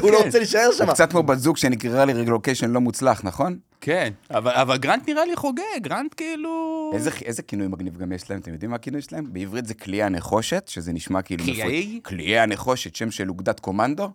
הוא 0.03 0.11
לא 0.11 0.19
כן. 0.19 0.25
רוצה 0.25 0.39
להישאר 0.39 0.73
שם. 0.73 0.85
הוא 0.85 0.95
קצת 0.95 1.11
כמו 1.11 1.23
בת 1.23 1.39
זוג 1.39 1.57
שנקרע 1.57 2.05
לה 2.05 2.13
רילוקיישן 2.13 2.71
לא 2.71 2.81
מוצלח, 2.81 3.21
נכון? 3.25 3.57
כן. 3.85 4.13
אבל 4.31 4.51
אבל 4.53 4.77
גרנט 4.77 5.09
נראה 5.09 5.25
לי 5.25 5.37
חוגג, 5.37 5.63
גרנט 5.83 6.15
כאילו... 6.17 6.91
איזה, 6.95 7.11
איזה 7.25 7.43
כינוי 7.43 7.69
מגניב 7.69 7.97
גם 7.97 8.13
יש 8.13 8.31
להם, 8.31 8.41
אתם 8.41 8.53
יודעים 8.53 8.71
מה 8.71 8.77
הכינוי 8.77 9.03
שלהם? 9.03 9.33
בעברית 9.33 9.67
זה 9.67 9.75
קליעי 9.75 10.03
הנחושת, 10.03 10.69
שזה 10.69 10.93
נשמע 10.93 11.23
כאילו... 11.23 11.45
קליעי? 11.45 11.93
מפות- 11.97 12.09
קליעי 12.09 12.39
הנחושת, 12.39 12.95
שם 12.97 13.11
של 13.11 13.29
אוגדת 13.29 13.61
קומנדו. 13.61 14.11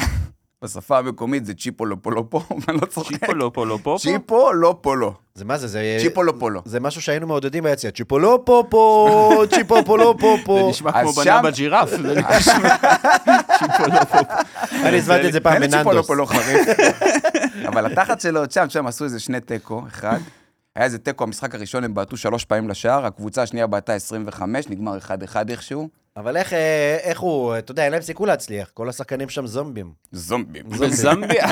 בשפה 0.64 0.98
המקומית 0.98 1.44
זה 1.46 1.54
צ'יפולופולו 1.54 2.30
פה, 2.30 2.40
אני 2.68 2.76
לא 2.82 2.86
צוחק. 2.86 3.10
צ'יפו 3.20 3.34
לא 3.34 3.50
פה 3.54 3.66
לא 3.66 3.78
פה. 3.82 3.96
צ'יפו 4.00 4.52
לא 4.52 4.78
פולו. 4.80 5.14
זה 5.34 5.44
מה 5.44 5.58
זה, 5.58 5.66
זה... 5.66 5.96
צ'יפו 6.00 6.22
לא 6.22 6.32
פולו. 6.38 6.62
זה 6.64 6.80
משהו 6.80 7.02
שהיינו 7.02 7.26
מעודדים 7.26 7.64
ביציע, 7.64 7.90
צ'יפולו 7.90 8.44
פה 8.44 8.64
פה, 8.70 9.42
צ'יפו 9.50 9.96
לא 9.96 10.14
פה 10.20 10.36
זה 10.38 10.44
פה. 10.44 10.66
נשמע 10.70 11.02
כמו 11.02 11.12
בנה 11.12 11.42
בג'ירף. 11.42 11.90
צ'יפו 13.58 13.86
לא 13.92 14.04
פה. 14.04 14.18
אני 14.84 14.96
הזמנתי 14.96 15.28
את 15.28 15.32
זה 15.32 15.40
פעם 15.40 15.62
אין 15.62 15.70
צ'יפו 15.70 15.82
לא 15.82 15.84
בננדוס. 15.90 16.06
פולו 16.06 16.26
חריף. 16.26 16.68
אבל 17.68 17.86
התחת 17.92 18.20
שלו 18.20 18.42
שם, 18.50 18.68
שם 18.68 18.86
עשו 18.86 19.04
איזה 19.04 19.20
שני 19.20 19.40
תיקו, 19.40 19.82
אחד. 19.86 20.18
היה 20.76 20.84
איזה 20.84 20.98
תיקו, 20.98 21.24
המשחק 21.24 21.54
הראשון 21.54 21.84
הם 21.84 21.94
בעטו 21.94 22.16
שלוש 22.16 22.44
פעמים 22.44 22.68
לשער, 22.68 23.06
הקבוצה 23.06 23.42
השנייה 23.42 23.66
בעטה 23.66 23.92
25, 23.92 24.68
נגמר 24.68 24.98
1-1 24.98 25.36
איכשהו. 25.48 25.88
אבל 26.16 26.36
איך, 26.36 26.52
אה, 26.52 26.58
איך 27.02 27.20
הוא, 27.20 27.58
אתה 27.58 27.70
יודע, 27.72 27.84
אין 27.84 27.92
להם 27.92 28.02
סיכוי 28.02 28.26
להצליח, 28.26 28.70
כל 28.74 28.88
השחקנים 28.88 29.28
שם 29.28 29.46
זומבים. 29.46 29.92
זומבים. 30.12 30.62
בזמביה. 30.70 31.46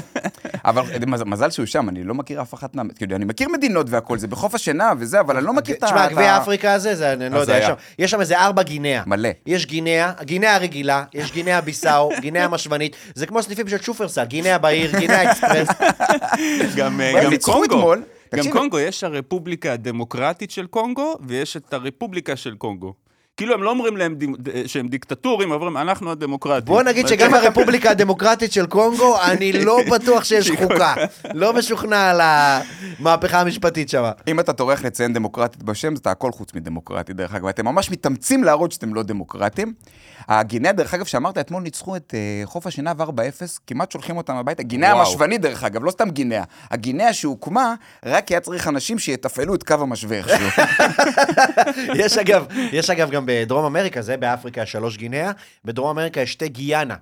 אבל 0.64 0.82
מז- 1.06 1.22
מזל 1.26 1.50
שהוא 1.50 1.66
שם, 1.66 1.88
אני 1.88 2.04
לא 2.04 2.14
מכיר 2.14 2.42
אף 2.42 2.54
אחת 2.54 2.74
מה... 2.74 2.82
כאילו, 2.96 3.16
אני 3.16 3.24
מכיר 3.24 3.48
מדינות 3.48 3.86
והכול, 3.90 4.18
זה 4.18 4.26
בחוף 4.28 4.54
השינה 4.54 4.92
וזה, 4.98 5.20
אבל 5.20 5.36
אני 5.36 5.46
לא 5.46 5.52
מכיר 5.52 5.76
את 5.76 5.82
ה... 5.82 5.86
תשמע, 5.86 6.08
גביע 6.08 6.36
אפריקה 6.38 6.72
הזה, 6.72 6.94
זה, 6.94 7.12
אני 7.12 7.34
לא 7.34 7.38
יודע, 7.38 7.58
יש. 7.58 7.64
שם- 7.66 7.72
יש 7.98 8.10
שם 8.10 8.20
איזה 8.20 8.38
ארבע 8.38 8.62
גינאה. 8.62 9.02
מלא. 9.06 9.28
יש 9.46 9.66
גינאה, 9.66 10.12
גינאה 10.22 10.54
הרגילה, 10.54 11.04
יש 11.14 11.32
גינאה 11.32 11.60
ביסאו, 11.60 12.10
גינאה 12.20 12.44
המשוונית, 12.44 12.96
זה 13.14 13.26
כמו 13.26 13.42
סניפים 13.42 13.68
של 13.68 13.82
שופרסל, 13.82 14.24
גינאה 14.24 14.58
בעיר, 14.58 14.98
גינאה 14.98 15.30
אקספרס. 15.30 15.68
גם 16.76 17.00
אה, 17.00 17.12
קונגו. 17.42 17.92
גם 18.34 18.44
קונגו, 18.52 18.78
יש 18.80 19.04
הרפובליקה 19.04 19.72
הדמוקרטית 19.72 20.50
של 20.50 20.66
קונגו, 20.66 21.16
ויש 21.26 21.56
את 21.56 21.72
הרפובליקה 21.72 22.36
של 22.36 22.54
קונגו. 22.54 22.94
כאילו 23.36 23.54
הם 23.54 23.62
לא 23.62 23.70
אומרים 23.70 23.96
להם 23.96 24.14
דיק- 24.14 24.30
שהם 24.66 24.88
דיקטטורים, 24.88 25.50
אומרים, 25.52 25.76
אנחנו 25.76 26.10
הדמוקרטים. 26.10 26.74
בוא 26.74 26.82
נגיד 26.82 27.08
שגם 27.08 27.34
הרפובליקה 27.34 27.90
הדמוקרטית 27.90 28.52
של 28.52 28.66
קונגו, 28.66 29.16
אני 29.22 29.52
לא 29.52 29.78
בטוח 29.92 30.24
שיש 30.24 30.50
חוקה. 30.50 30.94
לא 31.34 31.52
משוכנע 31.52 32.10
על 32.10 32.20
המהפכה 32.22 33.40
המשפטית 33.40 33.88
שם. 33.88 34.04
אם 34.28 34.40
אתה 34.40 34.52
טורח 34.52 34.84
לציין 34.84 35.12
דמוקרטית 35.12 35.62
בשם, 35.62 35.94
אתה 35.94 36.10
הכל 36.10 36.32
חוץ 36.32 36.54
מדמוקרטי, 36.54 37.12
דרך 37.12 37.34
אגב. 37.34 37.46
אתם 37.46 37.64
ממש 37.64 37.90
מתאמצים 37.90 38.44
להראות 38.44 38.72
שאתם 38.72 38.94
לא 38.94 39.02
דמוקרטים. 39.02 39.72
הגינאה, 40.28 40.72
דרך 40.72 40.94
אגב, 40.94 41.04
שאמרת, 41.04 41.38
אתמול 41.38 41.62
ניצחו 41.62 41.96
את 41.96 42.14
uh, 42.14 42.46
חוף 42.46 42.66
השנהב 42.66 43.02
4-0, 43.02 43.04
כמעט 43.66 43.90
שולחים 43.90 44.16
אותם 44.16 44.36
הביתה. 44.36 44.62
גינאה. 44.62 44.92
המשוונית, 44.92 45.40
דרך 45.40 45.64
אגב, 45.64 45.84
לא 45.84 45.90
סתם 45.90 46.10
גינאה. 46.10 46.42
הגינאה 46.70 47.12
שהוקמה, 47.12 47.74
רק 48.04 48.28
היה 48.28 48.40
צריך 48.40 48.68
אנשים 48.68 48.98
שיתפעלו 48.98 49.54
את 49.54 49.62
קו 49.62 49.74
המשווה 49.74 50.16
איכשהו. 50.16 50.62
יש 52.04 52.18
אגב, 52.18 52.46
יש 52.72 52.90
אגב 52.90 53.10
גם 53.10 53.24
בדרום 53.26 53.64
אמריקה, 53.64 54.02
זה 54.02 54.16
באפריקה 54.16 54.66
שלוש 54.66 54.96
גינאה, 54.96 55.30
בדרום 55.64 55.90
אמריקה 55.90 56.20
יש 56.20 56.32
שתי 56.32 56.48
גיאנה. 56.48 56.96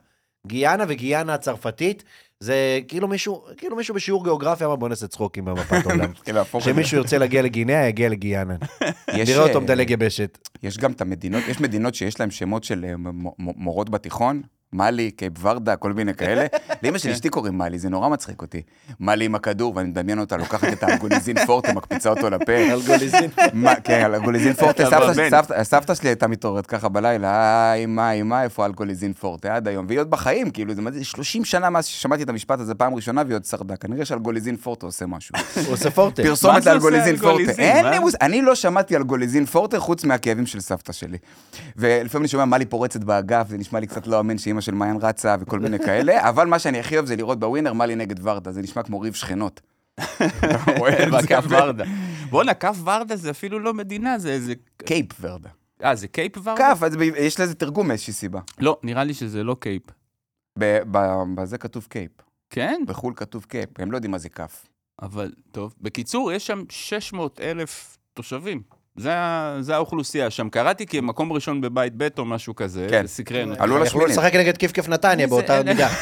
גיאנה 0.47 0.85
וגיאנה 0.89 1.35
הצרפתית, 1.35 2.05
זה 2.41 2.81
כאילו 2.89 3.09
מישהו, 3.09 3.45
כאילו 3.57 3.77
מישהו 3.77 3.95
בשיעור 3.95 4.25
גיאוגרפיה 4.25 4.67
אמר 4.67 4.77
בוא 4.77 4.89
נעשה 4.89 5.07
צחוקים 5.07 5.45
במפת 5.45 5.87
עולם. 5.91 6.13
כאילו. 6.25 6.41
שמישהו 6.61 6.97
ירצה 6.97 7.19
להגיע 7.19 7.43
לגינאה, 7.43 7.87
יגיע 7.89 8.09
לגיאנה. 8.09 8.55
נראה 9.15 9.43
אותו 9.43 9.59
אה, 9.59 9.61
מדלג 9.61 9.91
יבשת. 9.91 10.39
יש 10.63 10.79
גם 10.79 10.93
את 10.93 11.01
המדינות, 11.01 11.43
יש 11.49 11.61
מדינות 11.61 11.95
שיש 11.95 12.21
להן 12.21 12.31
שמות 12.31 12.65
של 12.65 12.85
אה, 12.85 12.95
מורות 13.39 13.91
בתיכון, 13.91 14.43
מאלי, 14.73 15.11
קייפ 15.11 15.33
ורדה, 15.41 15.77
כל 15.77 15.93
מיני 15.93 16.15
כאלה. 16.15 16.47
לאמא 16.83 16.99
של 16.99 17.13
אשתי 17.13 17.29
קוראים 17.29 17.59
מאלי, 17.59 17.79
זה 17.79 17.89
נורא 17.89 18.09
מצחיק 18.09 18.43
אותי. 18.43 18.63
מאלי 19.01 19.25
עם 19.25 19.35
הכדור, 19.35 19.73
ואני 19.77 19.89
מדמיין 19.89 20.19
אותה 20.19 20.37
לוקחת 20.37 20.73
את 20.73 20.83
האלגוליזין 20.83 21.47
פורטה, 21.47 21.73
מקפיצה 21.73 22.11
אותו 22.11 22.31
לפה. 22.31 22.53
אלגוליזין. 22.73 23.31
מה, 23.53 23.75
כן, 23.85 24.05
אלגוליזין 24.15 24.53
פורטה, 24.53 24.85
סבתא- 25.65 25.95
שלי 25.95 26.09
הייתה 26.09 26.27
מתעוררת 26.27 26.67
ככה 26.67 26.89
בלילה, 26.89 27.31
היי, 27.73 27.87
מה, 27.87 28.11
אמא, 28.13 28.43
איפה 28.43 28.67
אלגוליזין 28.67 29.13
פורטה 29.13 29.57
עד 29.57 29.69
היום? 29.69 29.87
והיא 29.89 29.99
עוד 30.01 30.11
בחיים, 30.11 30.51
כאילו, 30.51 30.75
זה 30.75 30.83
מדהים, 30.83 31.05
30 31.05 31.45
שנה 31.45 31.71
מאז 31.71 31.87
ששמעתי 31.87 32.23
את 32.23 32.29
המשפט 32.29 32.61
הזה 32.61 32.75
פעם 32.75 32.95
ראשונה, 32.95 33.23
והיא 33.27 33.35
עוד 33.37 33.45
שרדה. 33.45 33.77
כנראה 33.77 34.05
שאלגוליזין 34.05 34.57
פורטה 34.57 34.87
עושה 34.87 35.07
משהו. 35.07 35.35
הוא 35.57 35.71
עושה 35.75 35.91
פורטה. 35.91 36.23
מה 36.23 36.29
פרסומת 36.29 36.67
לאלגוליזין 36.67 37.17
פורטה. 37.17 37.53
מה? 37.83 37.91
אני 38.21 38.43
לא 38.43 38.55
שמעתי 38.55 38.97
אלגוליזין 38.97 39.47
פורטה 39.47 39.79
חוץ 39.79 40.05
מהכאבים 40.05 40.47
של 40.47 40.61
סבתא 40.61 40.93
שלי. 40.93 41.19
ולפעמים 41.77 42.23
אני 42.23 42.29
שומע 42.29 42.45
מאלי 42.45 42.67
פורצת 42.67 43.05
באגף, 43.05 43.47
זה 43.49 43.59
נשמע 43.59 43.81
לי 43.81 43.87
קצת 43.87 44.07
לא 44.07 44.21
אמין 44.21 44.39
שאימא 44.39 44.60
של 44.61 44.75
מעיין 44.75 44.97
רצה 45.01 45.37
וכל 45.41 45.59
מיני 45.59 45.79
כאלה, 45.79 46.21
אבל 46.29 46.47
מה 46.47 46.59
שאני 46.59 46.81
הכי 46.81 46.95
אוהב 46.95 47.07
זה 47.07 47.17
לראות 47.17 47.41
בווינר 47.41 47.73
מאלי 47.73 47.97
נגד 47.97 48.27
ורדה, 48.27 48.53
זה 48.53 48.63
נשמע 48.63 48.83
כמו 48.83 49.01
ריב 49.01 49.15
שכנות. 49.15 49.61
אתה 50.01 50.79
רואה 50.79 51.05
את 51.05 51.13
זה? 51.13 51.19
בכף 51.19 51.45
ורדה. 51.49 51.85
בואנה, 52.31 52.55
כף 52.55 52.77
ורדה 52.85 53.17
זה 53.17 53.31
אפילו 53.31 53.59
לא 53.59 53.75
מדינה, 53.75 54.19
זה 54.19 54.33
איזה... 54.33 54.55
קייפ 54.77 55.07
ורדה. 55.21 55.49
אה, 55.85 55.95
זה 55.95 56.09
קייפ 56.09 56.39
ורדה? 56.39 56.57
כף, 56.57 56.81
יש 57.17 57.41
לזה 57.41 57.55
תרגום 57.55 57.89
מאיזושהי 57.89 58.13
סיבה. 58.13 58.41
לא, 58.59 58.79
נראה 58.83 59.05
לי 59.05 59.15
שזה 59.15 59.45
לא 59.45 59.57
קייפ. 59.61 59.83
בזה 61.35 61.59
כתוב 61.59 61.87
קייפ, 61.91 62.13
כן? 62.51 62.83
בחו"ל 62.87 63.13
כתוב 63.17 63.45
קייפ, 63.45 63.81
הם 63.81 63.93
לא 63.93 63.97
יודעים 63.97 64.11
מה 64.11 64.19
זה 64.19 64.29
כף. 64.29 64.67
אבל, 65.03 65.33
טוב. 65.53 65.75
בקיצור, 65.81 66.33
יש 66.33 66.47
שם 66.47 66.63
600 66.69 67.41
אלף 67.41 67.99
תושבים. 68.15 68.63
זה, 68.97 69.11
זה 69.61 69.75
האוכלוסייה 69.75 70.31
שם. 70.31 70.49
קראתי 70.49 70.87
כי 70.87 71.01
מקום 71.01 71.33
ראשון 71.33 71.61
בבית 71.61 71.93
ב' 71.97 72.09
או 72.19 72.25
משהו 72.25 72.55
כזה. 72.55 72.87
כן. 72.91 73.03
זה 73.07 73.13
סקרן. 73.13 73.53
עלו 73.59 73.75
יכלו 73.75 73.79
לשמינית. 73.85 74.09
לשחק 74.11 74.35
נגד 74.35 74.57
כיף 74.57 74.73
כיף 74.73 74.89
נתניה 74.89 75.27
באותה 75.27 75.63
מידה. 75.63 75.89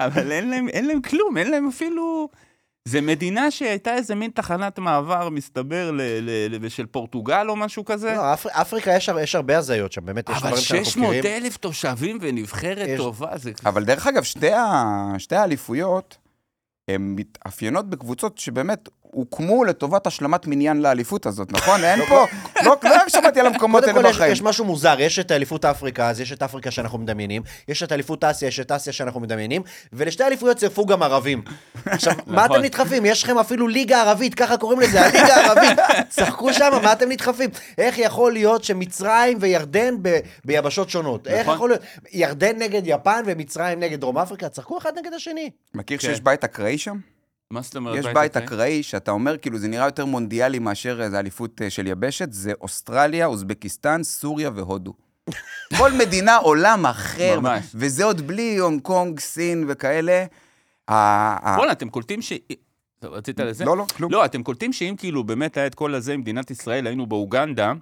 אבל 0.00 0.32
אין 0.32 0.50
להם, 0.50 0.68
אין 0.68 0.86
להם 0.86 1.00
כלום, 1.02 1.36
אין 1.36 1.50
להם 1.50 1.68
אפילו... 1.68 2.28
זה 2.84 3.00
מדינה 3.00 3.50
שהייתה 3.50 3.94
איזה 3.94 4.14
מין 4.14 4.30
תחנת 4.30 4.78
מעבר, 4.78 5.28
מסתבר, 5.28 5.90
ל, 5.90 6.00
ל, 6.02 6.30
ל, 6.64 6.68
של 6.68 6.86
פורטוגל 6.86 7.46
או 7.48 7.56
משהו 7.56 7.84
כזה. 7.84 8.14
לא, 8.16 8.32
אפר- 8.34 8.48
אפריקה 8.52 8.90
יש 8.96 9.10
יש 9.22 9.34
הרבה 9.34 9.58
הזיות 9.58 9.92
שם, 9.92 10.04
באמת, 10.06 10.28
יש 10.28 10.36
אבל 10.36 10.48
דברים 10.48 10.62
שאנחנו 10.62 10.84
600 10.90 11.10
מכירים. 11.16 11.44
אלף 11.44 11.56
תושבים 11.56 12.18
ונבחרת 12.20 12.88
יש- 12.88 13.00
טובה, 13.00 13.38
זה... 13.38 13.50
אבל 13.66 13.84
דרך 13.84 14.06
אגב, 14.06 14.22
שתי, 14.22 14.52
ה... 14.52 14.84
שתי 15.18 15.36
האליפויות, 15.36 16.16
הן 16.88 17.14
מתאפיינות 17.16 17.90
בקבוצות 17.90 18.38
שבאמת 18.38 18.88
הוקמו 19.10 19.64
לטובת 19.64 20.06
השלמת 20.06 20.46
מניין 20.46 20.82
לאליפות 20.82 21.26
הזאת, 21.26 21.52
נכון? 21.52 21.84
אין 21.84 22.04
פה, 22.08 22.26
לא, 22.64 22.76
לא 22.82 22.96
רק 22.96 23.08
שמעתי 23.08 23.40
על 23.40 23.46
המקומות 23.46 23.84
קודם 23.84 23.96
האלה 23.96 24.08
כל, 24.08 24.10
יש, 24.10 24.16
בחיים. 24.16 24.32
יש 24.32 24.42
משהו 24.42 24.64
מוזר, 24.64 25.00
יש 25.00 25.18
את 25.18 25.32
אליפות 25.32 25.64
אפריקה, 25.64 26.08
אז 26.08 26.20
יש 26.20 26.32
את 26.32 26.42
אפריקה 26.42 26.70
שאנחנו 26.70 26.98
מדמיינים, 26.98 27.42
יש 27.68 27.82
את 27.82 27.92
אליפות 27.92 28.24
אסיה, 28.24 28.48
יש 28.48 28.60
את 28.60 28.72
אסיה 28.72 28.92
שאנחנו 28.92 29.20
מדמיינים, 29.20 29.62
ולשתי 29.92 30.24
אליפויות 30.24 30.56
צירפו 30.56 30.86
גם 30.86 31.02
ערבים. 31.02 31.42
עכשיו, 31.84 32.12
מה 32.26 32.44
נכון. 32.44 32.56
אתם 32.56 32.64
נדחפים? 32.64 33.06
יש 33.06 33.22
לכם 33.22 33.38
אפילו 33.38 33.68
ליגה 33.68 34.02
ערבית, 34.02 34.34
ככה 34.34 34.56
קוראים 34.56 34.80
לזה, 34.80 35.00
הליגה 35.00 35.34
הערבית. 35.34 35.78
צחקו 36.08 36.52
שם, 36.52 36.70
מה 36.82 36.92
אתם 36.92 37.08
נדחפים? 37.08 37.50
איך 37.78 37.98
יכול 37.98 38.32
להיות 38.32 38.64
שמצרים 38.64 39.38
וירדן 39.40 39.94
ביבשות 40.44 40.90
שונות? 40.90 41.26
איך 41.26 41.42
נכון. 41.42 41.54
יכול 41.54 41.70
להיות? 41.70 41.82
ירדן 42.12 42.58
נגד 42.58 42.82
יפן 42.84 43.22
ומצרים 43.26 43.80
נגד 43.80 44.00
דרום 44.00 44.18
אפריקה, 44.18 44.48
צחקו 44.48 44.78
אחד 44.78 44.98
נגד 44.98 45.12
השני. 45.14 45.50
מכיר 45.74 45.98
כן. 45.98 46.08
שיש 46.08 46.20
בית 46.20 46.44
אקראי 46.44 46.78
שם? 46.78 46.96
מה 47.50 47.62
זאת 47.62 47.76
אומרת? 47.76 47.98
יש 47.98 48.06
בית 48.14 48.36
אקראי 48.36 48.82
שאתה 48.82 49.10
אומר, 49.10 49.38
כאילו, 49.38 49.58
זה 49.58 49.68
נראה 49.68 49.84
יותר 49.84 50.04
מונדיאלי 50.04 50.58
מאשר 50.58 51.02
איזה 51.02 51.18
אליפות 51.18 51.62
אה, 51.62 51.70
של 51.70 51.86
יבשת, 51.86 52.32
זה 52.32 52.52
אוסטרליה, 52.60 53.26
אוזבקיסטן, 53.26 54.02
סוריה 54.02 54.50
והודו. 54.54 54.94
כל 55.78 55.92
מדינה 55.92 56.36
עולם 56.36 56.86
אחר, 56.86 57.40
ממש. 57.40 57.64
וזה 57.74 58.04
עוד 58.04 58.20
בלי 58.20 58.56
הונג 58.56 58.82
קונג, 58.82 59.20
סין 59.20 59.64
וכאלה. 59.68 60.24
בואנה, 60.88 61.72
אתם 61.72 61.88
קולטים 61.88 62.22
ש... 62.22 62.32
טוב, 62.98 63.12
רצית 63.12 63.40
לזה? 63.40 63.64
לא, 63.64 63.76
לא, 63.76 63.86
כלום. 63.96 64.12
לא, 64.12 64.24
אתם 64.24 64.42
קולטים 64.42 64.72
שאם 64.72 64.94
כאילו 64.98 65.24
באמת 65.24 65.56
היה 65.56 65.66
את 65.66 65.74
כל 65.74 65.94
הזה 65.94 66.12
עם 66.12 66.20
מדינת 66.20 66.50
ישראל, 66.50 66.86
היינו 66.86 67.06
באוגנדה, 67.06 67.72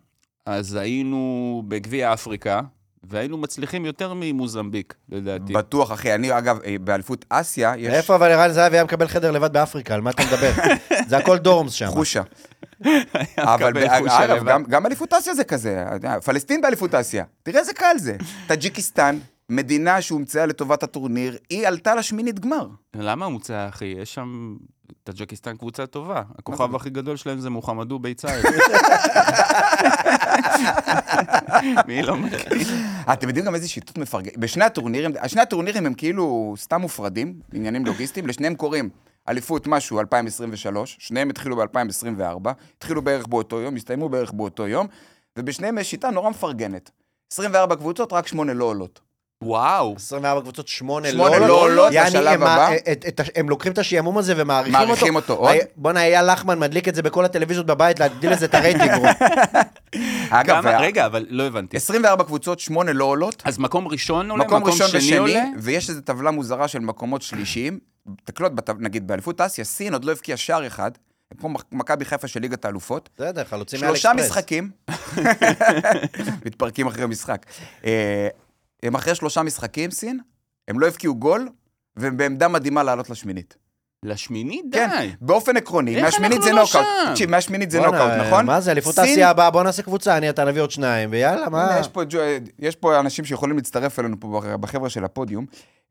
אז 0.47 0.75
היינו 0.75 1.63
בגביע 1.69 2.13
אפריקה, 2.13 2.61
והיינו 3.05 3.39
מצליחים 3.39 3.85
יותר 3.85 4.13
ממוזמביק, 4.17 4.95
לדעתי. 5.09 5.53
בטוח, 5.53 5.93
אחי. 5.93 6.15
אני, 6.15 6.39
אגב, 6.39 6.59
אה, 6.65 6.77
באליפות 6.81 7.25
אסיה, 7.29 7.73
יש 7.79 7.95
איפה 7.95 8.15
אבל 8.15 8.31
ערן 8.31 8.53
זהבי 8.53 8.77
היה 8.77 8.85
מקבל 8.85 9.09
חדר 9.09 9.31
לבד 9.31 9.53
באפריקה, 9.53 9.95
על 9.95 10.01
מה 10.01 10.11
אתה 10.11 10.23
מדבר? 10.25 10.51
זה 11.09 11.17
הכל 11.17 11.39
דורמס 11.39 11.73
שם. 11.73 11.87
חושה. 11.87 12.23
אבל 13.39 13.73
אגב. 14.09 14.45
גם- 14.49 14.65
גם 14.69 14.87
אליפות 14.87 15.13
אסיה 15.13 15.35
זה 15.35 15.45
כזה. 15.45 15.85
פלסטין 16.25 16.61
באליפות 16.61 16.95
אסיה. 16.95 17.25
תראה 17.43 17.61
איזה 17.61 17.73
קל 17.75 17.95
זה. 17.99 18.17
טאג'יקיסטן, 18.47 19.19
מדינה 19.49 20.03
שהומצאה 20.03 20.47
לטובת 20.47 20.83
הטורניר, 20.83 21.39
היא 21.51 21.69
עלתה 21.69 21.95
לשמינית 21.95 22.41
גמר. 22.41 22.69
למה 22.95 23.29
הומצאה, 23.29 23.69
אחי? 23.69 23.85
יש 23.85 24.15
שם... 24.15 24.57
טאג'קיסטן 25.05 25.57
קבוצה 25.57 25.87
טובה. 25.87 26.23
הכוכב 26.39 26.75
הכי 26.75 26.91
גדול 26.91 27.17
שלהם 27.17 27.39
זה 27.39 27.51
מוחמדו 27.51 27.99
ביצאי. 27.99 28.43
מי 31.89 32.03
לא 32.03 32.17
מכיר? 32.17 32.69
אתם 33.13 33.29
יודעים 33.29 33.47
גם 33.47 33.55
איזה 33.55 33.69
שיטות 33.69 33.99
מפרגנת? 33.99 34.39
בשני 34.39 34.65
הטורנירים, 34.65 35.13
שני 35.27 35.41
הטורנירים 35.41 35.87
הם 35.87 35.95
כאילו 35.95 36.55
סתם 36.57 36.81
מופרדים, 36.81 37.41
עניינים 37.53 37.87
לוגיסטיים, 37.87 38.27
לשניהם 38.27 38.55
קוראים 38.55 38.91
אליפות 39.29 39.67
משהו 39.67 40.01
2023, 40.01 40.97
שניהם 41.01 41.31
התחילו 41.31 41.57
ב-2024, 41.57 42.51
התחילו 42.77 43.03
בערך 43.03 43.27
באותו 43.27 43.61
יום, 43.61 43.77
הסתיימו 43.77 44.09
בערך 44.09 44.33
באותו 44.33 44.69
יום, 44.69 44.87
ובשניהם 45.39 45.79
יש 45.79 45.91
שיטה 45.91 46.11
נורא 46.11 46.31
מפרגנת. 46.31 46.91
24 47.33 47.77
קבוצות, 47.77 48.13
רק 48.13 48.27
שמונה 48.27 48.55
לא 48.55 48.65
עולות. 48.65 49.06
וואו. 49.45 49.95
24 49.97 50.41
קבוצות, 50.41 50.69
שמונה 50.69 51.11
שמונה 51.11 51.39
לא 51.39 51.47
לא 51.49 51.63
עולות 51.63 51.93
יעני, 51.93 52.09
לשלב 52.11 52.27
הם- 52.27 52.43
הבא. 52.43 52.71
את- 52.93 53.05
את- 53.09 53.21
הם 53.37 53.49
לוקחים 53.49 53.73
את 53.73 53.79
השעמום 53.79 54.19
הזה 54.19 54.35
ומעריכים 54.37 54.75
אותו. 54.75 54.87
מעריכים 54.87 55.15
אותו 55.17 55.33
עוד. 55.35 55.51
היה- 55.51 55.65
בואנה, 55.77 56.05
אייל 56.05 56.33
לחמן 56.33 56.59
מדליק 56.59 56.89
את 56.89 56.95
זה 56.95 57.03
בכל 57.03 57.25
הטלוויזיות 57.25 57.67
בבית, 57.67 58.01
להגדיל 58.01 58.33
לזה 58.33 58.45
את 58.45 58.55
הרייטינג. 58.55 58.91
אגב, 60.31 60.47
כמה- 60.61 60.71
וה- 60.71 60.81
רגע, 60.81 61.07
אבל 61.07 61.27
לא 61.29 61.43
הבנתי. 61.47 61.77
24 61.77 62.25
קבוצות, 62.25 62.61
שמונה 62.61 62.93
לא 62.93 63.05
עולות, 63.05 63.43
אז 63.45 63.59
מקום 63.59 63.89
ראשון 63.89 64.31
עולה, 64.31 64.45
מקום 64.45 64.65
ראשון 64.65 64.89
שני 65.01 65.17
עולה? 65.17 65.33
ושני, 65.33 65.51
ויש 65.59 65.91
איזו 65.91 66.01
טבלה 66.01 66.31
מוזרה 66.31 66.69
של 66.69 66.79
מקומות 66.79 67.23
שלישיים. 67.23 67.79
תקלוט, 68.25 68.53
נגיד 68.79 69.07
באליפות 69.07 69.41
אסיה, 69.41 69.65
סין 69.65 69.93
עוד 69.93 70.05
לא 70.05 70.13
הבקיעה 70.13 70.37
שער 70.37 70.67
אחד, 70.67 70.91
מק- 71.43 71.65
מכבי 71.73 72.05
חיפה 72.05 72.29
של 72.29 72.41
ליגת 72.41 72.65
האלופות. 72.65 73.09
בסדר, 73.17 73.45
חלוצים 73.45 73.81
מאלי 73.81 73.97
שלושה. 73.97 74.13
משחקים, 74.15 74.71
מתפרקים 76.47 76.87
אחרי 76.87 77.07
משחק. 77.07 77.47
אה, 78.87 78.91
הם 78.91 78.95
אחרי 78.95 79.15
שלושה 79.15 79.43
משחקים, 79.43 79.91
סין, 79.91 80.19
הם 80.69 80.81
לא 80.81 80.87
הבקיעו 80.87 81.15
גול, 81.15 81.49
והם 81.97 82.17
בעמדה 82.17 82.49
מדהימה 82.49 82.83
לעלות 82.83 83.11
לשמינית. 83.11 83.57
לשמינית? 84.05 84.65
כן, 84.73 84.89
די. 84.99 85.11
באופן 85.21 85.57
עקרוני, 85.57 86.03
מהשמינית 86.03 86.43
זה 86.43 86.53
לא 86.53 86.61
נוקאוט. 86.63 86.85
שם? 87.05 87.11
תקשיב, 87.11 87.31
מהשמינית 87.31 87.71
זה 87.71 87.81
נוקאוט, 87.81 88.11
נכון? 88.27 88.47
מה 88.47 88.61
זה, 88.61 88.71
אליפות 88.73 88.95
סין- 88.95 89.05
אסיה 89.05 89.31
הבאה, 89.31 89.51
בוא 89.51 89.63
נעשה 89.63 89.83
קבוצה, 89.83 90.17
אני, 90.17 90.31
אתה 90.31 90.45
נביא 90.45 90.63
עוד 90.63 90.71
שניים, 90.71 91.09
ויאללה, 91.13 91.49
מה? 91.49 91.65
הנה, 91.71 91.81
יש 91.81 91.89
פה, 91.89 92.03
ג'ו- 92.05 92.19
יש 92.59 92.77
פה 92.77 93.01
אנשים 93.01 93.25
שיכולים 93.25 93.57
להצטרף 93.57 93.99
אלינו 93.99 94.17
פה 94.21 94.41
בחבר'ה 94.61 94.89
של 94.91 95.05
הפודיום. 95.05 95.47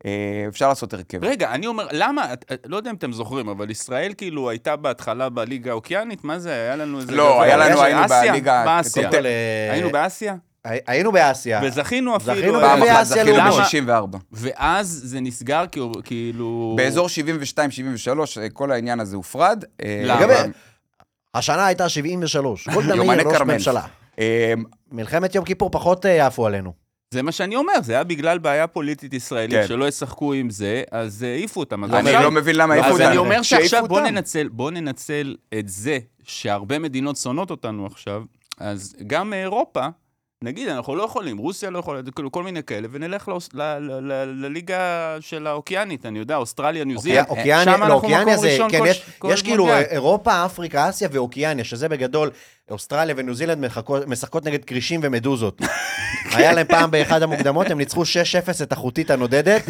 אה, 0.06 0.10
אפשר 0.48 0.68
לעשות 0.68 0.94
הרכב. 0.94 1.24
רגע, 1.24 1.50
אני 1.50 1.66
אומר, 1.66 1.86
למה, 1.92 2.26
לא 2.66 2.76
יודע 2.76 2.90
אם 2.90 2.96
אתם 2.96 3.12
זוכרים, 3.12 3.48
אבל 3.48 3.70
ישראל 3.70 4.12
כאילו 4.16 4.50
הייתה 4.50 4.76
בהתחלה 4.76 5.28
בליגה 5.28 5.70
האוקיינית, 5.70 6.24
מה 6.24 6.38
זה, 6.38 6.52
היה 6.52 6.76
לנו 6.76 7.00
איזה... 7.00 7.12
לא? 7.12 7.42
היה 7.42 7.56
לנו, 7.56 7.82
היינו? 7.82 8.00
בליגה- 8.08 8.62
באסיה. 8.66 9.10
אה, 9.26 9.72
היינו 9.72 9.90
באסיה? 9.90 10.34
הי- 10.66 10.78
היינו 10.86 11.12
באסיה. 11.12 11.60
וזכינו 11.64 12.16
אפילו. 12.16 12.34
זכינו 12.36 12.60
פעם 12.60 12.78
בגביע 12.80 12.94
אחת 12.94 13.04
זכינו 13.06 13.36
לאומות. 13.36 13.60
ב-64. 14.12 14.16
ואז 14.32 15.00
זה 15.04 15.20
נסגר 15.20 15.64
כאילו-. 16.04 16.74
באזור 16.78 17.08
72-73, 17.08 17.10
אה, 18.40 18.48
כל 18.52 18.72
העניין 18.72 19.00
הזה 19.00 19.16
הופרד. 19.16 19.64
אה, 19.84 20.02
למה? 20.06 20.34
השנה 21.34 21.66
הייתה 21.66 21.88
73. 21.88 22.68
גולדה 22.68 22.94
יומני 22.96 23.24
מאיר, 23.24 23.28
ראש. 23.28 23.40
ממשלה. 23.40 23.82
אה, 24.18 24.52
מלחמת 24.92 25.34
יום 25.34 25.44
כיפור 25.44 25.70
פחות 25.70 26.06
אה, 26.06 26.26
עפו 26.26 26.46
עלינו. 26.46 26.72
זה 27.10 27.22
מה 27.22 27.32
שאני 27.32 27.56
אומר, 27.56 27.72
זה 27.82 27.92
היה 27.92 28.04
בגלל 28.04 28.38
בעיה 28.38 28.66
פוליטית 28.66 29.12
ישראלית, 29.14 29.50
כן. 29.60 29.66
שלא 29.68 29.88
ישחקו 29.88 30.32
עם 30.32 30.50
זה, 30.50 30.82
אז 30.90 31.24
אה, 31.24 31.32
העיפו 31.32 31.60
אותם. 31.60 31.84
אז 31.84 31.90
אני 31.90 32.10
עכשיו- 32.10 32.22
לא 32.22 32.30
מבין 32.30 32.56
למה 32.56 32.74
העיפו 32.74 32.88
אז 32.88 32.92
אותנו. 32.92 33.08
אני 33.08 33.16
אומר 33.16 33.42
שעכשיו 33.42 33.84
בוא 33.88 33.98
אותם. 34.00 34.08
ננצל, 34.14 34.48
בוא 34.48 34.70
ננצל 34.70 35.36
את 35.58 35.68
זה 35.68 35.98
שהרבה 36.22 36.78
מדינות 36.78 37.16
שונאות 37.16 37.50
אותנו 37.50 37.86
עכשיו, 37.86 38.22
אז 38.60 38.94
גם 39.06 39.30
מאירופה, 39.30 39.86
נגיד, 40.44 40.68
אנחנו 40.68 40.96
לא 40.96 41.02
יכולים, 41.02 41.36
רוסיה 41.38 41.70
לא 41.70 41.78
יכולה, 41.78 42.00
כאילו 42.14 42.32
כל 42.32 42.42
מיני 42.42 42.62
כאלה, 42.62 42.88
ונלך 42.92 43.28
לאוס- 43.28 43.48
ל- 43.54 43.62
ל- 43.62 44.12
ל- 44.12 44.44
לליגה 44.46 44.78
של 45.20 45.46
האוקיינית, 45.46 46.06
אני 46.06 46.18
יודע, 46.18 46.36
אוסטרליה, 46.36 46.84
ניו 46.84 46.98
זילנד, 46.98 47.26
אוקיאניה, 47.28 47.64
שם 47.64 47.80
לא, 47.80 47.86
אנחנו 47.94 48.08
מקום 48.08 48.36
זה, 48.36 48.48
ראשון 48.52 48.70
כן, 48.70 48.78
כל- 48.78 48.86
יש, 48.86 49.02
כל 49.18 49.28
יש 49.32 49.42
כאילו. 49.42 49.68
אירופה, 49.76 50.44
אפריקה, 50.46 50.88
אסיה 50.88 51.08
ואוקיאניה, 51.12 51.64
שזה 51.64 51.88
בגדול, 51.88 52.30
אוסטרליה 52.70 53.14
וניו 53.18 53.34
זילנד 53.34 53.68
משחקות, 54.06 54.44
נגד 54.46 54.64
כרישים 54.64 55.00
ומדוזות. 55.02 55.60
היה 56.34 56.52
להם 56.52 56.66
פעם 56.66 56.90
באחד 56.90 57.22
המוקדמות, 57.22 57.70
הם 57.70 57.78
ניצחו 57.78 58.02
6-0 58.02 58.06
את 58.62 58.72
החוטית 58.72 59.10
הנודדת, 59.10 59.62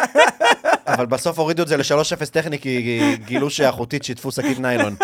אבל 0.94 1.06
בסוף 1.06 1.38
הורידו 1.38 1.62
את 1.62 1.68
זה 1.68 1.76
ל-3-0 1.76 2.26
טכני, 2.30 2.58
כי 2.58 3.00
גילו 3.24 3.50
שהחוטית 3.50 4.04
שיתפו 4.04 4.32
שקית 4.32 4.58
ניילון. 4.58 4.94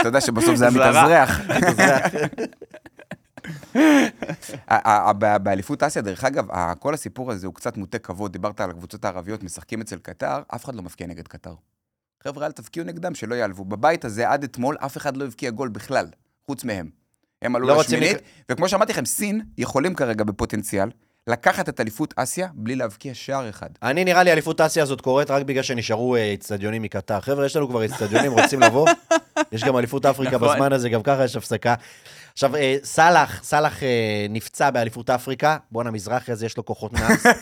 אתה 0.00 0.08
יודע 0.08 0.20
שבסוף 0.20 0.54
זה 0.54 0.68
היה. 0.68 0.74
מתאזרח. 0.74 1.40
באליפות 5.42 5.82
אסיה, 5.82 6.02
דרך 6.02 6.24
אגב, 6.24 6.46
כל 6.78 6.94
הסיפור 6.94 7.32
הזה 7.32 7.46
הוא 7.46 7.54
קצת 7.54 7.76
מוטה 7.76 7.98
כבוד. 7.98 8.32
דיברת 8.32 8.60
על 8.60 8.70
הקבוצות 8.70 9.04
הערביות, 9.04 9.42
משחקים 9.42 9.80
אצל 9.80 9.98
קטר, 9.98 10.42
אף 10.54 10.64
אחד 10.64 10.74
לא 10.74 10.82
מפקיע 10.82 11.06
נגד 11.06 11.28
קטר. 11.28 11.54
חבר'ה, 12.24 12.46
אל 12.46 12.52
תפקיעו 12.52 12.86
נגדם, 12.86 13.14
שלא 13.14 13.34
יעלבו. 13.34 13.64
בבית 13.64 14.04
הזה, 14.04 14.30
עד 14.30 14.44
אתמול, 14.44 14.76
אף 14.80 14.96
אחד 14.96 15.16
לא 15.16 15.24
הבקיע 15.24 15.50
גול 15.50 15.68
בכלל, 15.68 16.06
חוץ 16.46 16.64
מהם. 16.64 16.90
הם 17.42 17.56
עלו 17.56 17.66
לא 17.66 17.80
לשמינית, 17.80 18.16
וכמו 18.50 18.68
שאמרתי 18.68 18.92
לכם, 18.92 19.04
סין 19.04 19.42
יכולים 19.58 19.94
כרגע 19.94 20.24
בפוטנציאל 20.24 20.90
לקחת 21.26 21.68
את 21.68 21.80
אליפות 21.80 22.14
אסיה 22.16 22.48
בלי 22.54 22.76
להבקיע 22.76 23.14
שער 23.14 23.48
אחד. 23.48 23.68
אני, 23.82 24.04
נראה 24.04 24.22
לי, 24.22 24.32
אליפות 24.32 24.60
אסיה 24.60 24.82
הזאת 24.82 25.00
קורית 25.00 25.30
רק 25.30 25.42
בגלל 25.42 25.62
שנשארו 25.62 26.16
אה, 26.16 26.34
אצטדיונים 26.34 26.82
מקטר. 26.82 27.20
חבר'ה, 27.20 27.46
יש 27.46 27.56
לנו 27.56 27.68
כבר 27.68 27.84
אצטדיונים, 27.84 28.32
רוצים 28.32 28.60
לבוא? 28.60 28.88
יש 29.52 29.64
גם 29.64 29.78
אליפות 29.78 30.06
אפריקה 30.06 30.36
נכון. 30.36 30.48
בזמן 30.48 30.72
הזה, 30.72 30.88
גם 30.88 31.02
ככה 31.02 31.24
יש 31.24 31.36
הפסקה. 31.36 31.74
עכשיו, 32.36 32.56
אה, 32.56 32.76
סאלח, 32.84 33.40
סאלח 33.44 33.82
אה, 33.82 33.88
נפצע 34.30 34.70
באליפות 34.70 35.10
אפריקה. 35.10 35.56
בואנה, 35.70 35.90
מזרחי 35.90 36.32
הזה 36.32 36.46
יש 36.46 36.56
לו 36.56 36.64
כוחות 36.64 36.92
נאס. 36.92 37.26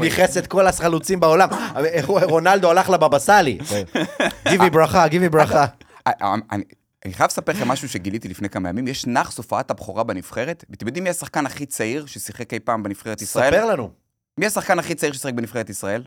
ניכס 0.00 0.36
את 0.38 0.46
כל 0.46 0.66
החלוצים 0.66 1.20
בעולם. 1.20 1.48
אה, 1.52 2.00
רונלדו 2.04 2.70
הלך 2.70 2.90
לבבא 2.90 3.18
סאלי. 3.18 3.58
גיבי 4.50 4.70
ברכה, 4.70 5.08
גיבי 5.08 5.28
ברכה. 5.28 5.66
אני- 6.06 6.64
חייב 7.12 7.26
לספר 7.30 7.52
לכם 7.52 7.68
משהו 7.68 7.88
שגיליתי 7.88 8.28
לפני 8.28 8.48
כמה 8.48 8.68
ימים, 8.68 8.88
יש 8.88 9.06
נאחס 9.06 9.36
הופעת 9.38 9.70
הבכורה 9.70 10.04
בנבחרת, 10.04 10.64
ואתם 10.70 10.86
יודעים 10.86 11.04
מי 11.04 11.10
השחקן 11.10 11.46
הכי 11.46 11.66
צעיר 11.66 12.06
ששיחק 12.06 12.52
אי 12.54 12.60
פעם 12.60 12.82
בנבחרת 12.82 13.22
ישראל? 13.22 13.50
ספר 13.52 13.64
לנו. 13.64 13.90
מי 14.38 14.46
השחקן 14.46 14.78
הכי 14.78 14.94
צעיר 14.94 15.12
ששיחק 15.12 15.34
בנבחרת 15.34 15.70
ישראל? 15.70 16.02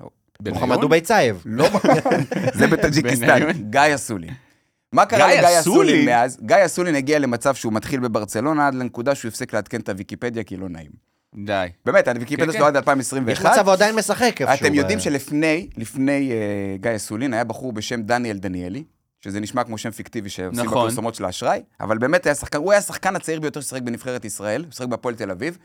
מוחמד 0.47 0.81
דובייצייב. 0.81 1.41
לא, 1.45 1.69
זה 2.57 2.67
בטאג'יקיסטן? 2.67 3.51
גיא 3.69 3.95
אסולין. 3.95 4.33
מה 4.95 5.05
קרה 5.05 5.27
גיא 5.27 5.41
לגיא 5.41 5.59
אסולין? 5.59 6.05
מאז? 6.05 6.37
גיא 6.41 6.65
אסולין 6.65 6.95
הגיע 6.95 7.19
למצב 7.19 7.55
שהוא 7.55 7.73
מתחיל 7.73 7.99
בברצלונה 7.99 8.67
עד 8.67 8.75
לנקודה 8.75 9.15
שהוא 9.15 9.29
הפסיק 9.29 9.53
לעדכן 9.53 9.79
את 9.79 9.89
הוויקיפדיה 9.89 10.43
כי 10.43 10.57
לא 10.57 10.69
נעים. 10.69 10.91
די. 11.45 11.67
באמת, 11.85 12.07
הוויקיפדיה 12.07 12.45
כן, 12.45 12.57
שלו 12.57 12.65
עד 12.65 12.73
יש 12.73 12.77
2021. 12.77 13.51
מצב, 13.51 13.65
הוא 13.65 13.73
עדיין 13.73 13.95
משחק 13.95 14.41
איפשהו. 14.41 14.67
אתם 14.67 14.73
יודעים 14.73 14.99
שלפני, 14.99 15.69
לפני 15.77 16.31
אה, 16.31 16.77
גיא 16.77 16.95
אסולין, 16.95 17.33
היה 17.33 17.43
בחור 17.43 17.73
בשם 17.73 18.01
דניאל 18.01 18.37
דניאלי, 18.37 18.83
שזה 19.21 19.39
נשמע 19.39 19.63
כמו 19.63 19.77
שם 19.77 19.91
פיקטיבי 19.91 20.29
שעושים 20.29 20.65
נכון. 20.65 20.87
בפרסומות 20.87 21.15
של 21.15 21.25
האשראי, 21.25 21.61
אבל 21.79 21.97
באמת 21.97 22.25
היה 22.25 22.35
שחקן, 22.35 22.57
הוא 22.57 22.71
היה 22.71 22.79
השחקן 22.79 23.15
הצעיר 23.15 23.39
ביותר 23.39 23.61
ששיחק 23.61 23.81
בנבחרת 23.81 24.25
ישראל, 24.25 24.63
הוא 24.63 24.71
שיחק 24.71 24.87
בהפועל 24.87 25.15
תל 25.15 25.31
אביב, 25.31 25.57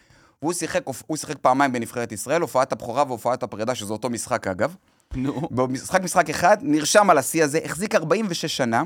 והוא 0.43 0.53
שיחק, 0.53 0.83
הוא 1.07 1.17
שיחק 1.17 1.39
פעמיים 1.39 1.73
בנבחרת 1.73 2.13
ישראל, 2.13 2.41
הופעת 2.41 2.73
הבכורה 2.73 3.05
והופעת 3.07 3.43
הפרידה, 3.43 3.75
שזה 3.75 3.93
אותו 3.93 4.11
משחק 4.11 4.47
אגב. 4.47 4.75
נו. 5.15 5.49
במשחק 5.51 6.03
משחק 6.03 6.31
אחד, 6.31 6.57
נרשם 6.63 7.11
על 7.11 7.19
השיא 7.19 7.45
הזה, 7.45 7.59
החזיק 7.65 7.95
46 7.95 8.57
שנה, 8.57 8.83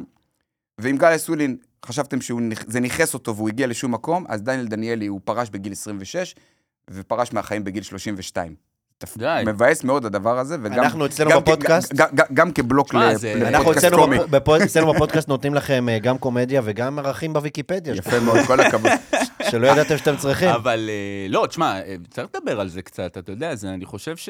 ואם 0.78 0.96
גיא 0.98 1.08
אסולין, 1.16 1.56
חשבתם 1.86 2.20
שזה 2.20 2.80
ניכס 2.80 3.14
אותו 3.14 3.36
והוא 3.36 3.48
הגיע 3.48 3.66
לשום 3.66 3.92
מקום, 3.94 4.24
אז 4.28 4.42
דניאל 4.42 4.66
דניאלי, 4.66 5.06
הוא 5.06 5.20
פרש 5.24 5.50
בגיל 5.50 5.72
26, 5.72 6.34
ופרש 6.90 7.32
מהחיים 7.32 7.64
בגיל 7.64 7.82
32. 7.82 8.54
די. 9.16 9.42
מבאס 9.46 9.84
מאוד 9.84 10.04
הדבר 10.06 10.38
הזה, 10.38 10.56
וגם... 10.62 10.78
אנחנו 10.84 11.06
אצלנו 11.06 11.30
גם 11.30 11.40
כ- 11.40 11.44
בפודקאסט- 11.48 11.94
גם- 11.96 12.08
גם- 12.14 12.26
גם 12.34 12.52
כבלוק 12.52 12.94
אנחנו 13.46 13.58
לפודקאסט 13.60 13.86
אצלנו 13.86 14.02
קומי. 14.02 14.18
בפ- 14.18 14.22
בפוד- 14.30 14.60
אצלנו 14.62 14.92
בפודקאסט 14.92 15.28
נותנים 15.28 15.54
לכם 15.54 15.88
אה, 15.88 15.98
גם 15.98 16.18
קומדיה 16.18 16.60
וגם 16.64 16.98
ערכים 16.98 17.32
בוויקיפדיה, 17.32 17.94
יפה 17.94 18.20
מאוד, 18.20 18.38
כל 18.46 18.60
הכבוד. 18.60 18.90
שלא 19.50 19.66
ידעתם 19.66 19.98
שאתם 19.98 20.16
צריכים. 20.16 20.48
אבל 20.48 20.90
אה, 20.90 21.26
לא, 21.28 21.46
תשמע, 21.48 21.80
אה, 21.80 21.94
צריך 22.10 22.26
לדבר 22.34 22.60
על 22.60 22.68
זה 22.68 22.82
קצת, 22.82 23.18
אתה 23.18 23.32
יודע, 23.32 23.54
זה, 23.54 23.68
אני 23.70 23.84
חושב 23.84 24.16
ש... 24.16 24.28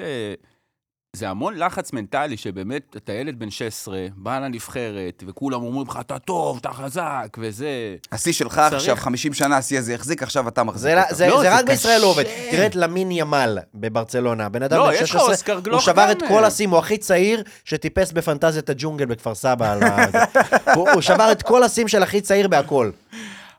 זה 1.14 1.28
המון 1.28 1.58
לחץ 1.58 1.92
מנטלי, 1.92 2.36
שבאמת, 2.36 2.96
אתה 2.96 3.12
ילד 3.12 3.38
בן 3.38 3.50
16, 3.50 4.06
בא 4.16 4.38
לנבחרת, 4.38 5.24
וכולם 5.26 5.62
אומרים 5.62 5.88
לך, 5.88 5.98
אתה 6.00 6.18
טוב, 6.18 6.58
אתה 6.60 6.72
חזק, 6.72 7.36
וזה... 7.38 7.96
השיא 8.12 8.32
שלך 8.32 8.54
צריך. 8.54 8.74
עכשיו, 8.74 8.96
50 8.96 9.34
שנה 9.34 9.56
השיא 9.56 9.78
הזה 9.78 9.94
החזיק, 9.94 10.22
עכשיו 10.22 10.48
אתה 10.48 10.62
מחזיק 10.64 10.94
זה, 10.94 11.02
אותו. 11.02 11.14
זה, 11.14 11.26
לא, 11.26 11.36
זה 11.36 11.42
זה 11.42 11.54
רק 11.54 11.66
בישראל 11.66 12.00
לא. 12.00 12.06
עובד. 12.06 12.24
תראה 12.50 12.66
את 12.66 12.76
למין 12.76 13.10
ימל 13.10 13.58
בברצלונה. 13.74 14.48
בן 14.48 14.62
אדם 14.62 14.78
לא, 14.78 14.86
בן 14.86 14.94
יש 14.94 15.00
לך 15.02 15.06
16, 15.06 15.28
אוסקר 15.28 15.60
הוא 15.70 15.80
שבר 15.80 16.04
גם, 16.04 16.10
את 16.10 16.22
כל. 16.28 16.44
השיאים, 16.44 16.70
הוא 16.70 16.78
הכי 16.78 16.96
צעיר 16.96 17.42
שטיפס 17.64 18.12
בפנטזיית 18.12 18.70
הג'ונגל 18.70 19.04
בכפר 19.04 19.34
סבא. 19.34 19.74
הוא, 20.74 20.90
הוא 20.90 21.00
שבר 21.00 21.32
את 21.32 21.42
כל 21.42 21.62
השיאים 21.62 21.88
של 21.88 22.02
הכי 22.02 22.20
צעיר 22.20 22.48
בהכל. 22.48 22.90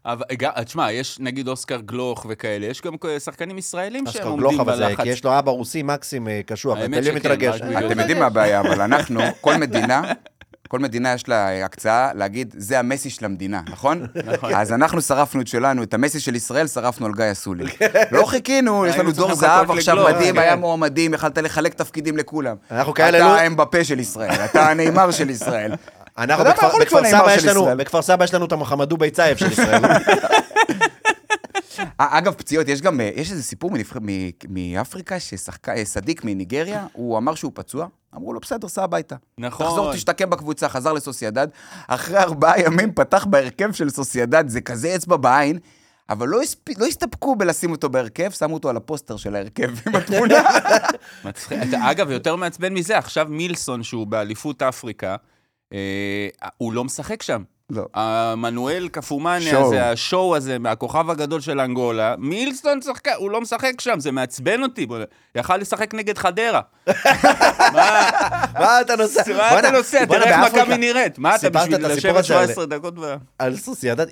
אבל, 0.05 0.23
תשמע, 0.65 0.91
יש 0.91 1.19
נגיד 1.19 1.47
אוסקר 1.47 1.79
גלוך 1.79 2.25
וכאלה, 2.29 2.65
יש 2.65 2.81
גם 2.81 2.93
שחקנים 3.19 3.57
ישראלים 3.57 4.05
שהם 4.05 4.15
אסקר 4.15 4.27
עומדים 4.27 4.49
גלוך, 4.49 4.61
אבל 4.61 4.77
זה, 4.77 4.85
בלחץ. 4.87 5.03
כי 5.03 5.09
יש 5.09 5.23
לו 5.23 5.39
אבא 5.39 5.51
רוסי 5.51 5.83
מקסים 5.83 6.27
אה, 6.27 6.41
קשוח. 6.45 6.77
אתה 6.77 7.03
שכן, 7.03 7.15
מתרגש. 7.15 7.61
אתם 7.61 7.99
יודעים 7.99 8.19
מה 8.19 8.25
הבעיה, 8.25 8.59
אבל 8.61 8.81
אנחנו, 8.81 9.19
כל 9.41 9.55
מדינה, 9.55 10.01
כל 10.67 10.79
מדינה 10.79 11.13
יש 11.13 11.29
לה 11.29 11.65
הקצאה 11.65 12.11
להגיד, 12.13 12.55
זה 12.57 12.79
המסי 12.79 13.09
של 13.09 13.25
המדינה, 13.25 13.61
נכון? 13.69 14.05
נכון. 14.25 14.53
אז 14.55 14.73
אנחנו 14.73 15.01
שרפנו 15.01 15.41
את 15.41 15.47
שלנו, 15.47 15.83
את 15.83 15.93
המסי 15.93 16.19
של 16.19 16.35
ישראל, 16.35 16.67
שרפנו 16.67 17.05
על 17.05 17.11
גיא 17.15 17.31
אסולין. 17.31 17.67
לא 18.11 18.25
חיכינו, 18.25 18.85
יש 18.85 18.97
לנו 18.97 19.11
דור 19.11 19.35
זהב 19.35 19.71
עכשיו 19.71 20.05
מדהים, 20.05 20.35
כן. 20.35 20.41
היה 20.41 20.55
מועמדים, 20.55 21.13
יכלת 21.13 21.37
לחלק 21.37 21.73
תפקידים 21.73 22.17
לכולם. 22.17 22.55
אנחנו 22.71 22.93
כאלה 22.93 23.17
אתה 23.17 23.27
לא- 23.27 23.35
האמבפה 23.35 23.83
של 23.83 23.99
ישראל, 23.99 24.45
אתה 24.45 24.69
הנאמר 24.69 25.11
של 25.11 25.29
ישראל. 25.29 25.71
אנחנו 26.17 26.43
בכפר, 26.81 27.03
סבא 27.09 27.33
יש 27.35 27.45
לנו, 27.45 27.61
ישראל. 27.61 27.77
בכפר 27.77 28.01
סבא 28.01 28.23
יש 28.23 28.33
לנו 28.33 28.45
את 28.45 28.51
המוחמד 28.51 28.89
דובייצייב 28.89 29.37
של 29.37 29.51
ישראל. 29.51 29.81
אה, 32.01 32.17
אגב, 32.17 32.33
פציעות, 32.33 32.67
יש 32.67 32.81
גם, 32.81 33.01
אה, 33.01 33.09
יש 33.15 33.31
איזה 33.31 33.43
סיפור 33.43 33.71
מנבח- 33.71 33.97
מ- 34.01 34.29
מאפריקה, 34.49 35.15
שסאדיק 35.19 36.23
מניגריה, 36.23 36.85
הוא 36.93 37.17
אמר 37.17 37.35
שהוא 37.35 37.51
פצוע, 37.55 37.87
אמרו 38.15 38.33
לו, 38.33 38.39
בסדר, 38.39 38.67
סע 38.67 38.83
הביתה. 38.83 39.15
נכון. 39.37 39.65
תחזור, 39.67 39.93
תשתקם 39.93 40.29
בקבוצה, 40.29 40.69
חזר 40.69 40.93
לסוסיידד. 40.93 41.47
אחרי 41.87 42.17
ארבעה 42.17 42.59
ימים 42.61 42.91
פתח 42.93 43.25
בהרכב 43.29 43.71
של 43.73 43.89
סוסיידד, 43.89 44.43
זה 44.47 44.61
כזה 44.61 44.95
אצבע 44.95 45.17
בעין, 45.17 45.59
אבל 46.09 46.27
לא, 46.27 46.41
הספ... 46.41 46.57
לא 46.77 46.85
הסתפקו 46.85 47.35
בלשים 47.35 47.71
אותו 47.71 47.89
בהרכב, 47.89 48.31
שמו 48.31 48.53
אותו 48.53 48.69
על 48.69 48.77
הפוסטר 48.77 49.17
של 49.17 49.35
ההרכב 49.35 49.69
עם 49.87 49.95
התמונה. 49.95 50.35
מצחיק. 51.25 51.57
אתה- 51.69 51.91
אגב, 51.91 52.11
יותר 52.11 52.35
מעצבן 52.35 52.73
מזה, 52.73 52.97
עכשיו 52.97 53.25
מילסון, 53.29 53.83
שהוא 53.83 54.07
באליפות 54.07 54.61
אפריקה, 54.61 55.09
אה, 55.11 55.15
הוא 56.57 56.73
לא 56.73 56.83
משחק 56.83 57.21
שם. 57.21 57.43
לא. 57.69 57.85
המנואל 57.93 58.87
קפומניה 58.91 59.51
שואו. 59.51 59.65
הזה, 59.65 59.89
השואו 59.89 60.35
הזה, 60.35 60.59
מהכוכב 60.59 61.09
הגדול 61.09 61.41
של 61.41 61.59
אנגולה, 61.59 62.15
מילסון 62.17 62.81
שחק... 62.81 63.07
הוא 63.17 63.31
לא 63.31 63.41
משחק 63.41 63.81
שם, 63.81 63.99
זה 63.99 64.11
מעצבן 64.11 64.63
אותי. 64.63 64.85
בוא- 64.85 64.97
יכל 65.35 65.57
לשחק 65.57 65.93
נגד 65.93 66.17
חדרה. 66.17 66.61
מה 68.59 68.81
אתה 68.81 68.95
נוסע? 68.95 69.21
מה 69.37 69.59
אתה 69.59 69.71
נוסע? 69.71 70.05
תראה 70.05 70.45
איך 70.45 70.53
מכבי 70.53 70.77
נראית. 70.77 71.19
מה 71.19 71.35
אתה 71.35 71.49
בשביל 71.49 71.87
לשבת 71.87 72.15
הזה 72.15 72.39
על- 72.39 72.45
17 72.47 72.65
דקות 72.65 72.93
ב... 72.99 73.15
על 73.39 73.57
סוסיידד, 73.57 74.05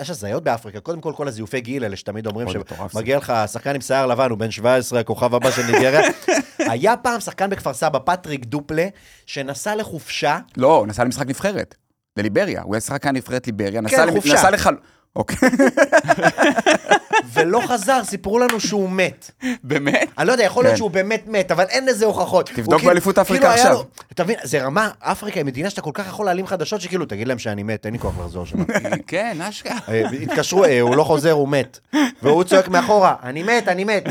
יש 0.00 0.10
הזיות 0.10 0.44
באפריקה. 0.44 0.80
קודם 0.80 1.00
כל, 1.00 1.12
כל 1.16 1.28
הזיופי 1.28 1.60
גיל 1.60 1.82
האלה 1.84 1.96
שתמיד 1.96 2.26
אומרים. 2.26 2.48
שמגיע 2.92 3.16
לך 3.18 3.32
שחקן 3.52 3.74
עם 3.74 3.80
שיער 3.80 4.06
לבן, 4.06 4.30
הוא 4.30 4.38
בן 4.38 4.50
17, 4.50 5.00
הכוכב 5.00 5.34
הבא 5.34 5.50
של 5.50 5.62
ניגריה. 5.66 6.00
היה 6.58 6.96
פעם 6.96 7.20
שחקן 7.20 7.50
בכפר 7.50 7.74
סבא, 7.74 7.98
פטריק 8.04 8.44
דופלה, 8.44 8.86
שנסע 9.26 9.76
לחופשה, 9.76 10.38
לא, 10.56 10.84
נסע 10.88 11.04
למשחק 11.04 11.26
נבחרת, 11.26 11.74
לליבריה. 12.18 12.62
הוא 12.62 12.74
היה 12.74 12.80
שחקן 12.80 13.16
נבחרת 13.16 13.46
ליבריה, 13.46 13.80
נסע 13.80 13.96
כן, 13.96 14.06
למ- 14.08 14.14
חופשה. 14.14 14.34
נסע 14.34 14.50
לחל... 14.50 14.74
אוקיי. 15.16 15.48
ולא 17.34 17.60
חזר, 17.66 18.04
סיפרו 18.04 18.38
לנו 18.38 18.60
שהוא 18.60 18.90
מת. 18.90 19.30
באמת? 19.64 20.08
אני 20.18 20.26
לא 20.26 20.32
יודע, 20.32 20.44
יכול 20.44 20.64
להיות 20.64 20.72
כן. 20.72 20.76
שהוא 20.76 20.90
באמת 20.90 21.22
מת, 21.26 21.50
אבל 21.50 21.64
אין 21.64 21.86
לזה 21.86 22.06
הוכחות. 22.06 22.50
תבדוק 22.54 22.74
כאילו- 22.74 22.78
באליפות 22.88 23.18
אפריקה 23.18 23.40
כאילו 23.48 23.54
היה 23.62 23.70
עכשיו. 23.72 23.84
אתה 24.12 24.24
מבין, 24.24 24.36
זה 24.42 24.62
רמה, 24.64 24.90
אפריקה 25.00 25.40
היא 25.40 25.44
מדינה 25.46 25.70
שאתה 25.70 25.80
כל 25.80 25.90
כך 25.94 26.06
יכול 26.06 26.26
להעלים 26.26 26.46
חדשות, 26.46 26.80
שכאילו, 26.80 27.06
תגיד 27.06 27.28
להם 27.28 27.38
שאני 27.38 27.62
מת, 27.62 27.86
אין 27.86 27.92
לי 27.92 27.98
כוח 27.98 28.14
לחזור 28.20 28.46
שם. 28.46 28.56
כן, 29.06 29.38
אשכרה. 29.40 29.76
אה, 29.88 30.02
התקשרו, 30.22 30.64
אה, 30.64 30.80
הוא 30.80 30.96
לא 30.96 31.04
חוזר, 31.04 31.32
הוא 31.32 31.48
מת. 31.48 31.78
והוא 32.22 32.44
צועק 32.44 32.68
מאחורה, 32.68 33.14
אני 33.22 33.42
מת, 33.42 33.68
אני 33.68 33.84
מת, 33.84 34.04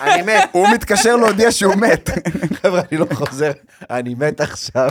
אני 0.00 0.22
מת. 0.22 0.48
הוא 0.52 0.68
מתקשר 0.68 1.16
להודיע 1.16 1.50
שהוא 1.52 1.74
מת. 1.74 2.10
חבר'ה, 2.62 2.80
אני 2.92 3.00
לא 3.00 3.06
חוזר, 3.12 3.52
אני 3.90 4.14
מת 4.14 4.40
עכשיו. 4.40 4.90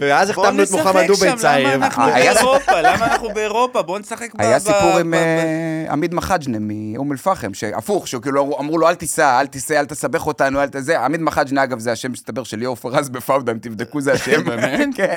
ואז 0.00 0.30
בוא 0.30 0.42
החתמנו 0.44 0.62
את 0.62 0.68
נשחק 0.68 0.78
מוחמד 0.84 1.00
שם, 1.02 1.06
דובי 1.08 1.26
למה 1.28 1.36
צייב. 1.38 1.82
אנחנו 1.82 2.02
היה- 2.04 2.34
באירופה? 2.34 2.80
למה 2.80 3.06
אנחנו 3.06 3.28
באירופה? 3.34 3.82
בוא 3.82 3.98
נשחק 3.98 4.34
ב... 4.34 4.40
היה 4.42 4.58
סיפור 4.58 4.98
עם 5.00 5.14
אה, 5.14 5.86
עמיד 5.90 6.14
מחג'נה 6.14 6.58
מאום 6.60 7.12
אל-פחם, 7.12 7.54
שהפוך, 7.54 8.08
שכאילו 8.08 8.58
אמרו- 8.60 8.78
לו, 8.78 8.88
אל 8.88 8.94
תיסע, 8.94 9.40
אל 9.40 9.46
תיסע, 9.46 9.80
אל 9.80 9.86
תסבך 9.86 10.26
אותנו, 10.26 10.62
אל 10.62 10.68
תזה. 10.68 11.00
עמיד 11.00 11.20
מחג'נה, 11.22 11.64
אגב, 11.64 11.78
זה 11.78 11.92
השם 11.92 12.12
מסתבר 12.12 12.44
של 12.44 12.56
ליאור 12.58 12.76
פרז 12.76 13.08
בפאודה, 13.08 13.52
אם 13.52 13.58
תבדקו, 13.58 14.00
זה 14.00 14.12
השם. 14.12 14.44
באמת? 14.48 14.88
כן. 14.96 15.16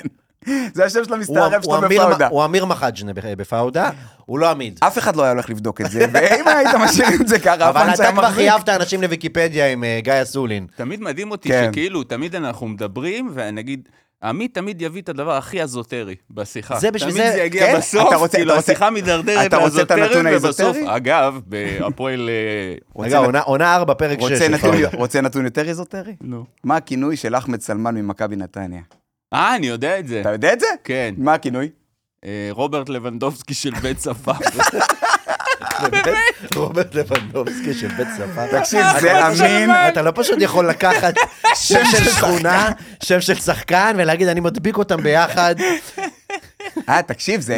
זה 0.74 0.86
השם 0.86 1.04
של 1.04 1.14
המסתערב 1.14 1.62
שלו 1.64 1.82
בפאודה. 1.82 2.28
הוא 2.28 2.46
אמיר 2.46 2.66
מחג'נה 2.66 3.12
בפאודה, 3.16 3.90
הוא 4.26 4.40
לא 4.40 4.50
עמיד. 4.50 4.80
אף 4.84 4.98
אחד 4.98 5.16
לא 5.16 5.24
היה 5.24 5.32
הולך 5.32 5.50
לבדוק 5.50 5.82
את 5.82 5.92
זה, 5.92 6.06
ואם 6.14 6.48
היית 6.48 6.70
משאיר 6.76 7.22
את 7.22 7.28
זה 7.28 7.40
ככה, 7.40 7.70
אבל 7.70 7.90
אתה 7.94 8.12
כבר. 8.12 8.30
חייבת 8.32 8.70
אנשים 8.70 9.02
לוויקיפדיה 9.02 9.72
עם 9.72 9.84
אה, 9.84 10.00
גיא 10.04 10.14
אסולין. 10.22 10.68
תמיד 10.76 11.02
מדהים 11.02 11.32
אותי 11.32 11.50
כן. 11.50 11.70
שכאילו, 11.72 12.04
תמיד 12.04 12.36
אנחנו 12.36 12.68
מדברים, 12.68 13.32
ונגיד, 13.34 13.90
עמית 14.24 14.54
תמיד 14.56 14.82
יביא 14.82 15.02
את 15.02 15.10
הדבר 15.10 15.38
הכי 15.38 15.62
אזוטרי 15.64 16.16
בשיחה. 16.32 16.80
זה 16.80 16.92
בשביל 16.92 17.12
תמיד 17.14 17.26
זה- 17.26 17.32
זה 17.32 17.42
יגיע 17.42 17.66
כן? 17.68 17.78
בסוף, 17.78 18.08
אתה 18.08 18.16
רוצה- 18.16 18.38
כאילו, 18.38 18.52
אתה 18.52 18.60
רוצה- 18.60 18.72
השיחה 18.72 18.90
מידרדרת 18.90 19.46
אתה 19.46 19.58
רוצה 19.58 19.82
את 19.82 19.92
הנתון 19.92 20.26
לאזוטרי, 20.26 20.70
ובסוף? 20.70 20.78
אגב, 20.88 21.40
בהפועל... 21.48 22.30
אה, 22.30 22.76
רגע, 23.06 23.18
עונה- 23.46 23.76
ארבע, 23.76 23.94
פרק 23.94 24.20
שש. 24.22 24.32
רוצה 24.32 24.48
נתון- 24.48 24.72
פאודה. 24.72 24.90
רוצה 24.98 25.22
נתון 25.22 25.46
יותר 25.46 25.70
איזוטרי? 25.70 26.16
נו. 26.22 26.46
מה 26.64 26.76
הכינוי 26.76 27.16
של 27.18 27.36
אחמד 27.36 27.62
סלמן 27.62 27.96
ממכבי 27.96 28.36
נתניה? 28.36 28.82
אה, 29.34 29.56
אני 29.56 29.68
יודע 29.68 30.00
את 30.00 30.08
זה. 30.08 30.22
אתה 30.22 30.32
יודע 30.32 30.54
את 30.54 30.60
זה? 30.60 30.68
כן. 30.84 31.14
מה 31.18 31.34
הכינוי? 31.34 31.70
אה, 32.26 32.48
רוברט 32.52 32.90
לבנדובסקי 32.90 33.54
של 33.54 33.72
בית 33.82 34.02
שפה. 34.02 34.32
באמת? 35.92 36.56
רוברט 36.56 36.96
לבנדובסקי 36.96 37.74
של 37.74 37.88
בית 37.88 38.08
שפה. 38.18 38.60
תקשיב, 38.60 38.86
זה 39.00 39.14
לא 39.14 39.28
אמין. 39.28 39.70
אתה 39.88 40.02
לא 40.02 40.12
פשוט 40.16 40.38
יכול 40.42 40.70
לקחת 40.70 41.14
שם 41.56 41.82
של 41.92 42.04
שכונה, 42.04 42.70
שם 43.04 43.22
של 43.22 43.36
שחקן, 43.36 43.96
ולהגיד, 43.98 44.28
אני 44.28 44.40
מדביק 44.40 44.78
אותם 44.78 45.04
ביחד. 45.04 45.56
אה, 46.90 47.02
תקשיב, 47.04 47.42
זה... 47.42 47.58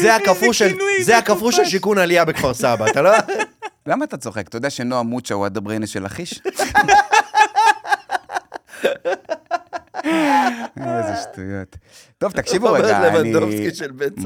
זה 0.00 0.16
הקפוא 0.16 0.52
של- 1.52 1.64
שיכון 1.64 1.98
עלייה 1.98 2.24
בכפר 2.24 2.54
סבא, 2.54 2.86
אתה 2.86 3.02
לא... 3.02 3.10
למה 3.86 4.04
אתה 4.04 4.16
צוחק? 4.16 4.48
אתה 4.48 4.56
יודע 4.56 4.70
שנועה 4.70 5.02
מוצ'ה 5.02 5.34
הוא 5.34 5.46
הדבריינה 5.46 5.86
של 5.86 6.04
לכיש? 6.04 6.40
איזה 10.76 11.14
שטויות. 11.22 11.76
טוב, 12.18 12.32
תקשיבו 12.32 12.66
רגע, 12.86 12.98
אני. 13.20 13.32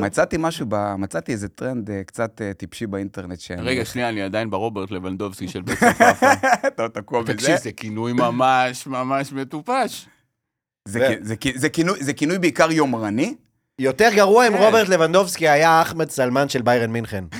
מצאתי 0.01 0.37
משהו, 0.39 0.66
ב- 0.68 0.95
מצאתי 0.95 1.32
איזה 1.32 1.49
טרנד 1.49 1.91
אה, 1.91 2.05
קצת 2.05 2.41
אה, 2.43 2.53
טיפשי 2.55 2.87
באינטרנט 2.87 3.41
שאני... 3.41 3.62
רגע, 3.62 3.85
שנייה, 3.85 4.09
אני 4.09 4.22
עדיין 4.22 4.51
ברוברט 4.51 4.91
לבנדובסקי 4.91 5.49
של 5.49 5.62
בית 5.62 5.78
שפה. 5.78 6.32
אתה 6.66 6.89
תקוע 6.89 7.22
בזה? 7.22 7.32
תקשיב, 7.35 7.57
זה 7.57 7.72
כינוי 7.72 8.12
ממש 8.12 8.87
ממש 8.87 9.32
מטופש. 9.32 10.09
זה 10.89 11.01
ו- 11.01 11.03
כ- 11.09 11.18
זה 11.26 11.37
כ- 11.41 11.55
זה 11.57 11.68
כינוי- 11.68 12.05
זה 12.05 12.12
כינוי 12.12 12.39
בעיקר 12.39 12.72
יומרני. 12.72 13.35
יותר 13.79 14.09
גרוע 14.14 14.47
אם 14.49 14.53
כן. 14.53 14.59
רוברט 14.62 14.89
לבנדובסקי 14.89 15.49
היה 15.49 15.83
אחמד 15.83 16.11
סלמן 16.11 16.49
של 16.49 16.62
ביירן 16.62 16.91
מינכן. 16.91 17.25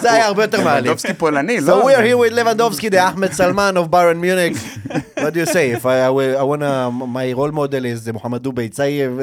זה 0.00 0.12
היה 0.12 0.26
הרבה 0.26 0.42
יותר 0.44 0.64
מעליב. 0.64 0.78
לבנדובסקי 0.84 1.14
פולני, 1.14 1.58
So 1.58 1.62
לא? 1.62 1.82
we 1.90 1.94
are 1.94 2.02
here 2.02 2.16
with 2.16 2.32
Lewandowski, 2.38 2.90
the 2.90 2.98
Ahmed 2.98 3.32
Salman 3.36 3.76
of 3.76 3.90
Bayern 3.90 4.20
Munich. 4.20 4.56
What 5.18 5.32
do 5.34 5.40
you 5.40 5.46
say? 5.46 5.70
If 5.76 5.84
I, 5.86 6.06
I, 6.06 6.42
wanna, 6.42 6.90
my 6.90 7.32
role 7.32 7.52
model 7.52 7.84
is 7.84 8.12
מוחמד 8.12 8.42
דובייצייב. 8.42 9.18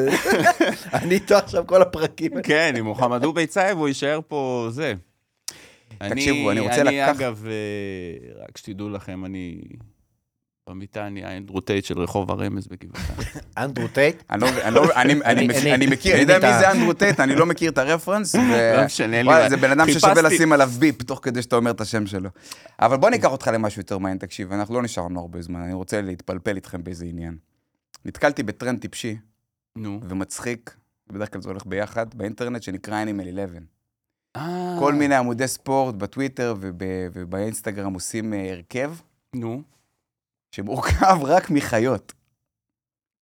אני 0.93 1.15
איתו 1.15 1.35
עכשיו 1.35 1.63
כל 1.67 1.81
הפרקים. 1.81 2.31
כן, 2.43 2.73
עם 2.77 2.85
מוחמד 2.85 3.21
דובייצייב, 3.21 3.77
הוא 3.77 3.87
יישאר 3.87 4.19
פה 4.27 4.67
זה. 4.71 4.93
תקשיבו, 6.09 6.51
אני 6.51 6.59
רוצה 6.59 6.81
אני, 6.81 6.97
לקח- 7.01 7.09
אגב, 7.15 7.43
אה, 7.47 8.41
רק 8.43 8.57
שתדעו 8.57 8.89
לכם, 8.89 9.25
אני... 9.25 9.57
במיטה 10.67 11.07
אני 11.07 11.23
האנדרו 11.23 11.61
טייט 11.61 11.85
של 11.85 11.99
רחוב 11.99 12.31
הרמז 12.31 12.67
בגבעתיים. 12.67 13.17
אנדרו 13.57 13.87
טייט. 13.87 14.23
אני 14.29 14.45
אני 14.49 14.59
אני- 14.95 15.13
אני 15.13 15.21
אני- 15.25 15.47
מכיר- 15.47 15.61
אני- 15.61 15.73
אני 15.73 15.87
מכיר, 15.87 16.15
אני 16.15 16.23
אני 16.23 16.33
יודע 16.33 16.47
מי 16.53 16.59
זה 16.59 16.71
אנדרו 16.71 16.93
טייט, 16.93 17.19
אני 17.19 17.35
לא 17.35 17.45
מכיר 17.45 17.71
את 17.71 17.77
הרפרנס. 17.77 18.35
לא 18.35 18.41
משנה, 18.85 19.17
אין 19.17 19.25
לי 19.25 19.31
בעיה. 19.31 19.49
זה 19.49 19.57
בן 19.57 19.71
אדם 19.71 19.87
ששווה 19.91 20.21
לשים 20.21 20.51
עליו 20.53 20.69
ביפ, 20.79 21.03
תוך 21.03 21.19
כדי 21.23 21.41
שאתה 21.41 21.55
אומר 21.55 21.71
את 21.71 21.81
השם 21.81 22.07
שלו. 22.07 22.29
אבל 22.79 22.97
בוא 22.97 23.09
ניקח 23.09 23.31
אותך 23.31 23.47
למשהו 23.53 23.79
יותר 23.81 23.97
מעניין, 23.97 24.17
תקשיב, 24.17 24.51
אנחנו 24.53 24.75
לא 24.75 24.81
נשארנו 24.81 25.19
הרבה 25.19 25.41
זמן, 25.41 25.59
אני 25.61 25.73
רוצה 25.73 26.01
להתפלפל 26.01 26.55
איתכם 26.55 26.83
באיזה 26.83 27.05
עניין. 27.05 27.37
נתקלתי 28.05 28.43
בטרנד 28.43 28.79
טיפשי. 28.79 29.17
ומצחיק, 30.09 30.75
בדרך 31.11 31.33
כלל 31.33 31.41
זה 31.41 31.49
הולך 31.49 31.65
ביחד, 31.65 32.05
באינטרנט 32.15 32.63
שנקרא 32.63 33.03
Animal 33.03 33.29
11. 33.39 33.59
אה, 34.35 34.75
כל 34.79 34.93
מיני 34.93 35.15
עמודי 35.15 35.47
ספורט 35.47 35.95
בטוויטר 35.95 36.55
וב- 36.59 36.73
ובאינסטגרם 37.13 37.93
עושים 37.93 38.33
אה, 38.33 38.51
הרכב 38.51 38.93
נו. 39.35 39.61
שמורכב 40.51 41.17
רק 41.23 41.49
מחיות. 41.49 42.13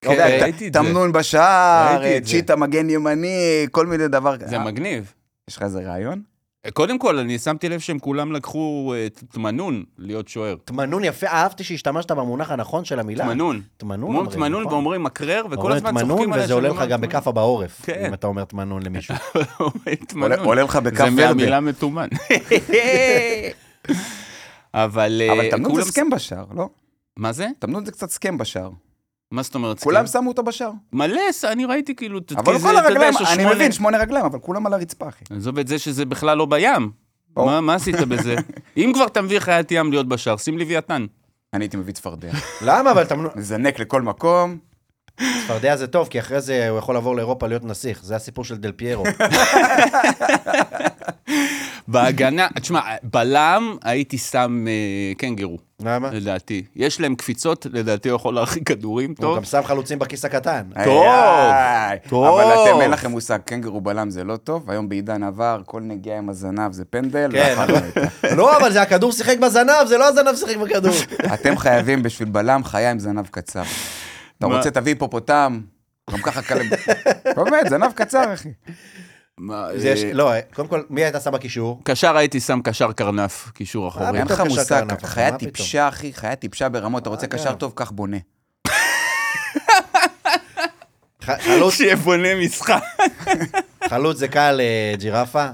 כן, 0.01 0.11
ראיתי 0.41 0.67
את 0.67 0.73
זה. 0.73 0.79
תמנון 0.79 1.11
בשער, 1.11 2.17
את. 2.17 2.23
צ'יטה 2.23 2.55
מגן 2.55 2.89
ימני, 2.89 3.37
כל 3.71 3.85
מיני 3.85 4.07
דבר 4.07 4.37
כזה. 4.37 4.47
זה 4.47 4.59
מגניב. 4.59 5.13
יש 5.49 5.57
לך 5.57 5.63
איזה 5.63 5.79
רעיון? 5.79 6.21
קודם 6.73 6.99
כל, 6.99 7.19
אני 7.19 7.39
שמתי 7.39 7.69
לב 7.69 7.79
שהם 7.79 7.99
כולם 7.99 8.31
לקחו 8.31 8.93
אה, 8.97 9.07
תמנון 9.31 9.83
להיות 9.97 10.27
שוער. 10.27 10.55
תמנון 10.65 11.03
יפה, 11.03 11.27
אהבתי 11.27 11.63
שהשתמשת 11.63 12.11
במונח 12.11 12.51
הנכון 12.51 12.85
של 12.85 12.99
המילה. 12.99 13.23
תמנון. 13.25 13.61
תמנון. 13.77 14.15
אומרים 14.15 14.31
תמנון 14.31 14.61
נכון. 14.61 14.73
ואומרים 14.73 15.03
מקרר, 15.03 15.45
וכל 15.51 15.71
הזמן 15.71 15.89
תמנון, 15.91 16.07
צוחקים 16.09 16.33
עליה 16.33 16.45
וזה 16.45 16.53
עולה 16.53 16.69
לך 16.69 16.81
גם. 16.89 17.01
בכאפה 17.01 17.31
בעורף, 17.31 17.81
כן. 17.85 18.05
אם 18.07 18.13
אתה 18.13 18.27
אומר 18.27 18.43
תמנון 18.45 18.81
למישהו. 18.83 19.15
עולה- 20.19 20.63
לך 20.63 20.75
בכף 20.75 21.05
זה. 21.05 21.09
מהמילה 21.09 21.59
מתומן. 21.59 22.07
אבל 24.73 25.21
אה, 25.25 25.33
אבל 25.33 25.51
תמנון 25.51 25.75
זה 25.75 25.91
סכם 25.91 26.09
בשער, 26.09 26.45
לא? 26.55 26.69
מה 27.19 27.31
זה? 27.31 27.47
תמנון 27.59 27.85
זה 27.85 27.91
קצת 27.91 28.09
סכם 28.09 28.37
בשער. 28.37 28.69
מה 29.31 29.43
זאת 29.43 29.55
אומרת? 29.55 29.79
כולם? 29.83 30.07
שמו 30.07 30.29
אותו 30.29 30.43
בשער. 30.43 30.71
מלא, 30.93 31.21
אני 31.43 31.65
ראיתי 31.65 31.95
כאילו, 31.95 32.19
אבל 32.37 32.57
זה, 32.57 32.67
כל 32.67 32.77
אתה 32.77 32.87
הרגליים, 32.87 33.13
אני 33.17 33.25
שמונה- 33.35 33.55
מבין, 33.55 33.71
שמונה 33.71 33.97
רגליים, 33.97 34.25
אבל 34.25 34.39
כולם 34.39 34.65
על 34.65 34.73
הרצפה, 34.73 35.07
אחי. 35.09 35.23
עזוב 35.29 35.59
את 35.59 35.67
זה 35.67 35.79
שזה 35.79 36.05
בכלל 36.05 36.37
לא 36.37 36.45
בים. 36.45 36.91
מה 37.37 37.61
מה 37.61 37.73
עשית 37.73 37.95
בזה? 37.95 38.35
אם 38.77 38.91
כבר 38.93 39.05
אתה 39.07 39.21
מביא 39.21 39.39
חיית 39.39 39.71
ים 39.71 39.91
להיות 39.91 40.07
בשער, 40.07 40.37
שים 40.37 40.57
לוויתן. 40.57 41.05
אני 41.53 41.63
הייתי 41.63 41.77
מביא 41.77 41.93
צפרדע. 41.93 42.31
למה? 42.61 42.91
אבל 42.91 43.05
תמנון... 43.05 43.29
מזנק 43.35 43.79
לכל 43.79 44.01
מקום. 44.01 44.57
צפרדע 45.17 45.75
זה 45.75 45.87
טוב, 45.87 46.07
כי 46.07 46.19
אחרי 46.19 46.41
זה 46.41 46.69
הוא 46.69 46.79
יכול 46.79 46.95
לעבור 46.95 47.15
לאירופה 47.15 47.47
להיות 47.47 47.63
נסיך. 47.63 48.03
זה 48.03 48.15
הסיפור 48.15 48.45
של 48.45 48.57
דל 48.57 48.71
פיירו. 48.71 49.03
בהגנה, 51.87 52.47
תשמע, 52.61 52.81
בלם 53.03 53.77
הייתי 53.83 54.17
שם 54.17 54.65
אה, 54.67 55.13
קנגרו, 55.17 55.57
למה? 55.81 56.09
לדעתי. 56.11 56.63
יש 56.75 56.99
להם 56.99 57.15
קפיצות, 57.15 57.67
לדעתי 57.71 58.09
הוא 58.09 58.15
יכול 58.15 58.35
להרחיק 58.35 58.67
כדורים 58.67 59.09
הוא 59.09 59.15
טוב. 59.21 59.37
גם 59.37 59.43
שם 59.43 59.61
חלוצים 59.63 59.99
בכיס 59.99 60.25
הקטן. 60.25 60.63
טוב, 60.83 61.05
טוב. 62.09 62.25
אבל 62.25 62.43
אתם, 62.43 62.81
אין 62.81 62.91
לכם 62.91 63.11
מושג, 63.11 63.39
קנגרו 63.45 63.81
בלם 63.81 64.09
זה 64.09 64.23
לא 64.23 64.37
טוב, 64.37 64.71
היום 64.71 64.89
בעידן 64.89 65.23
עבר, 65.23 65.61
כל 65.65 65.81
נגיעה 65.81 66.17
עם 66.17 66.29
הזנב 66.29 66.71
זה 66.71 66.85
פנדל. 66.85 67.29
כן, 67.31 67.55
לא, 68.37 68.57
אבל 68.57 68.71
זה 68.71 68.81
הכדור 68.81 69.11
שיחק 69.11 69.37
בזנב, 69.37 69.85
זה 69.87 69.97
לא 69.97 70.07
הזנב 70.07 70.35
שיחק 70.35 70.57
בכדור. 70.57 70.93
אתם 71.33 71.57
חייבים 71.57 72.03
בשביל 72.03 72.29
בלם 72.29 72.63
חיה 72.63 72.91
עם 72.91 72.99
זנב 72.99 73.27
קצר. 73.27 73.63
אתה? 74.37 74.45
רוצה, 74.45 74.71
תביא 74.71 74.93
היפופוטם, 74.93 75.61
גם 76.11 76.19
ככה 76.21 76.41
קל... 76.41 76.57
באמת, 77.35 77.69
זנב 77.69 77.91
קצר, 77.91 78.33
אחי. 78.33 78.49
מה, 79.37 79.67
אה, 79.85 80.11
לא, 80.13 80.31
קודם 80.53 80.67
כל, 80.67 80.81
מי 80.89 81.03
היית 81.03 81.15
שם 81.23 81.31
בקישור? 81.31 81.81
קשר 81.83 82.17
הייתי 82.17 82.39
שם 82.39 82.59
קשר 82.63 82.91
קרנף, 82.91 83.51
קישור 83.53 83.87
אחורי. 83.87 84.19
אין 84.19 84.27
לך 84.27 84.41
מושג, 84.41 84.85
חיה? 85.03 85.37
טיפשה, 85.37 85.87
אחי, 85.87 86.13
חיה 86.13 86.35
טיפשה 86.35 86.69
ברמות, 86.69 87.01
אתה 87.01 87.09
רוצה. 87.09 87.27
קשר 87.27 87.53
טוב, 87.55 87.71
קח 87.75 87.91
בונה. 87.91 88.17
חלוץ- 91.21 91.73
שיבונה 91.73 92.35
משחק. 92.35 92.83
חלוץ 93.89 94.17
זה 94.17 94.27
קל 94.27 94.61
אה, 94.61 94.95
ג'ירפה, 94.97 95.45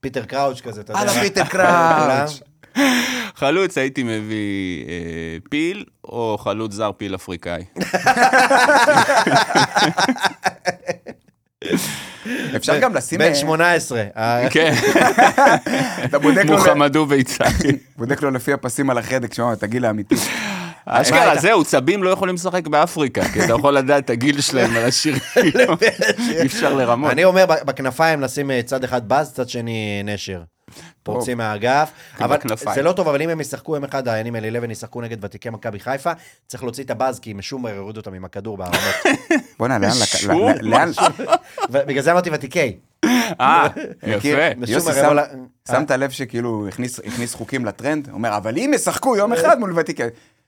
פיטר 0.00 0.24
קראוץ' 0.24 0.60
כזה, 0.60 0.80
אתה 0.80 0.92
יודע. 0.92 1.00
הלאה? 1.02 1.20
פיטר 1.20 1.44
קראוץ'. 1.44 2.40
חלוץ 3.36 3.78
הייתי 3.78 4.02
מביא 4.02 4.84
אה, 4.88 5.36
פיל, 5.50 5.84
או 6.08 6.36
חלוץ 6.40 6.72
זר 6.72 6.90
פיל 6.96 7.14
אפריקאי. 7.14 7.64
אפשר 12.56 12.78
גם 12.78 12.94
לשים... 12.94 13.18
בן 13.18 13.24
אה, 13.28 13.34
18. 13.34 14.02
אה, 14.16 14.46
כן, 14.52 14.74
אתה 16.04 16.18
בודק 16.18 16.44
לו- 16.44 16.52
מוחמד 16.56 17.06
דובייצייב. 17.06 17.48
בודק 17.96 18.22
לו 18.22 18.30
לפי 18.30 18.52
הפסים 18.52 18.90
על 18.90 18.98
החדק, 18.98 19.34
שמע, 19.34 19.52
את 19.52 19.62
הגיל 19.62 19.84
האמיתי. 19.84 20.14
אשכרה, 20.86 21.32
אתה- 21.32 21.40
זהו, 21.40 21.64
צבים 21.64 22.02
לא 22.02 22.10
יכולים 22.10 22.34
לשחק 22.34 22.66
באפריקה, 22.66 23.24
כי 23.32 23.44
אתה 23.44 23.52
יכול 23.52 23.74
לדעת 23.74 24.04
את 24.04 24.10
הגיל 24.10 24.40
שלהם 24.40 24.76
על 24.76 24.84
השירים. 24.84 25.20
אי 26.40 26.46
אפשר 26.46 26.74
לרמות. 26.74 27.10
אני 27.12 27.24
אומר, 27.24 27.44
בכנפיים 27.46 28.20
נשים 28.20 28.50
אה, 28.50 28.60
צד 28.62 28.84
אחד 28.84 29.08
באז, 29.08 29.32
צד 29.34 29.48
שני 29.48 30.02
נשר. 30.04 30.40
פורצים 31.02 31.38
מהאגף. 31.38 31.90
אבל. 32.20 32.36
זה 32.74 32.82
לא 32.82 32.92
טוב, 32.92 33.08
אבל 33.08 33.22
אם 33.22 33.28
הם 33.28 33.40
ישחקו 33.40 33.74
יום 33.74 33.84
אחד, 33.84 34.08
העניינים 34.08 34.34
האלה 34.34 34.48
11 34.58 34.72
ישחקו 34.72 35.00
נגד 35.00 35.24
ותיקי 35.24 35.50
מכבי 35.50 35.80
חיפה, 35.80 36.12
צריך 36.46 36.62
להוציא 36.62 36.84
את 36.84 36.90
הבאז, 36.90 37.20
כי 37.20 37.32
משום 37.32 37.66
יורידו 37.66 38.00
אותם 38.00 38.14
עם 38.14 38.24
הכדור 38.24 38.56
בערמות. 38.56 38.80
בוא'נה, 39.58 39.78
לאן... 39.78 39.90
לק- 39.90 40.16
שום 40.16 40.48
ל- 40.60 40.68
לאן... 40.70 40.90
ובגלל 41.70 42.02
זה 42.02 42.12
אמרתי 42.12 42.30
ותיקי. 42.32 42.76
אה? 43.40 43.66
יפה. 44.06 44.28
יוסי, 44.66 44.90
שמת 45.68 45.90
לב 45.90 46.10
שכאילו 46.10 46.68
הכניס 46.68 47.34
חוקים 47.34 47.64
לטרנד? 47.64 48.08
אומר, 48.12 48.36
אבל 48.36 48.58
אם 48.58 48.70
ישחקו 48.74 49.16
יום 49.16 49.32
אחד 49.32 49.58
מול 49.58 49.78
ותיקי... 49.78 50.02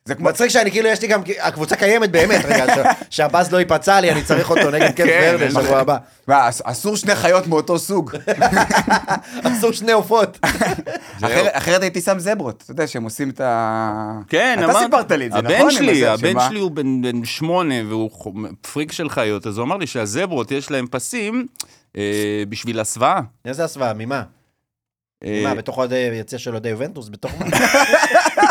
זה 0.09 0.15
כמו... 0.15 0.29
מצחיק 0.29 0.49
שאני 0.49 0.71
כאילו, 0.71 0.89
יש 0.89 1.03
לי 1.03 1.09
גם, 1.09 1.21
הקבוצה 1.41 1.77
קיימת 1.77 2.11
באמת, 2.11 2.45
רגע, 2.45 2.75
ש- 2.75 2.79
שהבאז 3.17 3.53
לא 3.53 3.59
ייפצע 3.59 4.01
לי, 4.01 4.11
אני 4.13 4.23
צריך 4.23 4.51
אותו 4.51 4.71
נגד 4.71 4.87
קמפ 4.91 5.07
כן, 5.07 5.29
ורדה 5.33 5.45
אין 5.45 5.51
שבוע 5.53 5.79
הבא. 5.79 5.97
מה, 6.29 6.49
אס- 6.49 6.63
אסור 6.65 6.97
שני 6.97 7.15
חיות 7.15 7.47
מאותו 7.47 7.79
סוג. 7.79 8.17
עשו 9.45 9.73
שני 9.73 9.93
עופות. 9.93 10.39
אחרת- 11.53 11.83
הייתי 11.83 12.01
שם 12.01 12.19
זברות, 12.19 12.63
אתה 12.63 12.73
יודע 12.73 12.87
שהם 12.87 13.05
עושים 13.05 13.31
את 13.31 13.41
ה... 13.41 14.21
כן, 14.29 14.55
אתה 14.59 14.65
אמרתי. 14.65 14.85
סיפרת 14.85 15.13
לי 15.13 15.27
את 15.27 15.33
זה, 15.33 15.41
נכון? 15.43 15.57
הבן 15.61 15.71
שלי, 15.71 16.07
הבן? 16.07 16.35
שלי 16.49 16.59
הוא 16.61 16.71
בן 16.71 17.25
שמונה, 17.25 17.75
והוא 17.89 18.11
פריק 18.73 18.93
של 18.93 19.09
חיות, 19.09 19.47
אז 19.47 19.59
הוא 19.59 19.65
אמר 19.65 19.77
לי 19.77 19.87
שהזברות, 19.87 20.51
יש 20.51 20.71
להם 20.71 20.87
פסים 20.91 21.47
אה, 21.97 22.03
בשביל 22.49 22.81
הסוואה. 22.81 23.21
איזה 23.45 23.65
הסוואה, 23.65 23.93
ממה? 23.95 24.23
אה, 25.25 25.41
מה, 25.45 25.55
בתוך 25.55 25.79
אוהדי, 25.79 25.97
יציע 26.21 26.39
של 26.39 26.51
אוהדי 26.53 26.69
יובנטוס? 26.69 27.09
בתוך 27.09 27.33
מה? 27.41 27.47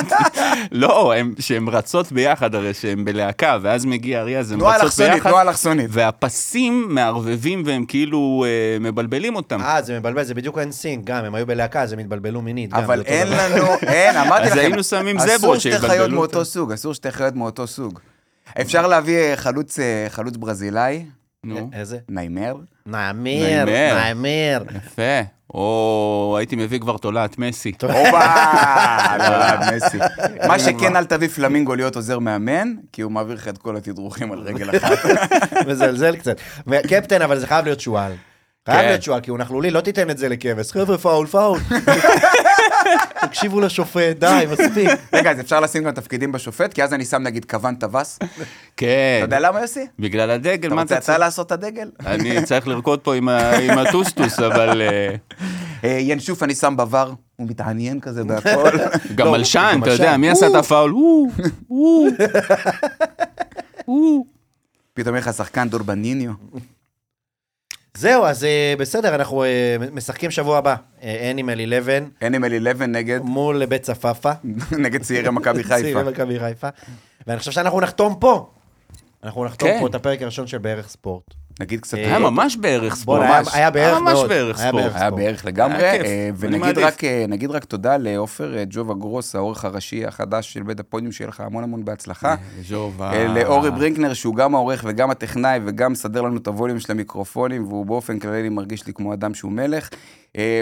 לא, 0.71 1.13
הם- 1.15 1.33
שהן 1.39 1.67
רצות 1.67 2.11
ביחד, 2.11 2.55
הרי 2.55 2.73
שהן 2.73 3.05
בלהקה, 3.05 3.57
ואז 3.61 3.85
מגיע 3.85 4.19
אריה, 4.19 4.39
אז 4.39 4.51
הן 4.51 4.61
רצות 4.61 4.93
ביחד, 4.97 5.19
תנועה 5.29 5.41
אלכסונית. 5.41 5.85
והפסים 5.89 6.85
מערבבים 6.89 7.63
והם 7.65 7.85
כאילו 7.85 8.45
אה, 8.47 8.77
מבלבלים 8.79 9.35
אותם. 9.35 9.61
אה, 9.61 9.81
זה 9.81 9.99
מבלבל, 9.99 10.23
זה 10.23 10.33
בדיוק 10.33 10.57
אין 10.57 10.71
סינק, 10.71 11.05
גם, 11.05 11.25
הם 11.25 11.35
היו 11.35 11.47
בלהקה, 11.47 11.81
אז 11.81 11.93
הם 11.93 11.99
התבלבלו 11.99 12.41
מינית. 12.41 12.73
אבל 12.73 13.01
אין. 13.05 13.27
לנו, 13.27 13.65
אין, 13.93 14.15
אמרתי 14.17 14.43
אז 14.43 14.51
לכם, 14.51 14.59
היינו 14.59 14.83
שמים 14.83 15.17
אסור 15.17 15.37
זברות 15.37 15.59
שתי 15.59 15.71
שיבלבלו 15.71 15.89
חיות 15.89 16.11
מאותו 16.11 16.39
אותם. 16.39 16.49
סוג, 16.49 16.71
אסור 16.71 16.93
שתי 16.93 17.11
חיות 17.11 17.35
מאותו 17.35 17.67
סוג. 17.67 17.99
אפשר 18.61 18.87
להביא 18.87 19.17
אה, 19.17 19.35
חלוץ, 19.35 19.79
אה, 19.79 20.05
חלוץ 20.09 20.37
ברזילאי, 20.37 21.05
נו, 21.43 21.69
איזה? 21.73 21.97
ניימר. 22.09 22.55
נעמיר. 22.87 23.65
נעמיר. 23.65 24.63
יפה. 24.75 25.21
או 25.53 26.35
הייתי 26.37 26.55
מביא 26.55 26.79
כבר 26.79 26.97
תולעת 26.97 27.37
משי. 27.37 27.71
הופה, 27.81 28.19
לא, 29.19 29.75
מסי. 29.75 29.97
מה 30.49 30.59
שכן, 30.59 30.95
אל 30.95 31.05
תביא 31.05 31.27
פלמינגו 31.27 31.75
להיות 31.75 31.95
עוזר 31.95 32.19
מאמן, 32.19 32.73
כי 32.91 33.01
הוא 33.01 33.11
מעביר 33.11 33.35
לך 33.35 33.47
את 33.47 33.57
כל 33.57 33.77
התדרוכים 33.77 34.31
על 34.31 34.39
רגל 34.39 34.77
אחת. 34.77 34.97
מזלזל 35.67 36.15
קצת. 36.15 36.41
קפטן, 36.89 37.21
אבל 37.21 37.39
זה 37.39 37.47
חייב 37.47 37.65
להיות 37.65 37.79
שועל. 37.79 38.11
חייב 38.65 38.81
כן. 38.81 38.87
להיות 38.87 39.03
שועל, 39.03 39.21
כי 39.21 39.29
הוא 39.29 39.37
נכלולי, 39.37 39.71
לא 39.71 39.81
תיתן 39.81 40.09
את 40.09 40.17
זה 40.17 40.29
לכבש. 40.29 40.71
חבר'ה, 40.71 40.97
פאול, 40.97 41.27
פאול. 41.27 41.59
תקשיבו 43.21 43.59
לשופט, 43.59 44.17
די, 44.19 44.45
מספיק. 44.51 44.89
רגע, 45.13 45.31
אז 45.31 45.39
אפשר 45.39 45.59
לשים 45.59 45.83
גם 45.83 45.91
תפקידים 45.91 46.31
בשופט, 46.31 46.73
כי 46.73 46.83
אז 46.83 46.93
אני 46.93 47.05
שם 47.05 47.23
נגיד 47.23 47.45
כוון 47.45 47.75
טווס. 47.75 48.19
כן. 48.77 48.87
אתה 49.17 49.25
יודע 49.25 49.39
למה, 49.39 49.61
יוסי? 49.61 49.87
בגלל 49.99 50.31
הדגל, 50.31 50.67
אתה 50.67 50.75
מה 50.75 50.81
רוצה 50.81 50.95
אתה 50.95 50.97
אתה 50.99 51.05
צריך? 51.05 51.19
לעשות 51.19 51.47
את 51.47 51.51
הדגל? 51.51 51.89
אני 52.05 52.43
צריך 52.43 52.67
לרקוד 52.67 52.99
פה 52.99 53.15
עם 53.15 53.29
הטוסטוס, 53.77 54.39
אבל... 54.39 54.81
אה, 54.81 55.15
אה, 55.83 55.97
ינשוף 55.99 56.43
אני 56.43 56.55
שם 56.55 56.77
בבר. 56.77 57.13
הוא 57.35 57.47
מתעניין 57.49 57.99
כזה 57.99 58.23
בהכל. 58.23 58.77
גם 59.15 59.25
לא, 59.25 59.31
מלשן, 59.31 59.79
אתה 59.83 59.91
יודע. 59.91 60.17
מי 60.17 60.29
עשה 60.29 60.47
את 60.47 60.55
הפאול? 60.55 60.93
פתאום 64.93 65.15
יהיה 65.15 65.21
לך 65.21 65.33
שחקן 65.33 65.69
דורבניניו. 65.69 66.31
זהו, 67.97 68.25
אז 68.25 68.43
אה, 68.43 68.73
בסדר, 68.79 69.15
אנחנו 69.15 69.43
אה, 69.43 69.75
משחקים 69.91 70.31
שבוע 70.31 70.57
הבא. 70.57 70.75
אנימל 71.03 71.73
11 71.73 71.97
אנימל 72.21 72.57
11 72.57 72.87
נגד, 72.87 73.19
מול 73.23 73.65
בית 73.65 73.81
צפאפא. 73.81 74.33
נגד 74.83 75.01
צעירי 75.01 75.29
מכבי 75.29 75.63
חיפה. 75.63 75.81
צעירי 75.81 76.03
מכבי 76.03 76.39
חיפה. 76.39 76.67
ואני 77.27 77.39
חושב 77.39 77.51
שאנחנו 77.51 77.81
נחתום 77.81 78.15
פה. 78.19 78.49
אנחנו 79.23 79.45
נחתום 79.45 79.69
כן. 79.69 79.79
פה 79.79 79.87
את 79.87 79.95
הפרק 79.95 80.21
הראשון 80.21 80.47
של 80.47 80.57
בערך 80.57 80.89
ספורט. 80.89 81.23
נגיד 81.59 81.79
קצת... 81.81 81.97
אה, 81.97 82.03
היה 82.05 82.19
ממש 82.19 82.57
בערך 82.57 82.95
ספורט. 82.95 83.21
היה- 83.53 83.69
בערך 83.71 84.01
ממש. 84.01 84.19
בערך 84.27 84.57
ספורט. 84.57 84.91
היה. 84.95 85.11
בערך 85.11 85.45
לגמרי, 85.45 85.83
אה, 85.83 86.29
ונגיד. 86.37 86.77
רק, 86.77 87.03
אה, 87.03 87.25
נגיד 87.27 87.51
רק 87.51 87.65
תודה 87.65 87.97
לעופר 87.97 88.55
ג'ובה 88.69 88.93
גרוס, 88.93 89.35
העורך 89.35 89.65
הראשי 89.65 90.05
החדש 90.05 90.53
של 90.53 90.63
בית 90.63 90.79
הפודיום, 90.79 91.11
שיהיה 91.11 91.27
לך 91.27 91.39
המון 91.39 91.63
המון 91.63 91.85
בהצלחה. 91.85 92.35
ז'ובה. 92.61 93.11
אה, 93.13 93.27
לאורי 93.27 93.71
ברינקנר, 93.71 94.13
שהוא 94.13 94.35
גם 94.35 94.55
העורך 94.55 94.83
וגם 94.87 95.09
הטכנאי, 95.11 95.59
וגם 95.65 95.91
מסדר 95.91 96.21
לנו 96.21 96.37
את 96.37 96.47
הווליום 96.47 96.79
של 96.79 96.91
המיקרופונים, 96.91 97.67
והוא 97.67 97.85
באופן 97.85 98.19
כללי 98.19 98.49
מרגיש 98.49 98.87
לי 98.87 98.93
כמו 98.93 99.13
אדם 99.13 99.33
שהוא 99.33 99.51
מלך. 99.51 99.89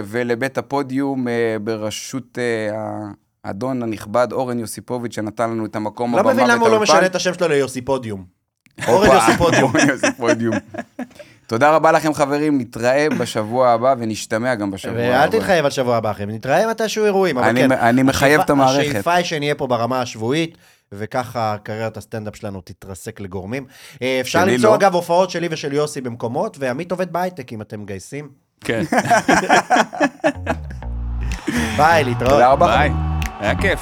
ולבית 0.05 0.57
הפודיום, 0.57 1.27
בראשות 1.63 2.37
אה, 2.37 2.75
האדון 3.43 3.83
הנכבד 3.83 4.27
אורן 4.31 4.59
יוסיפוביץ', 4.59 5.15
שנתן 5.15 5.49
לנו 5.49 5.65
את 5.65 5.75
המקום 5.75 6.11
לא 6.15 6.19
הבמה 6.19 6.33
מבין 6.33 6.43
ואת 6.45 6.51
למה 6.53 6.61
הוא 6.61 6.69
לא 6.69 6.75
האולפן. 6.75 6.93
משנה 6.93 7.05
את 7.05 7.15
השם 7.15 7.33
שלו 7.33 7.47
ליוסיפודיום. 7.47 8.25
אורן 8.87 9.07
הופה, 9.07 9.15
יוסיפודיום. 9.25 9.71
אורן 9.75 9.89
יוסיפודיום. 9.89 10.55
תודה 11.47 11.75
רבה 11.75 11.91
לכם 11.91 12.13
חברים, 12.13 12.57
נתראה 12.61 13.07
בשבוע 13.19 13.69
הבא 13.69 13.95
ונשתמע 13.99 14.55
גם 14.55 14.71
בשבוע 14.71 15.01
הבא. 15.01 15.19
ואל 15.21 15.29
תתחייב 15.29 15.65
על 15.65 15.71
שבוע 15.71 15.97
הבא, 15.97 16.11
אחי. 16.11 16.25
נתראה 16.25 16.67
מתישהו 16.69 17.05
אירועים, 17.05 17.37
אבל 17.37 17.47
אני- 17.47 17.61
כן. 17.61 17.71
אני 17.71 18.03
מחייב 18.03 18.41
את 18.41 18.49
המערכת. 18.49 18.89
השאיפה 18.89 19.13
היא 19.13 19.25
שנהיה 19.25 19.55
פה 19.55 19.67
ברמה 19.67 20.01
השבועית, 20.01 20.57
וככה 20.91 21.55
קריירת 21.63 21.97
הסטנדאפ 21.97 22.35
שלנו 22.35 22.61
תתרסק 22.61 23.19
לגורמים. 23.19 23.65
אה, 24.01 24.17
אפשר 24.21 24.45
למצוא 24.45 24.69
לא. 24.69 24.75
אגב 24.75 24.93
הופעות 24.95 25.29
שלי 25.29 25.47
ושל 25.51 25.73
יוסי 25.73 26.01
במקומות, 26.01 26.57
ועמית 26.59 26.91
עובד 26.91 27.13
בהייטק 27.13 27.53
אם 27.53 27.61
אתם 27.61 27.81
מגייסים. 27.81 28.29
כן. 28.61 28.83
ביי, 31.77 32.03
להתראות. 32.03 32.31
תודה 32.31 32.47
רבה. 32.51 32.65
ביי. 32.67 32.91
היה 33.39 33.55
כיף. 33.61 33.79